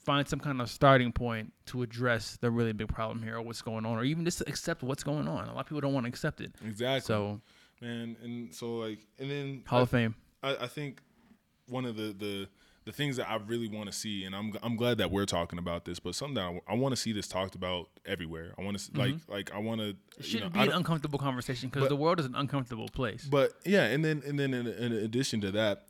[0.03, 3.61] find some kind of starting point to address the really big problem here or what's
[3.61, 5.47] going on or even just accept what's going on.
[5.47, 6.55] A lot of people don't want to accept it.
[6.65, 7.01] exactly.
[7.01, 7.41] So
[7.81, 10.15] man, and so like, and then Hall I, of Fame.
[10.41, 11.01] I, I think
[11.67, 12.47] one of the the
[12.89, 15.59] the things that I really want to see, and I'm I'm glad that we're talking
[15.59, 18.55] about this, but something that I, want to see this talked about everywhere.
[18.57, 20.77] I want to like like I want to It you know, shouldn't I be an
[20.77, 23.25] uncomfortable conversation because the world is an uncomfortable place.
[23.25, 25.85] But yeah, and then and then in, in addition to that,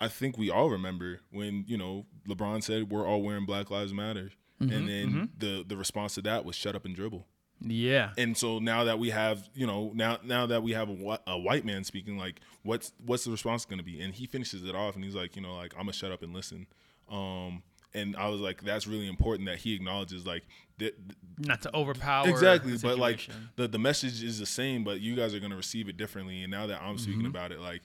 [0.00, 3.92] I think we all remember when you know LeBron said we're all wearing Black Lives
[3.92, 4.30] Matter,
[4.62, 7.26] Mm-hmm, and then the the response to that was shut up and dribble.
[7.64, 11.18] Yeah, And so now that we have you know now now that we have a,
[11.26, 14.00] a white man speaking, like what's what's the response going to be?
[14.00, 16.22] And he finishes it off, and he's like, you know, like I'm gonna shut up
[16.22, 16.66] and listen.
[17.10, 17.62] Um,
[17.94, 20.44] and I was like, that's really important that he acknowledges like
[20.78, 20.94] that
[21.38, 25.34] not to overpower exactly but like the, the message is the same but you guys
[25.34, 27.02] are going to receive it differently and now that i'm Mm-hmm.
[27.02, 27.82] speaking about it like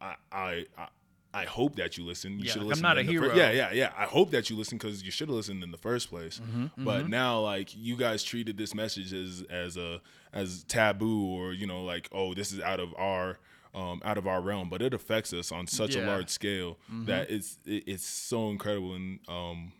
[0.00, 0.88] i i i,
[1.32, 2.38] I hope that you listen.
[2.38, 3.34] You Yeah, should like, I'm not a the fir- hero.
[3.36, 3.92] yeah yeah yeah.
[3.96, 6.40] I hope that you listen because you should have listened in the first place.
[6.40, 10.00] Mm-hmm, but now like you guys treated this message as as a
[10.32, 13.38] as taboo or you know like oh this is out of our
[13.72, 16.76] um, out of our realm, but it affects us on such a large scale
[17.06, 19.72] that it's it, it's so incredible and um,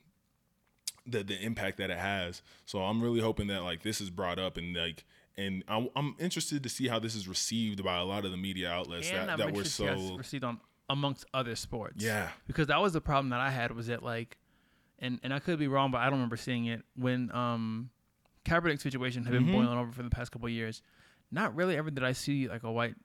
[1.07, 2.43] the the impact that it has.
[2.67, 5.05] So I'm really hoping that like this is brought up and like
[5.37, 8.37] and I'm, I'm interested to see how this is received by a lot of the
[8.37, 10.61] media outlets and that, I'm that were interested to see how so received on
[10.91, 12.05] amongst other sports.
[12.05, 12.29] Yeah.
[12.47, 14.37] because that was the problem that I had was that like,
[14.99, 17.89] and and I could be wrong, but I don't remember seeing it when um,
[18.45, 19.53] Kaepernick situation had been Mm-hmm.
[19.53, 20.83] boiling over for the past couple of years.
[21.31, 22.97] Not really ever did I see like a white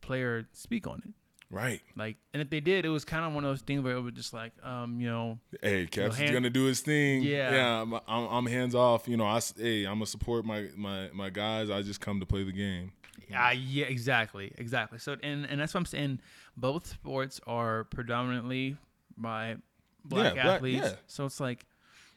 [0.00, 1.12] player speak on it.
[1.54, 1.80] right.
[1.96, 4.00] Like, and if they did, it was kind of one of those things where it
[4.00, 7.22] was just like, um, you know, Hey, Caps hand- is gonna do his thing.
[7.22, 7.52] Yeah.
[7.54, 7.82] yeah.
[7.82, 9.06] I'm, I'm, I'm hands off.
[9.08, 11.70] You know, I hey, I'm gonna support my my my guys.
[11.70, 12.92] I just come to play the game.
[13.36, 14.98] Ah, yeah, exactly, exactly.
[14.98, 16.20] So, and and that's what I'm saying.
[16.56, 18.76] Both sports are predominantly
[19.16, 19.56] by
[20.04, 20.82] black black- athletes.
[20.84, 20.92] yeah.
[21.06, 21.66] So it's like,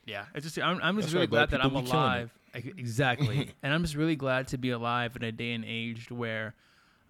[0.06, 2.04] yeah, it's just I'm, I'm just That's really right, glad that I'm people be killing
[2.04, 2.08] it.
[2.08, 2.34] alive.
[2.78, 6.54] Exactly, and I'm just really glad to be alive in a day and age where,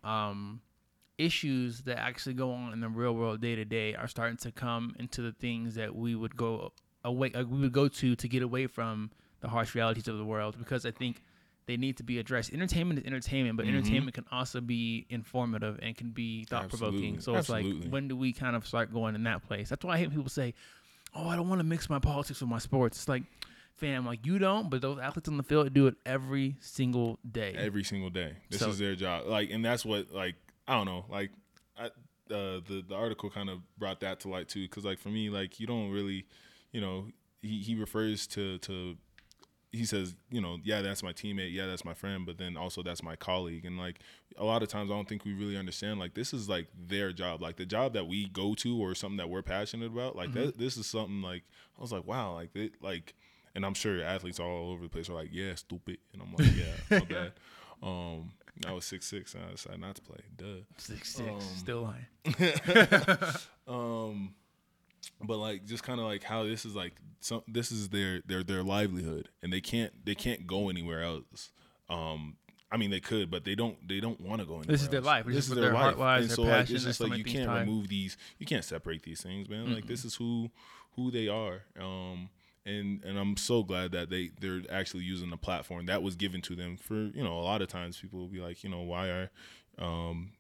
[0.04, 0.62] um,
[1.18, 4.52] issues that actually go on in the real world day to day are starting to
[4.52, 6.72] come into the things that we would go
[7.04, 9.12] away, uh, we would go to to get away from
[9.42, 11.22] the harsh realities of the world because I think
[11.66, 12.54] they need to be addressed.
[12.54, 17.20] Entertainment is entertainment, but entertainment can also be informative and can be thought provoking.
[17.20, 19.70] So it's like, when do we kind of start going in that place?
[19.70, 20.54] That's why I hate people say,
[21.16, 23.24] "Oh, I don't want to mix my politics with my sports." It's like,
[23.76, 27.56] fam, like you don't, but those athletes on the field do it every single day.
[27.58, 28.34] every single day.
[28.50, 29.26] This So- is their job.
[29.28, 30.36] Like, and that's what like
[30.68, 31.06] I don't know.
[31.10, 31.32] Like,
[31.78, 34.64] I, uh, the the article kind of brought that to light too.
[34.64, 36.26] Because like for me, like you don't really,
[36.72, 37.08] you know,
[37.42, 38.98] he he refers to to.
[39.74, 42.84] He says, you know, yeah, that's my teammate, yeah, that's my friend, but then also
[42.84, 43.66] that's my colleague.
[43.66, 44.00] And like
[44.38, 46.00] a lot of times, I don't think we really understand.
[46.00, 49.18] Like this is like their job, like the job that we go to or something
[49.18, 50.16] that we're passionate about.
[50.16, 51.44] Like that, this is something like
[51.78, 53.16] I was like, wow, like it, like
[53.56, 55.98] and I'm sure athletes all over the place are like, yeah, stupid.
[56.14, 57.32] And I'm like, yeah, my bad.
[57.82, 58.32] Um,
[58.68, 60.20] I was six six, and I decided not to play.
[60.38, 60.46] Duh.
[60.78, 62.06] Six six, Um, still lying.
[63.68, 64.36] Um,
[65.22, 68.44] but like just kind of like how this is like some this is their their
[68.44, 71.52] their livelihood, and they can't they can't go anywhere else.
[71.90, 72.38] Um,
[72.72, 74.74] I mean they could, but they don't they don't want to go anywhere.
[74.74, 75.06] This is their else.
[75.06, 75.26] life.
[75.26, 75.98] This This is is their their life.
[75.98, 77.62] lies, And their so like it's just like you can't tied.
[77.68, 78.18] remove these.
[78.40, 79.74] You can't separate these things, man.
[79.74, 80.50] Like this is who
[80.96, 81.64] who they are.
[81.80, 82.30] Um,
[82.66, 86.42] and and I'm so glad that they they're actually using the platform that was given
[86.44, 86.78] to them.
[86.78, 89.32] For you know, a lot of times people will be like, you know, why are
[89.78, 90.32] um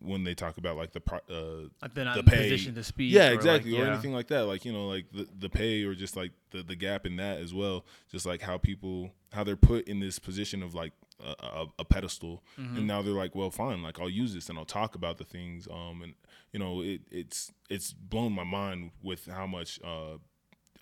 [0.00, 2.42] when they talk about like the pro- uh Like they're not the pay.
[2.42, 3.12] position to speak.
[3.12, 5.82] yeah or, exactly like, or anything like that like you know like the, the pay
[5.84, 9.42] or just like the, the gap in that as well just like how people how
[9.42, 10.92] they're put in this position of like
[11.24, 14.58] a, a, a pedestal, and now they're like, well, fine, like I'll use this and
[14.58, 15.68] I'll talk about the things.
[15.70, 16.14] Um, and
[16.52, 19.78] you know, it, it's it's blown my mind with how much.
[19.84, 20.16] Uh,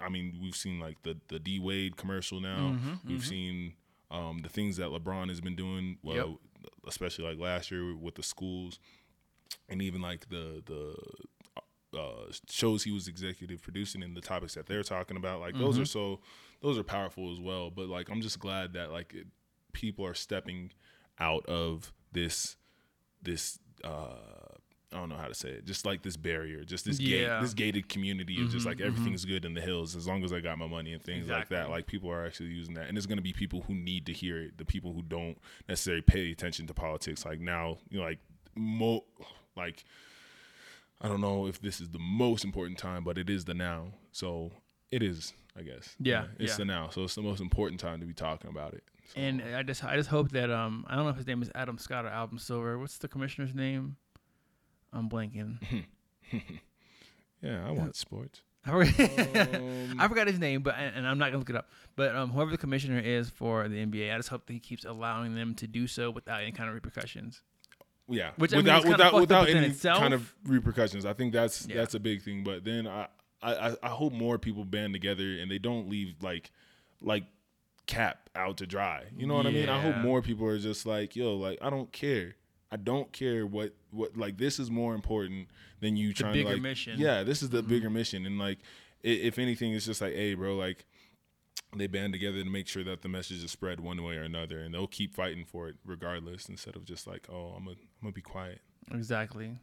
[0.01, 2.75] I mean, we've seen like the the D Wade commercial now.
[3.07, 3.75] we've seen
[4.11, 5.99] um, the things that LeBron has been doing.
[6.03, 6.27] Well, Yep.
[6.87, 8.79] Especially like last year with the schools,
[9.69, 14.67] and even like the the uh, shows he was executive producing and the topics that
[14.67, 15.41] they're talking about.
[15.41, 16.21] Like those are so
[16.63, 17.71] those are powerful as well.
[17.71, 19.27] But like I'm just glad that like it,
[19.73, 20.71] people are stepping
[21.19, 22.57] out of this
[23.23, 24.40] this uh
[24.93, 25.67] I don't know how to say it.
[25.67, 29.45] Just like this barrier, just this gate, this gated community of just like everything's good
[29.45, 31.71] in the hills as long as I got my money and things like that.
[31.71, 34.43] Like people are actually using that, and there's gonna be people who need to hear
[34.43, 34.59] it.
[34.59, 35.39] The people who don't
[35.69, 38.19] necessarily pay attention to politics, like now, you know, like
[38.57, 39.05] mo,
[39.57, 39.85] like
[41.01, 43.93] I don't know if this is the most important time, but it is the now.
[44.11, 44.51] So
[44.91, 45.95] it is, I guess.
[46.01, 46.57] Yeah, it's yeah.
[46.57, 46.89] the now.
[46.91, 48.83] So it's the most important time to be talking about it.
[49.15, 51.43] So, And I just I just hope that um I don't know if his name
[51.43, 52.77] is Adam Scott or Adam Silver.
[52.77, 53.97] What's the commissioner's name?
[54.93, 55.59] I'm blanking.
[57.43, 58.43] yeah, I want sports.
[58.67, 59.49] I forgot,
[59.99, 61.71] I forgot his name, but and I'm not gonna look it up.
[61.97, 64.85] But um, whoever the commissioner is for the NBA, I just hope that he keeps
[64.85, 67.41] allowing them to do so without any kind of repercussions.
[68.07, 69.99] Yeah, Which, I mean, without without without any itself.
[69.99, 71.07] kind of repercussions.
[71.07, 71.77] I think that's Yeah.
[71.77, 72.45] that's a big thing.
[72.45, 73.07] But then I,
[73.41, 76.51] I I- I hope more people band together and they don't leave like
[77.01, 77.25] like
[77.87, 79.05] Cap out to dry.
[79.17, 79.69] You know what I mean?
[79.69, 82.35] I hope more people are just like, yo, like I don't care.
[82.73, 85.49] I don't care what what like this is more important
[85.81, 86.99] than you trying bigger to like mission.
[86.99, 88.59] Yeah, this is the bigger mission and like
[89.05, 90.85] i- if anything it's just like, hey, bro, like
[91.77, 94.61] they band together to make sure that the message is spread one way or another
[94.61, 98.03] and they'll keep fighting for it regardless instead of just like, oh, I'm gonna I'm
[98.05, 98.61] gonna be quiet.
[98.93, 99.57] Exactly.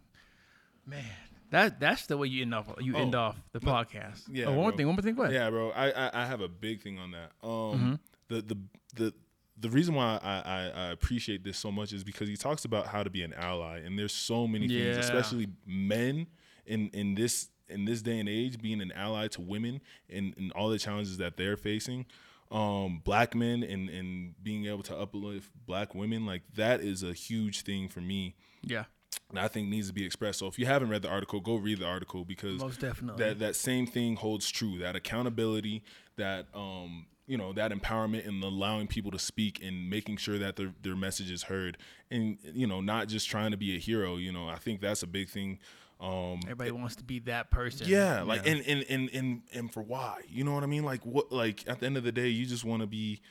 [0.85, 1.03] Man,
[1.51, 4.23] that that's the way you end off you end Oh, off the podcast.
[4.31, 4.77] yeah, Oh, one more bro.
[4.77, 4.85] thing.
[4.88, 5.15] One more thing.
[5.15, 5.34] Go ahead.
[5.34, 5.71] Yeah, bro.
[5.71, 7.31] I, I I have a big thing on that.
[7.43, 7.93] Um, Mm-hmm.
[8.29, 8.57] the the
[8.95, 9.13] the
[9.59, 12.88] the reason why I, I, I appreciate this so much is because he talks about
[12.88, 16.27] how to be an ally, and there's so many things, especially men
[16.65, 20.51] in in this in this day and age, being an ally to women and, and
[20.53, 22.05] all the challenges that they're facing.
[22.49, 27.11] Um, black men and and being able to uplift black women, like that is a
[27.11, 28.85] huge thing for me Yeah.
[29.29, 30.39] and I think needs to be expressed.
[30.39, 33.21] So if you haven't read the article, go read the article because Most definitely.
[33.21, 34.77] that that same thing holds true.
[34.79, 35.84] That accountability,
[36.15, 40.55] that um, you know, that empowerment and allowing people to speak and making sure that
[40.55, 41.77] their their message is heard,
[42.09, 44.15] and you know, not just trying to be a hero.
[44.15, 45.59] You know, I think that's a big thing.
[45.99, 47.87] Um, Everybody wants to be that person.
[47.87, 50.21] yeah, like and, and and and and for why?
[50.29, 50.83] You know what I mean?
[50.83, 51.31] Like what?
[51.31, 53.21] Like at the end of the day, you just want to be.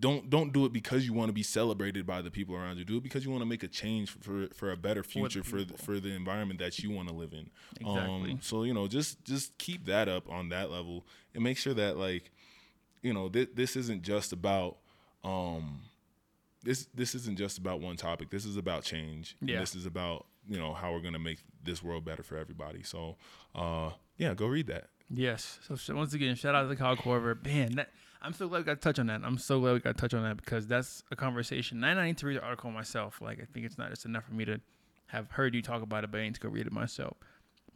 [0.00, 2.86] Don't don't do it because you want to be celebrated by the people around you.
[2.86, 5.62] Do it because you want to make a change for for a better future for
[5.62, 7.50] the, for the environment that you want to live in.
[7.78, 8.32] Exactly.
[8.32, 11.04] Um, so you know, just just keep that up on that level
[11.34, 12.30] and make sure that like,
[13.04, 14.78] you know, th- this isn't just about
[15.22, 15.82] um,
[16.64, 18.30] this this isn't just about one topic.
[18.30, 19.36] This is about change.
[19.40, 19.60] Yeah.
[19.60, 22.82] This is about you know how we're gonna make this world better for everybody.
[22.82, 23.16] So,
[23.54, 24.88] uh, yeah, go read that.
[25.10, 25.60] Yes.
[25.68, 27.44] So, so once again, shout out to the Kyle Korver.
[27.44, 27.90] Man, that,
[28.22, 29.20] I'm so glad we got to touch on that.
[29.22, 31.84] I'm so glad we got to touch on that because that's a conversation.
[31.84, 33.20] And I need to read the article myself.
[33.20, 34.60] Like, I think it's not just enough for me to
[35.08, 37.18] have heard you talk about it, but I need to go read it myself.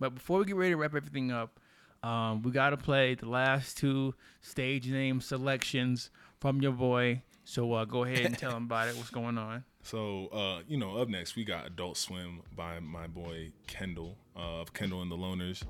[0.01, 1.61] But before we get ready to wrap everything up,
[2.03, 6.11] um, we got to play the last two Stagename selections
[6.41, 7.23] from your boy.
[7.45, 8.97] So uh, go ahead and tell him about it.
[8.97, 9.65] What's going on?
[9.83, 14.61] So, uh, you know, up next we got Adult Swim by my boy Kendall uh,
[14.61, 15.63] of Kendall and the Loners.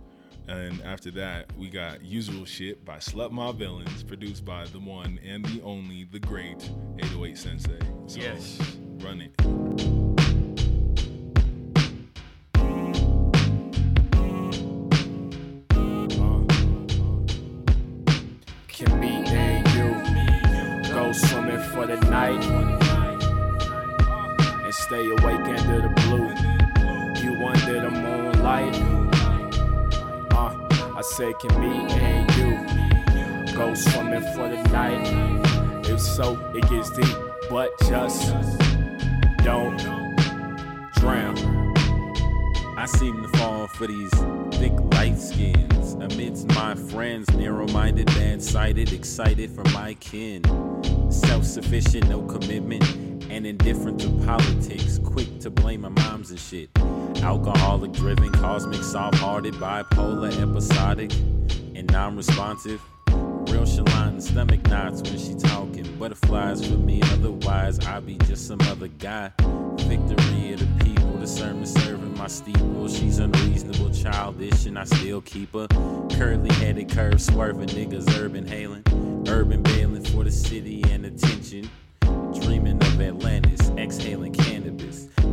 [0.48, 5.20] And after that, we got Usual Shit by Slut Mob Villains, produced by the one
[5.24, 6.64] and the only, the great
[6.98, 7.78] 808 Sensei.
[8.06, 8.58] So, Yes.
[9.00, 9.97] Run it.
[31.18, 35.84] Can me and you go swimming for the night?
[35.88, 37.12] If so, it gets deep,
[37.50, 38.30] but just
[39.42, 39.76] don't
[40.94, 41.36] drown.
[42.76, 44.12] I seem to fall for these
[44.60, 45.94] thick light skins.
[45.94, 50.44] Amidst my friends, narrow minded, bad sighted, excited for my kin.
[51.10, 52.84] Self sufficient, no commitment,
[53.28, 55.00] and indifferent to politics.
[55.02, 56.70] Quick to blame my moms and shit.
[57.22, 61.12] Alcoholic driven, cosmic, soft hearted, bipolar, episodic,
[61.74, 62.80] and non responsive.
[63.08, 65.96] Real Shalon stomach knots when she talking.
[65.98, 69.32] Butterflies for me, otherwise I be just some other guy.
[69.78, 72.88] Victory of the people, the sermon serving my steeple.
[72.88, 75.66] She's unreasonable, childish, and I still keep her.
[76.12, 78.84] Curly headed, curve swerving, niggas urban hailing.
[79.28, 81.70] Urban bailing for the city and attention.
[82.40, 84.34] Dreaming of Atlantis, exhaling.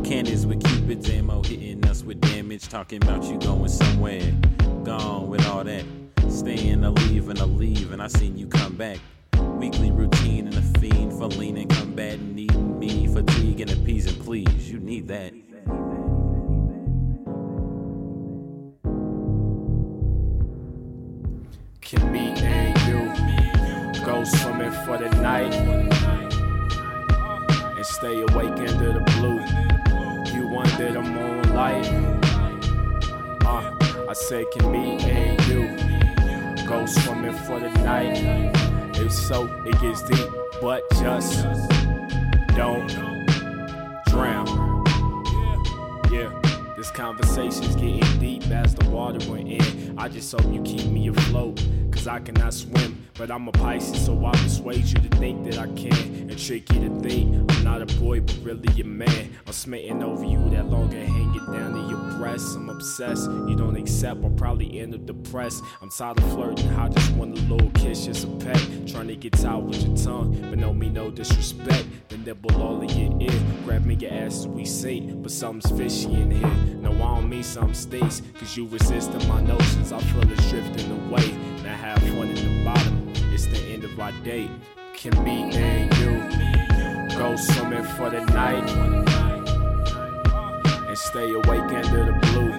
[0.06, 2.68] Cannons with Cupid's ammo hitting us with damage.
[2.68, 4.32] Talking about you going somewhere.
[4.84, 5.84] Gone with all that.
[6.28, 9.00] Staying a leave and a leave, and I seen you come back.
[9.58, 14.70] Weekly routine and a fiend for leaning, combating, needing me, fatigue and appeasing, please.
[14.70, 15.32] You need that.
[21.80, 25.52] Can me and you go swimming for the night
[27.76, 29.15] and stay awake under the
[30.58, 31.86] under the moonlight.
[33.44, 33.72] Uh,
[34.08, 38.18] I said, can me and you go swimming for the night?
[38.98, 40.28] If so, it gets deep,
[40.60, 41.44] but just
[42.56, 42.88] don't
[44.08, 44.84] drown.
[46.10, 46.30] Yeah,
[46.76, 49.98] this conversation's getting deep as the water went in.
[49.98, 51.62] I just hope you keep me afloat,
[51.96, 53.02] cause I cannot swim.
[53.14, 56.30] But I'm a Pisces, so I persuade you to think that I can.
[56.30, 59.34] And trick you to think I'm not a boy, but really a man.
[59.46, 62.54] I'm smitten over you that longer hanging down to your breasts.
[62.54, 65.62] I'm obsessed, you don't accept, I'll probably end up depressed.
[65.80, 68.60] I'm tired of flirting, I just want a little kiss, just a pet.
[68.86, 71.86] Trying to get tired with your tongue, but no me no disrespect.
[72.08, 75.22] Then nibble all of your ear, grab me your ass as we sing.
[75.22, 76.76] But something's fishy in here.
[76.82, 79.90] No, I don't mean something stinks, cause you resisting my notions.
[79.90, 81.45] I feel it's drifting away.
[81.66, 84.50] Now have fun in the bottom, it's the end of our date.
[84.94, 86.12] Can me and you
[87.18, 88.70] go swimming for the night
[90.86, 92.52] and stay awake under the blue.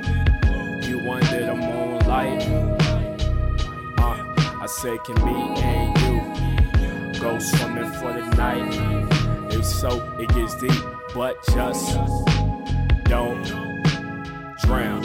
[0.90, 2.44] You under the moonlight.
[3.98, 8.74] Uh, I said, can me and you go swimming for the night?
[9.54, 10.84] If so, it gets deep,
[11.16, 11.96] but just
[13.06, 13.46] don't
[14.66, 15.02] drown.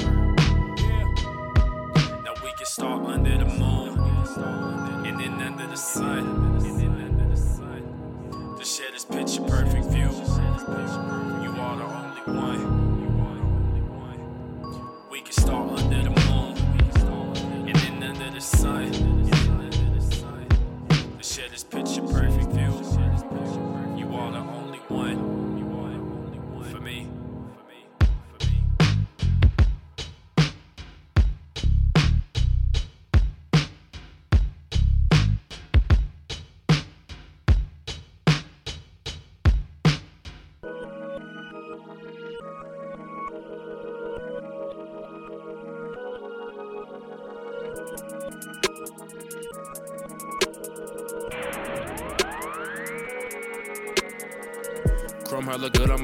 [2.25, 3.72] Now we can start under the moon and
[5.73, 6.59] the sun.
[8.59, 11.22] To share this picture perfect view.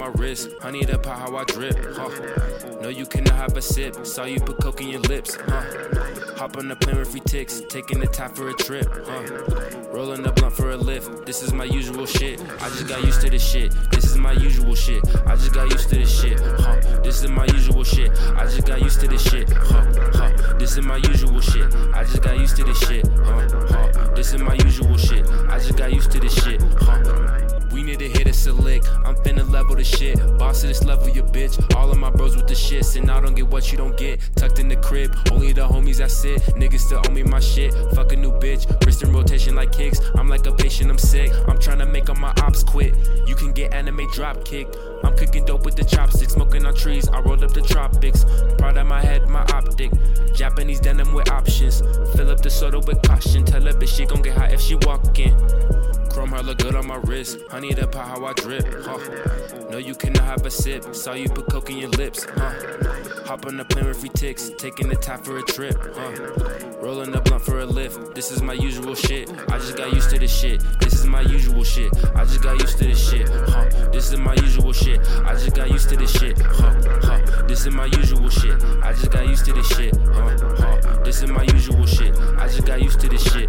[0.08, 0.50] My wrist.
[0.60, 1.76] Honey, that pot how I drip.
[1.96, 2.80] Huh.
[2.80, 4.06] No, you cannot have a sip.
[4.06, 5.34] Saw you put coke in your lips.
[5.34, 5.62] Huh.
[6.36, 7.62] Hop on the plane with free ticks.
[7.68, 8.86] Taking the top for a trip.
[9.06, 9.88] Huh.
[9.92, 11.26] Rolling the blunt for a lift.
[11.26, 12.40] This is my usual shit.
[12.40, 13.72] I just got used to this shit.
[13.90, 15.02] This is my usual shit.
[15.26, 16.40] I just got used to this shit.
[16.40, 16.76] Huh.
[17.02, 18.12] This is my usual shit.
[18.36, 19.50] I just got used to this shit.
[19.50, 19.84] Huh.
[20.14, 20.54] Huh.
[20.58, 21.74] This is my usual shit.
[21.94, 23.06] I just got used to this shit.
[23.08, 23.48] Huh.
[23.68, 24.14] Huh.
[24.14, 25.28] This is my usual shit.
[25.48, 26.62] I just got used to this shit.
[26.80, 27.27] Huh.
[27.88, 28.86] Need to hit us a lick.
[29.06, 30.18] I'm finna level the shit.
[30.36, 31.56] Boss of this level, your bitch.
[31.74, 34.20] All of my bros with the shits, and I don't get what you don't get.
[34.36, 36.42] Tucked in the crib, only the homies I sit.
[36.60, 37.72] Niggas still owe me my shit.
[37.94, 38.68] Fuck a new bitch.
[38.84, 40.02] Wrist in rotation like kicks.
[40.16, 41.32] I'm like a patient, I'm sick.
[41.48, 42.94] I'm trying to make all my ops quit.
[43.26, 44.68] You can get anime drop kick.
[45.04, 47.08] I'm cooking dope with the chopsticks, smoking on trees.
[47.08, 48.24] I rolled up the tropics.
[48.58, 49.90] Proud of my head, my optic.
[50.34, 51.80] Japanese denim with options.
[52.14, 53.44] Fill up the soda with caution.
[53.44, 55.34] Tell her bitch she gon' get hot if she walkin'.
[56.10, 57.38] Chrome her look good on my wrist.
[57.50, 58.64] Honey, that pot how I drip.
[58.84, 58.98] Huh.
[59.70, 60.94] No, you cannot have a sip.
[60.94, 62.24] Saw you put coke in your lips.
[62.24, 62.52] Huh.
[63.26, 64.50] Hop on the plane with free ticks.
[64.58, 65.76] Taking the top for a trip.
[65.94, 66.74] Huh.
[66.80, 68.14] Rolling the blunt for a lift.
[68.14, 69.30] This is my usual shit.
[69.50, 70.62] I just got used to this shit.
[70.80, 71.92] This is my usual shit.
[72.16, 73.28] I just got used to this shit.
[73.28, 73.68] Huh.
[73.92, 74.87] This is my usual shit.
[74.96, 76.38] I just got used to this shit.
[76.40, 76.74] Huh.
[77.02, 77.42] Huh.
[77.46, 78.62] This is my usual shit.
[78.82, 79.94] I just got used to this shit.
[79.96, 80.36] Huh.
[80.56, 81.02] Huh.
[81.04, 82.16] This is my usual shit.
[82.38, 83.48] I just got used to this shit.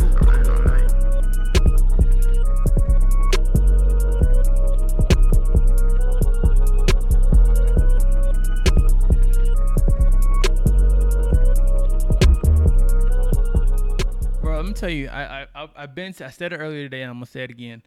[14.41, 16.13] Bro, let me tell you, I I I- I've been.
[16.21, 17.83] I said it earlier today, and I'm gonna say it again.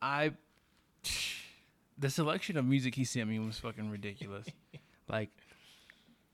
[0.00, 0.32] I
[1.98, 4.46] the selection of music he sent me was fucking ridiculous.
[5.08, 5.30] like,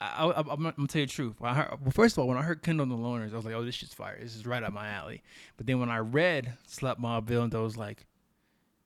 [0.00, 1.36] I, I, I'm, I'm gonna tell you the truth.
[1.40, 3.54] Heard, well, first of all, when I heard Kendall and the Loners, I was like,
[3.54, 4.18] oh, this shit's fire.
[4.20, 5.22] This is right up my alley.
[5.56, 8.06] But then when I read Slap Mob Bill, I was like,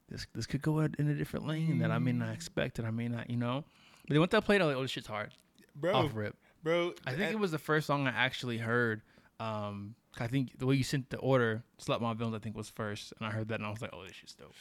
[0.08, 2.90] this this could go in a different lane that I may not expect, and I
[2.90, 3.64] may not, you know.
[4.02, 5.32] But then once I played, I was like, oh, this shit's hard.
[5.74, 6.36] bro, Off rip.
[6.62, 6.92] bro.
[7.06, 9.02] I think it was the first song I actually heard.
[9.40, 12.70] Um, I think the way you sent the order, "Slut Mob Villains," I think was
[12.70, 14.54] first, and I heard that and I was like, "Oh, this shit's dope."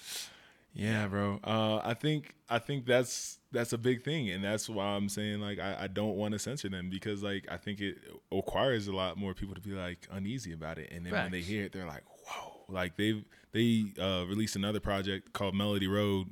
[0.76, 1.40] Yeah, bro.
[1.42, 5.40] Uh, I think I think that's that's a big thing, and that's why I'm saying
[5.40, 7.98] like I, I don't want to censor them because like I think it
[8.30, 11.40] requires a lot more people to be like uneasy about it, and then when they
[11.40, 12.66] hear it, they're like, whoa!
[12.68, 13.24] Like they
[13.54, 16.28] they uh, released another project called Melody Road,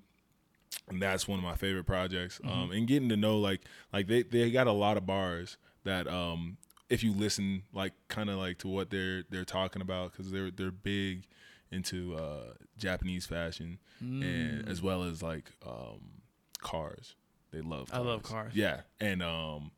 [0.90, 2.42] and that's one of my favorite projects.
[2.44, 3.62] Um, and getting to know like
[3.94, 5.56] like they they got a lot of bars
[5.86, 6.58] that um
[6.90, 10.52] if you listen like kind of like to what they're they're talking about because they're
[10.52, 11.24] they're big
[11.74, 16.22] into uh Japanese fashion and as well as like um
[16.60, 17.16] cars.
[17.52, 18.54] They love I love cars.
[18.56, 19.72] Yeah, and um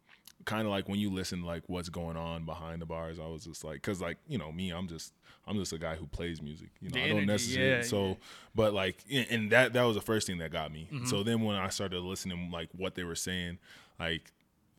[0.46, 3.46] kind of like when you listen like what's going on behind the bars, I was
[3.46, 5.14] just like cuz like, you know, me, I'm just
[5.48, 6.70] I'm just a guy who plays music.
[6.82, 8.14] You know, The I don't energy, necessarily yeah, so yeah.
[8.56, 10.88] but like and- that that was the first thing that got me.
[10.92, 11.06] Mm-hmm.
[11.06, 13.58] So then when I started listening like what they were saying,
[14.00, 14.32] like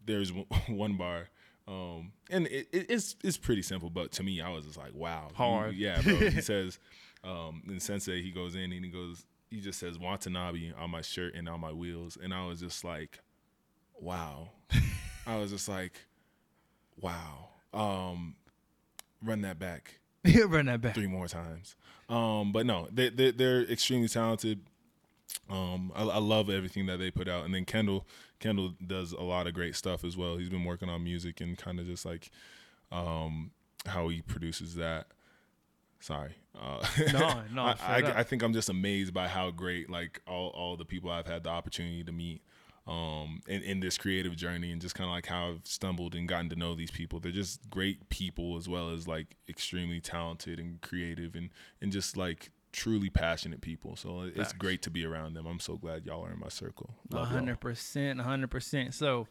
[0.04, 0.32] there's
[0.68, 1.28] one- bar
[1.68, 4.94] um and it, it- it's it's pretty simple but to me I was just like
[4.94, 5.74] wow you- Hard.
[5.74, 6.78] yeah bro he says
[7.24, 11.00] um in sensei he goes in and he goes he just says Watanabe on my
[11.00, 13.20] shirt and on my wheels and I was just like
[14.00, 14.50] wow
[15.26, 16.06] I was just like
[17.00, 18.34] wow um
[19.22, 20.00] run that back
[20.46, 20.94] Run that back.
[20.96, 21.76] three more times.
[22.08, 24.60] Um, but no, they, they they're extremely talented.
[25.48, 28.08] Um, I, I love everything that they put out, and then Kendall
[28.40, 30.36] Kendall does a lot of great stuff as well.
[30.36, 32.30] He's been working on music and kind of just like
[32.90, 33.52] um,
[33.86, 35.06] how he produces that.
[36.06, 36.36] Sorry.
[36.56, 37.76] Uh, No, no, I.
[37.80, 41.26] I, I think I'm just amazed by how great like all, all the people I've
[41.26, 42.42] had the opportunity to meet
[42.86, 46.28] um, in, in this creative journey and just kind of like how I've stumbled and
[46.28, 47.18] gotten to know these people.
[47.18, 51.50] They're just great people as well as like extremely talented and creative and,
[51.82, 53.96] and just like truly passionate people.
[53.96, 54.52] So it's Facts.
[54.52, 55.44] great to be around them.
[55.44, 56.94] I'm so glad y'all are in my circle.
[57.10, 58.94] Love hundred percent, a hundred percent.
[58.94, 59.26] So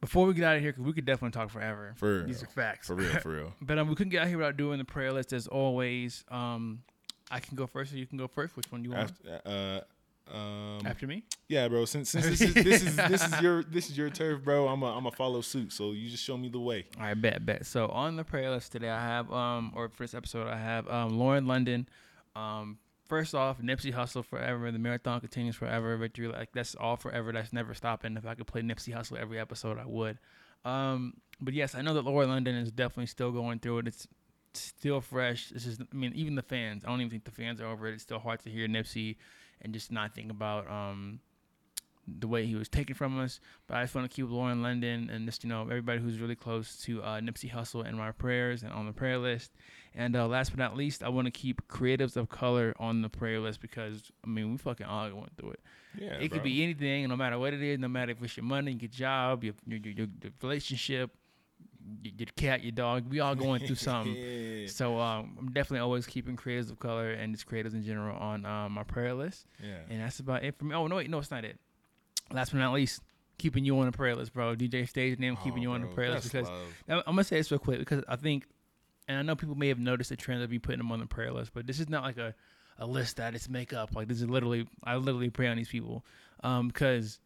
[0.00, 1.94] before we get out of here, because we could definitely talk forever.
[1.96, 2.44] For These real.
[2.44, 2.86] are facts.
[2.86, 3.52] For real, for real.
[3.60, 6.24] But um, we couldn't get out here without doing the prayer list as always.
[6.30, 6.82] Um,
[7.30, 8.56] I can go first, or you can go first.
[8.56, 9.10] Which one do you want?
[9.10, 9.82] After,
[10.30, 11.24] uh, um, After me?
[11.48, 11.84] yeah, bro.
[11.84, 14.68] Since, since this is this is this is your this is your turf, bro.
[14.68, 15.72] I'm a I'm a follow suit.
[15.72, 16.84] So you just show me the way.
[16.98, 17.66] All right, bet, bet.
[17.66, 20.88] So on the prayer list today, I have um, or for this episode, I have
[20.88, 21.88] um, Lauren London.
[22.34, 24.70] Um, first off, Nipsey Hussle forever.
[24.70, 25.96] The marathon continues forever.
[25.96, 27.32] Victory, like that's all forever.
[27.32, 28.16] That's never stopping.
[28.16, 30.18] If I could play Nipsey Hussle every episode, I would.
[30.64, 33.88] Um, but yes, I know that Lauren London is definitely still going through it.
[33.88, 34.08] It's
[34.54, 35.50] still fresh.
[35.50, 36.84] This is, I mean, even the fans.
[36.84, 37.94] I don't even think the fans are over it.
[37.94, 39.16] It's still hard to hear Nipsey
[39.62, 41.20] and just not think about um
[42.06, 43.40] the way he was taken from us.
[43.66, 46.36] But I just want to keep Lauren London and just you know everybody who's really
[46.36, 49.52] close to uh, Nipsey Hussle in my prayers and on the prayer list.
[49.94, 53.08] And uh, last but not least, I want to keep creatives of color on the
[53.08, 55.60] prayer list because I mean we fucking all going through it.
[55.98, 58.44] Yeah, it could be anything, no matter what it is, no matter if it's your
[58.44, 61.10] money, your job, your your, your, your relationship,
[62.02, 63.08] your, your cat, your dog.
[63.08, 64.14] We all going through something.
[64.14, 64.66] Yeah.
[64.66, 68.44] So um, I'm definitely always keeping creatives of color and just creatives in general on
[68.44, 69.46] um, my prayer list.
[69.62, 69.78] Yeah.
[69.88, 70.74] And that's about it for me.
[70.74, 71.58] Oh no, wait, no, it's not it.
[72.32, 73.02] Last but not least,
[73.38, 74.54] keeping you on the prayer list, bro.
[74.56, 76.48] DJ Stagename, keeping Oh, you on the bro, prayer list because.
[76.88, 78.44] I'm gonna say this real quick because I think,
[79.08, 81.06] and I know people may have noticed the trend of me putting them on the
[81.06, 82.34] prayer list, but this is not like a,
[82.78, 83.94] a list that it's make up.
[83.94, 86.04] Like this is literally, I literally pray on these people,
[86.42, 87.20] um, because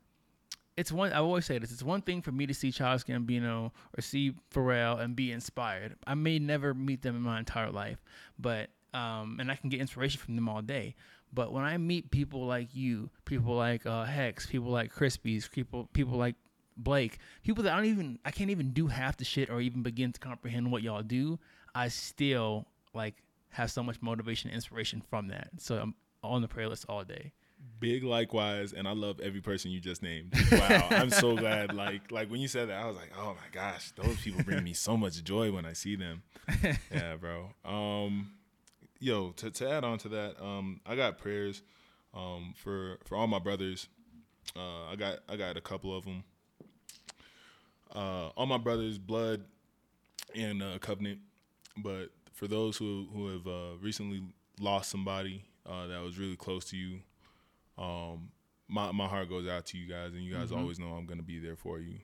[0.76, 1.12] it's one.
[1.12, 1.72] I always say this.
[1.72, 5.96] It's one thing for me to see Charles Gambino or see Pharrell and be inspired.
[6.06, 8.02] I may never meet them in my entire life,
[8.38, 10.94] but um, and I can get inspiration from them all day.
[11.32, 15.88] But when I meet people like you, people like uh, Hex, people like Crispies, people
[15.92, 16.34] people like
[16.76, 19.82] Blake, people that I don't even I can't even do half the shit or even
[19.82, 21.38] begin to comprehend what y'all do,
[21.74, 25.50] I still like have so much motivation and inspiration from that.
[25.58, 27.32] So I'm on the prayer list all day.
[27.78, 30.34] Big likewise, and I love every person you just named.
[30.52, 31.74] Wow, I'm so glad.
[31.74, 34.64] Like like when you said that, I was like, oh my gosh, those people bring
[34.64, 36.22] me so much joy when I see them.
[36.90, 37.50] yeah, bro.
[37.64, 38.32] Um,
[39.00, 41.62] yo, to, to add on to that, um, I got prayers,
[42.14, 43.88] um, for for all my brothers.
[44.56, 46.24] Uh, I got I got a couple of them.
[47.94, 49.42] Uh, all my brothers, blood
[50.34, 51.18] and uh, covenant.
[51.76, 54.22] But for those who who have uh, recently
[54.60, 57.00] lost somebody uh, that was really close to you,
[57.78, 58.30] um,
[58.68, 61.22] my my heart goes out to you guys, and you guys always know I'm gonna
[61.22, 61.96] be there for you.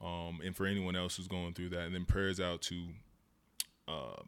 [0.00, 2.84] Um, and for anyone else who's going through that, and then prayers out to
[3.88, 4.22] uh,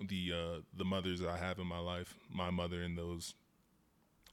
[0.00, 3.34] the uh, the mothers I have in my life, my mother and those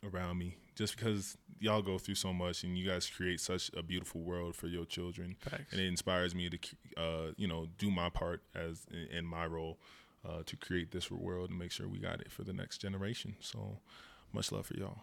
[0.04, 0.58] around me.
[0.76, 4.56] Just because y'all go through so much, and you guys create such a beautiful world
[4.56, 5.72] for your children, Facts.
[5.72, 6.60] and it inspires me to,
[7.02, 9.80] uh, you know, do my part as in, in my role
[10.28, 13.36] uh, to create this world and make sure we got it for the next generation.
[13.40, 13.80] So
[14.32, 15.02] much love for y'all.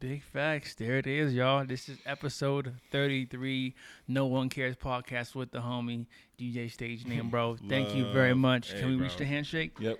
[0.00, 0.76] Big facts.
[0.76, 1.64] There it is, y'all.
[1.64, 3.74] This is episode 33,
[4.06, 6.06] No One Cares podcast with the homie
[6.38, 7.56] DJ Stagename, bro.
[7.68, 8.70] Thank you very much.
[8.70, 9.72] Hey, Can we reach the handshake?
[9.80, 9.98] Yep.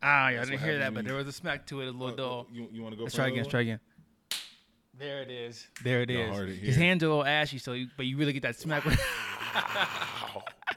[0.00, 2.14] Ah, y'all That's didn't hear that, but there was a smack to it, a little
[2.14, 2.46] dull.
[2.52, 3.02] You, you want to go?
[3.02, 3.38] Let's try again.
[3.38, 3.80] another Let's try again.
[4.96, 5.66] There it is.
[5.82, 6.18] There it is.
[6.18, 6.36] Y'all is.
[6.38, 8.54] heard it His hands are a little ashy, so you, but you really get that
[8.54, 8.84] smack.
[8.84, 9.00] with-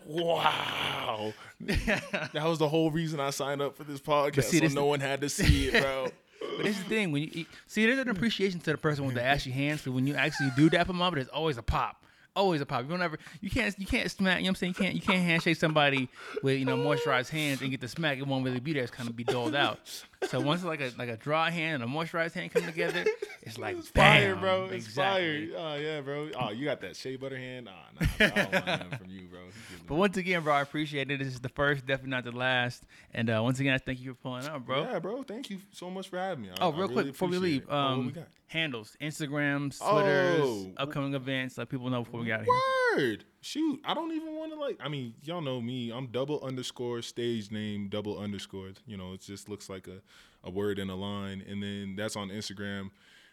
[0.07, 1.33] Wow.
[1.61, 4.45] that was the whole reason I signed up for this podcast.
[4.45, 6.07] see, so this- no one had to see it, bro.
[6.39, 9.05] But this is the thing when you eat, see, there's an appreciation to the person
[9.05, 9.81] with the ashy hands.
[9.81, 12.04] Because when you actually do dap them up, there's always a pop.
[12.35, 12.83] Always a pop.
[12.83, 13.17] You don't ever.
[13.41, 13.73] You can't.
[13.79, 14.39] You can't smack.
[14.39, 14.75] You know what I'm saying?
[14.77, 14.95] You can't.
[14.95, 16.09] You can't handshake somebody
[16.43, 18.17] with you know moisturized hands and get the smack.
[18.17, 18.83] It won't really be there.
[18.83, 19.79] It's kind of be doled out.
[20.27, 23.05] So once like a like a dry hand and a moisturized hand come together,
[23.43, 24.65] it's like It's fire, bro.
[24.65, 25.51] It's exactly.
[25.51, 25.57] fire.
[25.59, 26.29] Oh yeah, bro.
[26.37, 27.69] Oh, you got that shea butter hand?
[27.71, 28.25] Ah, nah, bro.
[28.27, 29.39] I don't want nothing from you, bro.
[29.87, 31.19] But once again, bro, I appreciate it.
[31.19, 32.83] This is the first, definitely not the last.
[33.13, 34.81] And uh, once again, I thank you for pulling up, bro.
[34.83, 35.23] Yeah, bro.
[35.23, 36.49] Thank you so much for having me.
[36.49, 37.65] I- Oh, real really quick before we leave.
[37.69, 38.11] Oh,
[38.47, 38.59] what we got?
[38.59, 40.73] handles, Instagrams, Twitters, Oh.
[40.77, 41.57] upcoming events.
[41.57, 42.53] Let people know before we got here.
[42.97, 43.25] Word.
[43.41, 44.77] Shoot, I don't even want to like.
[44.79, 45.91] I mean, y'all know me.
[45.91, 48.71] I'm double underscore stagename double underscore.
[48.85, 50.01] You know, it just looks like a,
[50.43, 52.91] a word in a line, and then that's on Instagram.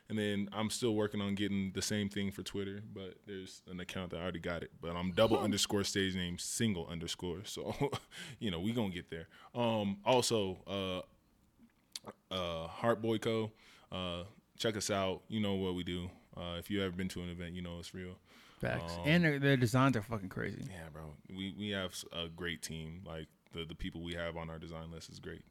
[0.08, 3.80] And then I'm still working on getting the same thing for Twitter, but there's an
[3.80, 4.70] account that I already got it.
[4.80, 7.44] But I'm double underscore stagename single underscore.
[7.44, 7.74] So,
[8.38, 9.28] you know, we gonna get there.
[9.54, 13.52] Um, also, uh, uh, Heart Boy Co.
[13.90, 14.24] Uh,
[14.58, 15.22] check us out.
[15.28, 16.10] You know what we do.
[16.36, 18.16] Uh, if you ever been to an event, you know it's real.
[18.60, 18.94] Facts.
[18.94, 20.64] Um, and their, their designs are fucking crazy.
[20.68, 21.02] Yeah, bro.
[21.28, 23.02] We we have a great team.
[23.06, 25.44] Like the the people we have on our design list is great.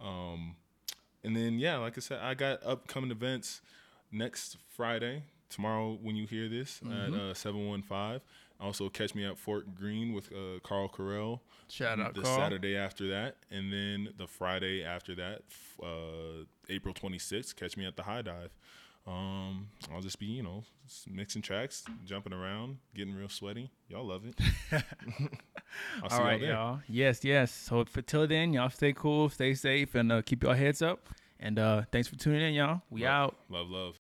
[0.00, 0.56] Um,
[1.24, 3.60] and then yeah, like I said, I got upcoming events
[4.10, 5.22] next Friday.
[5.48, 8.20] Tomorrow, when you hear this at uh, seven one five.
[8.60, 11.40] Also, catch me at Fort Greene with uh, Carl Carell.
[11.68, 12.38] Shout out, the Carl.
[12.38, 15.42] Saturday after that, and then the Friday after that,
[15.82, 17.54] uh, April twenty sixth.
[17.56, 18.50] Catch me at the High Dive.
[19.06, 20.64] Um, I'll just be, you know,
[21.08, 23.70] mixing tracks, jumping around, getting real sweaty.
[23.88, 24.34] Y'all love it.
[26.02, 26.80] I'll see All right, y'all y'all.
[26.88, 27.52] Yes, yes.
[27.52, 31.08] So for till then, y'all stay cool, stay safe, and uh, keep your heads up.
[31.38, 32.80] And uh, thanks for tuning in, y'all.
[32.90, 33.36] We out.
[33.48, 33.94] Love, love.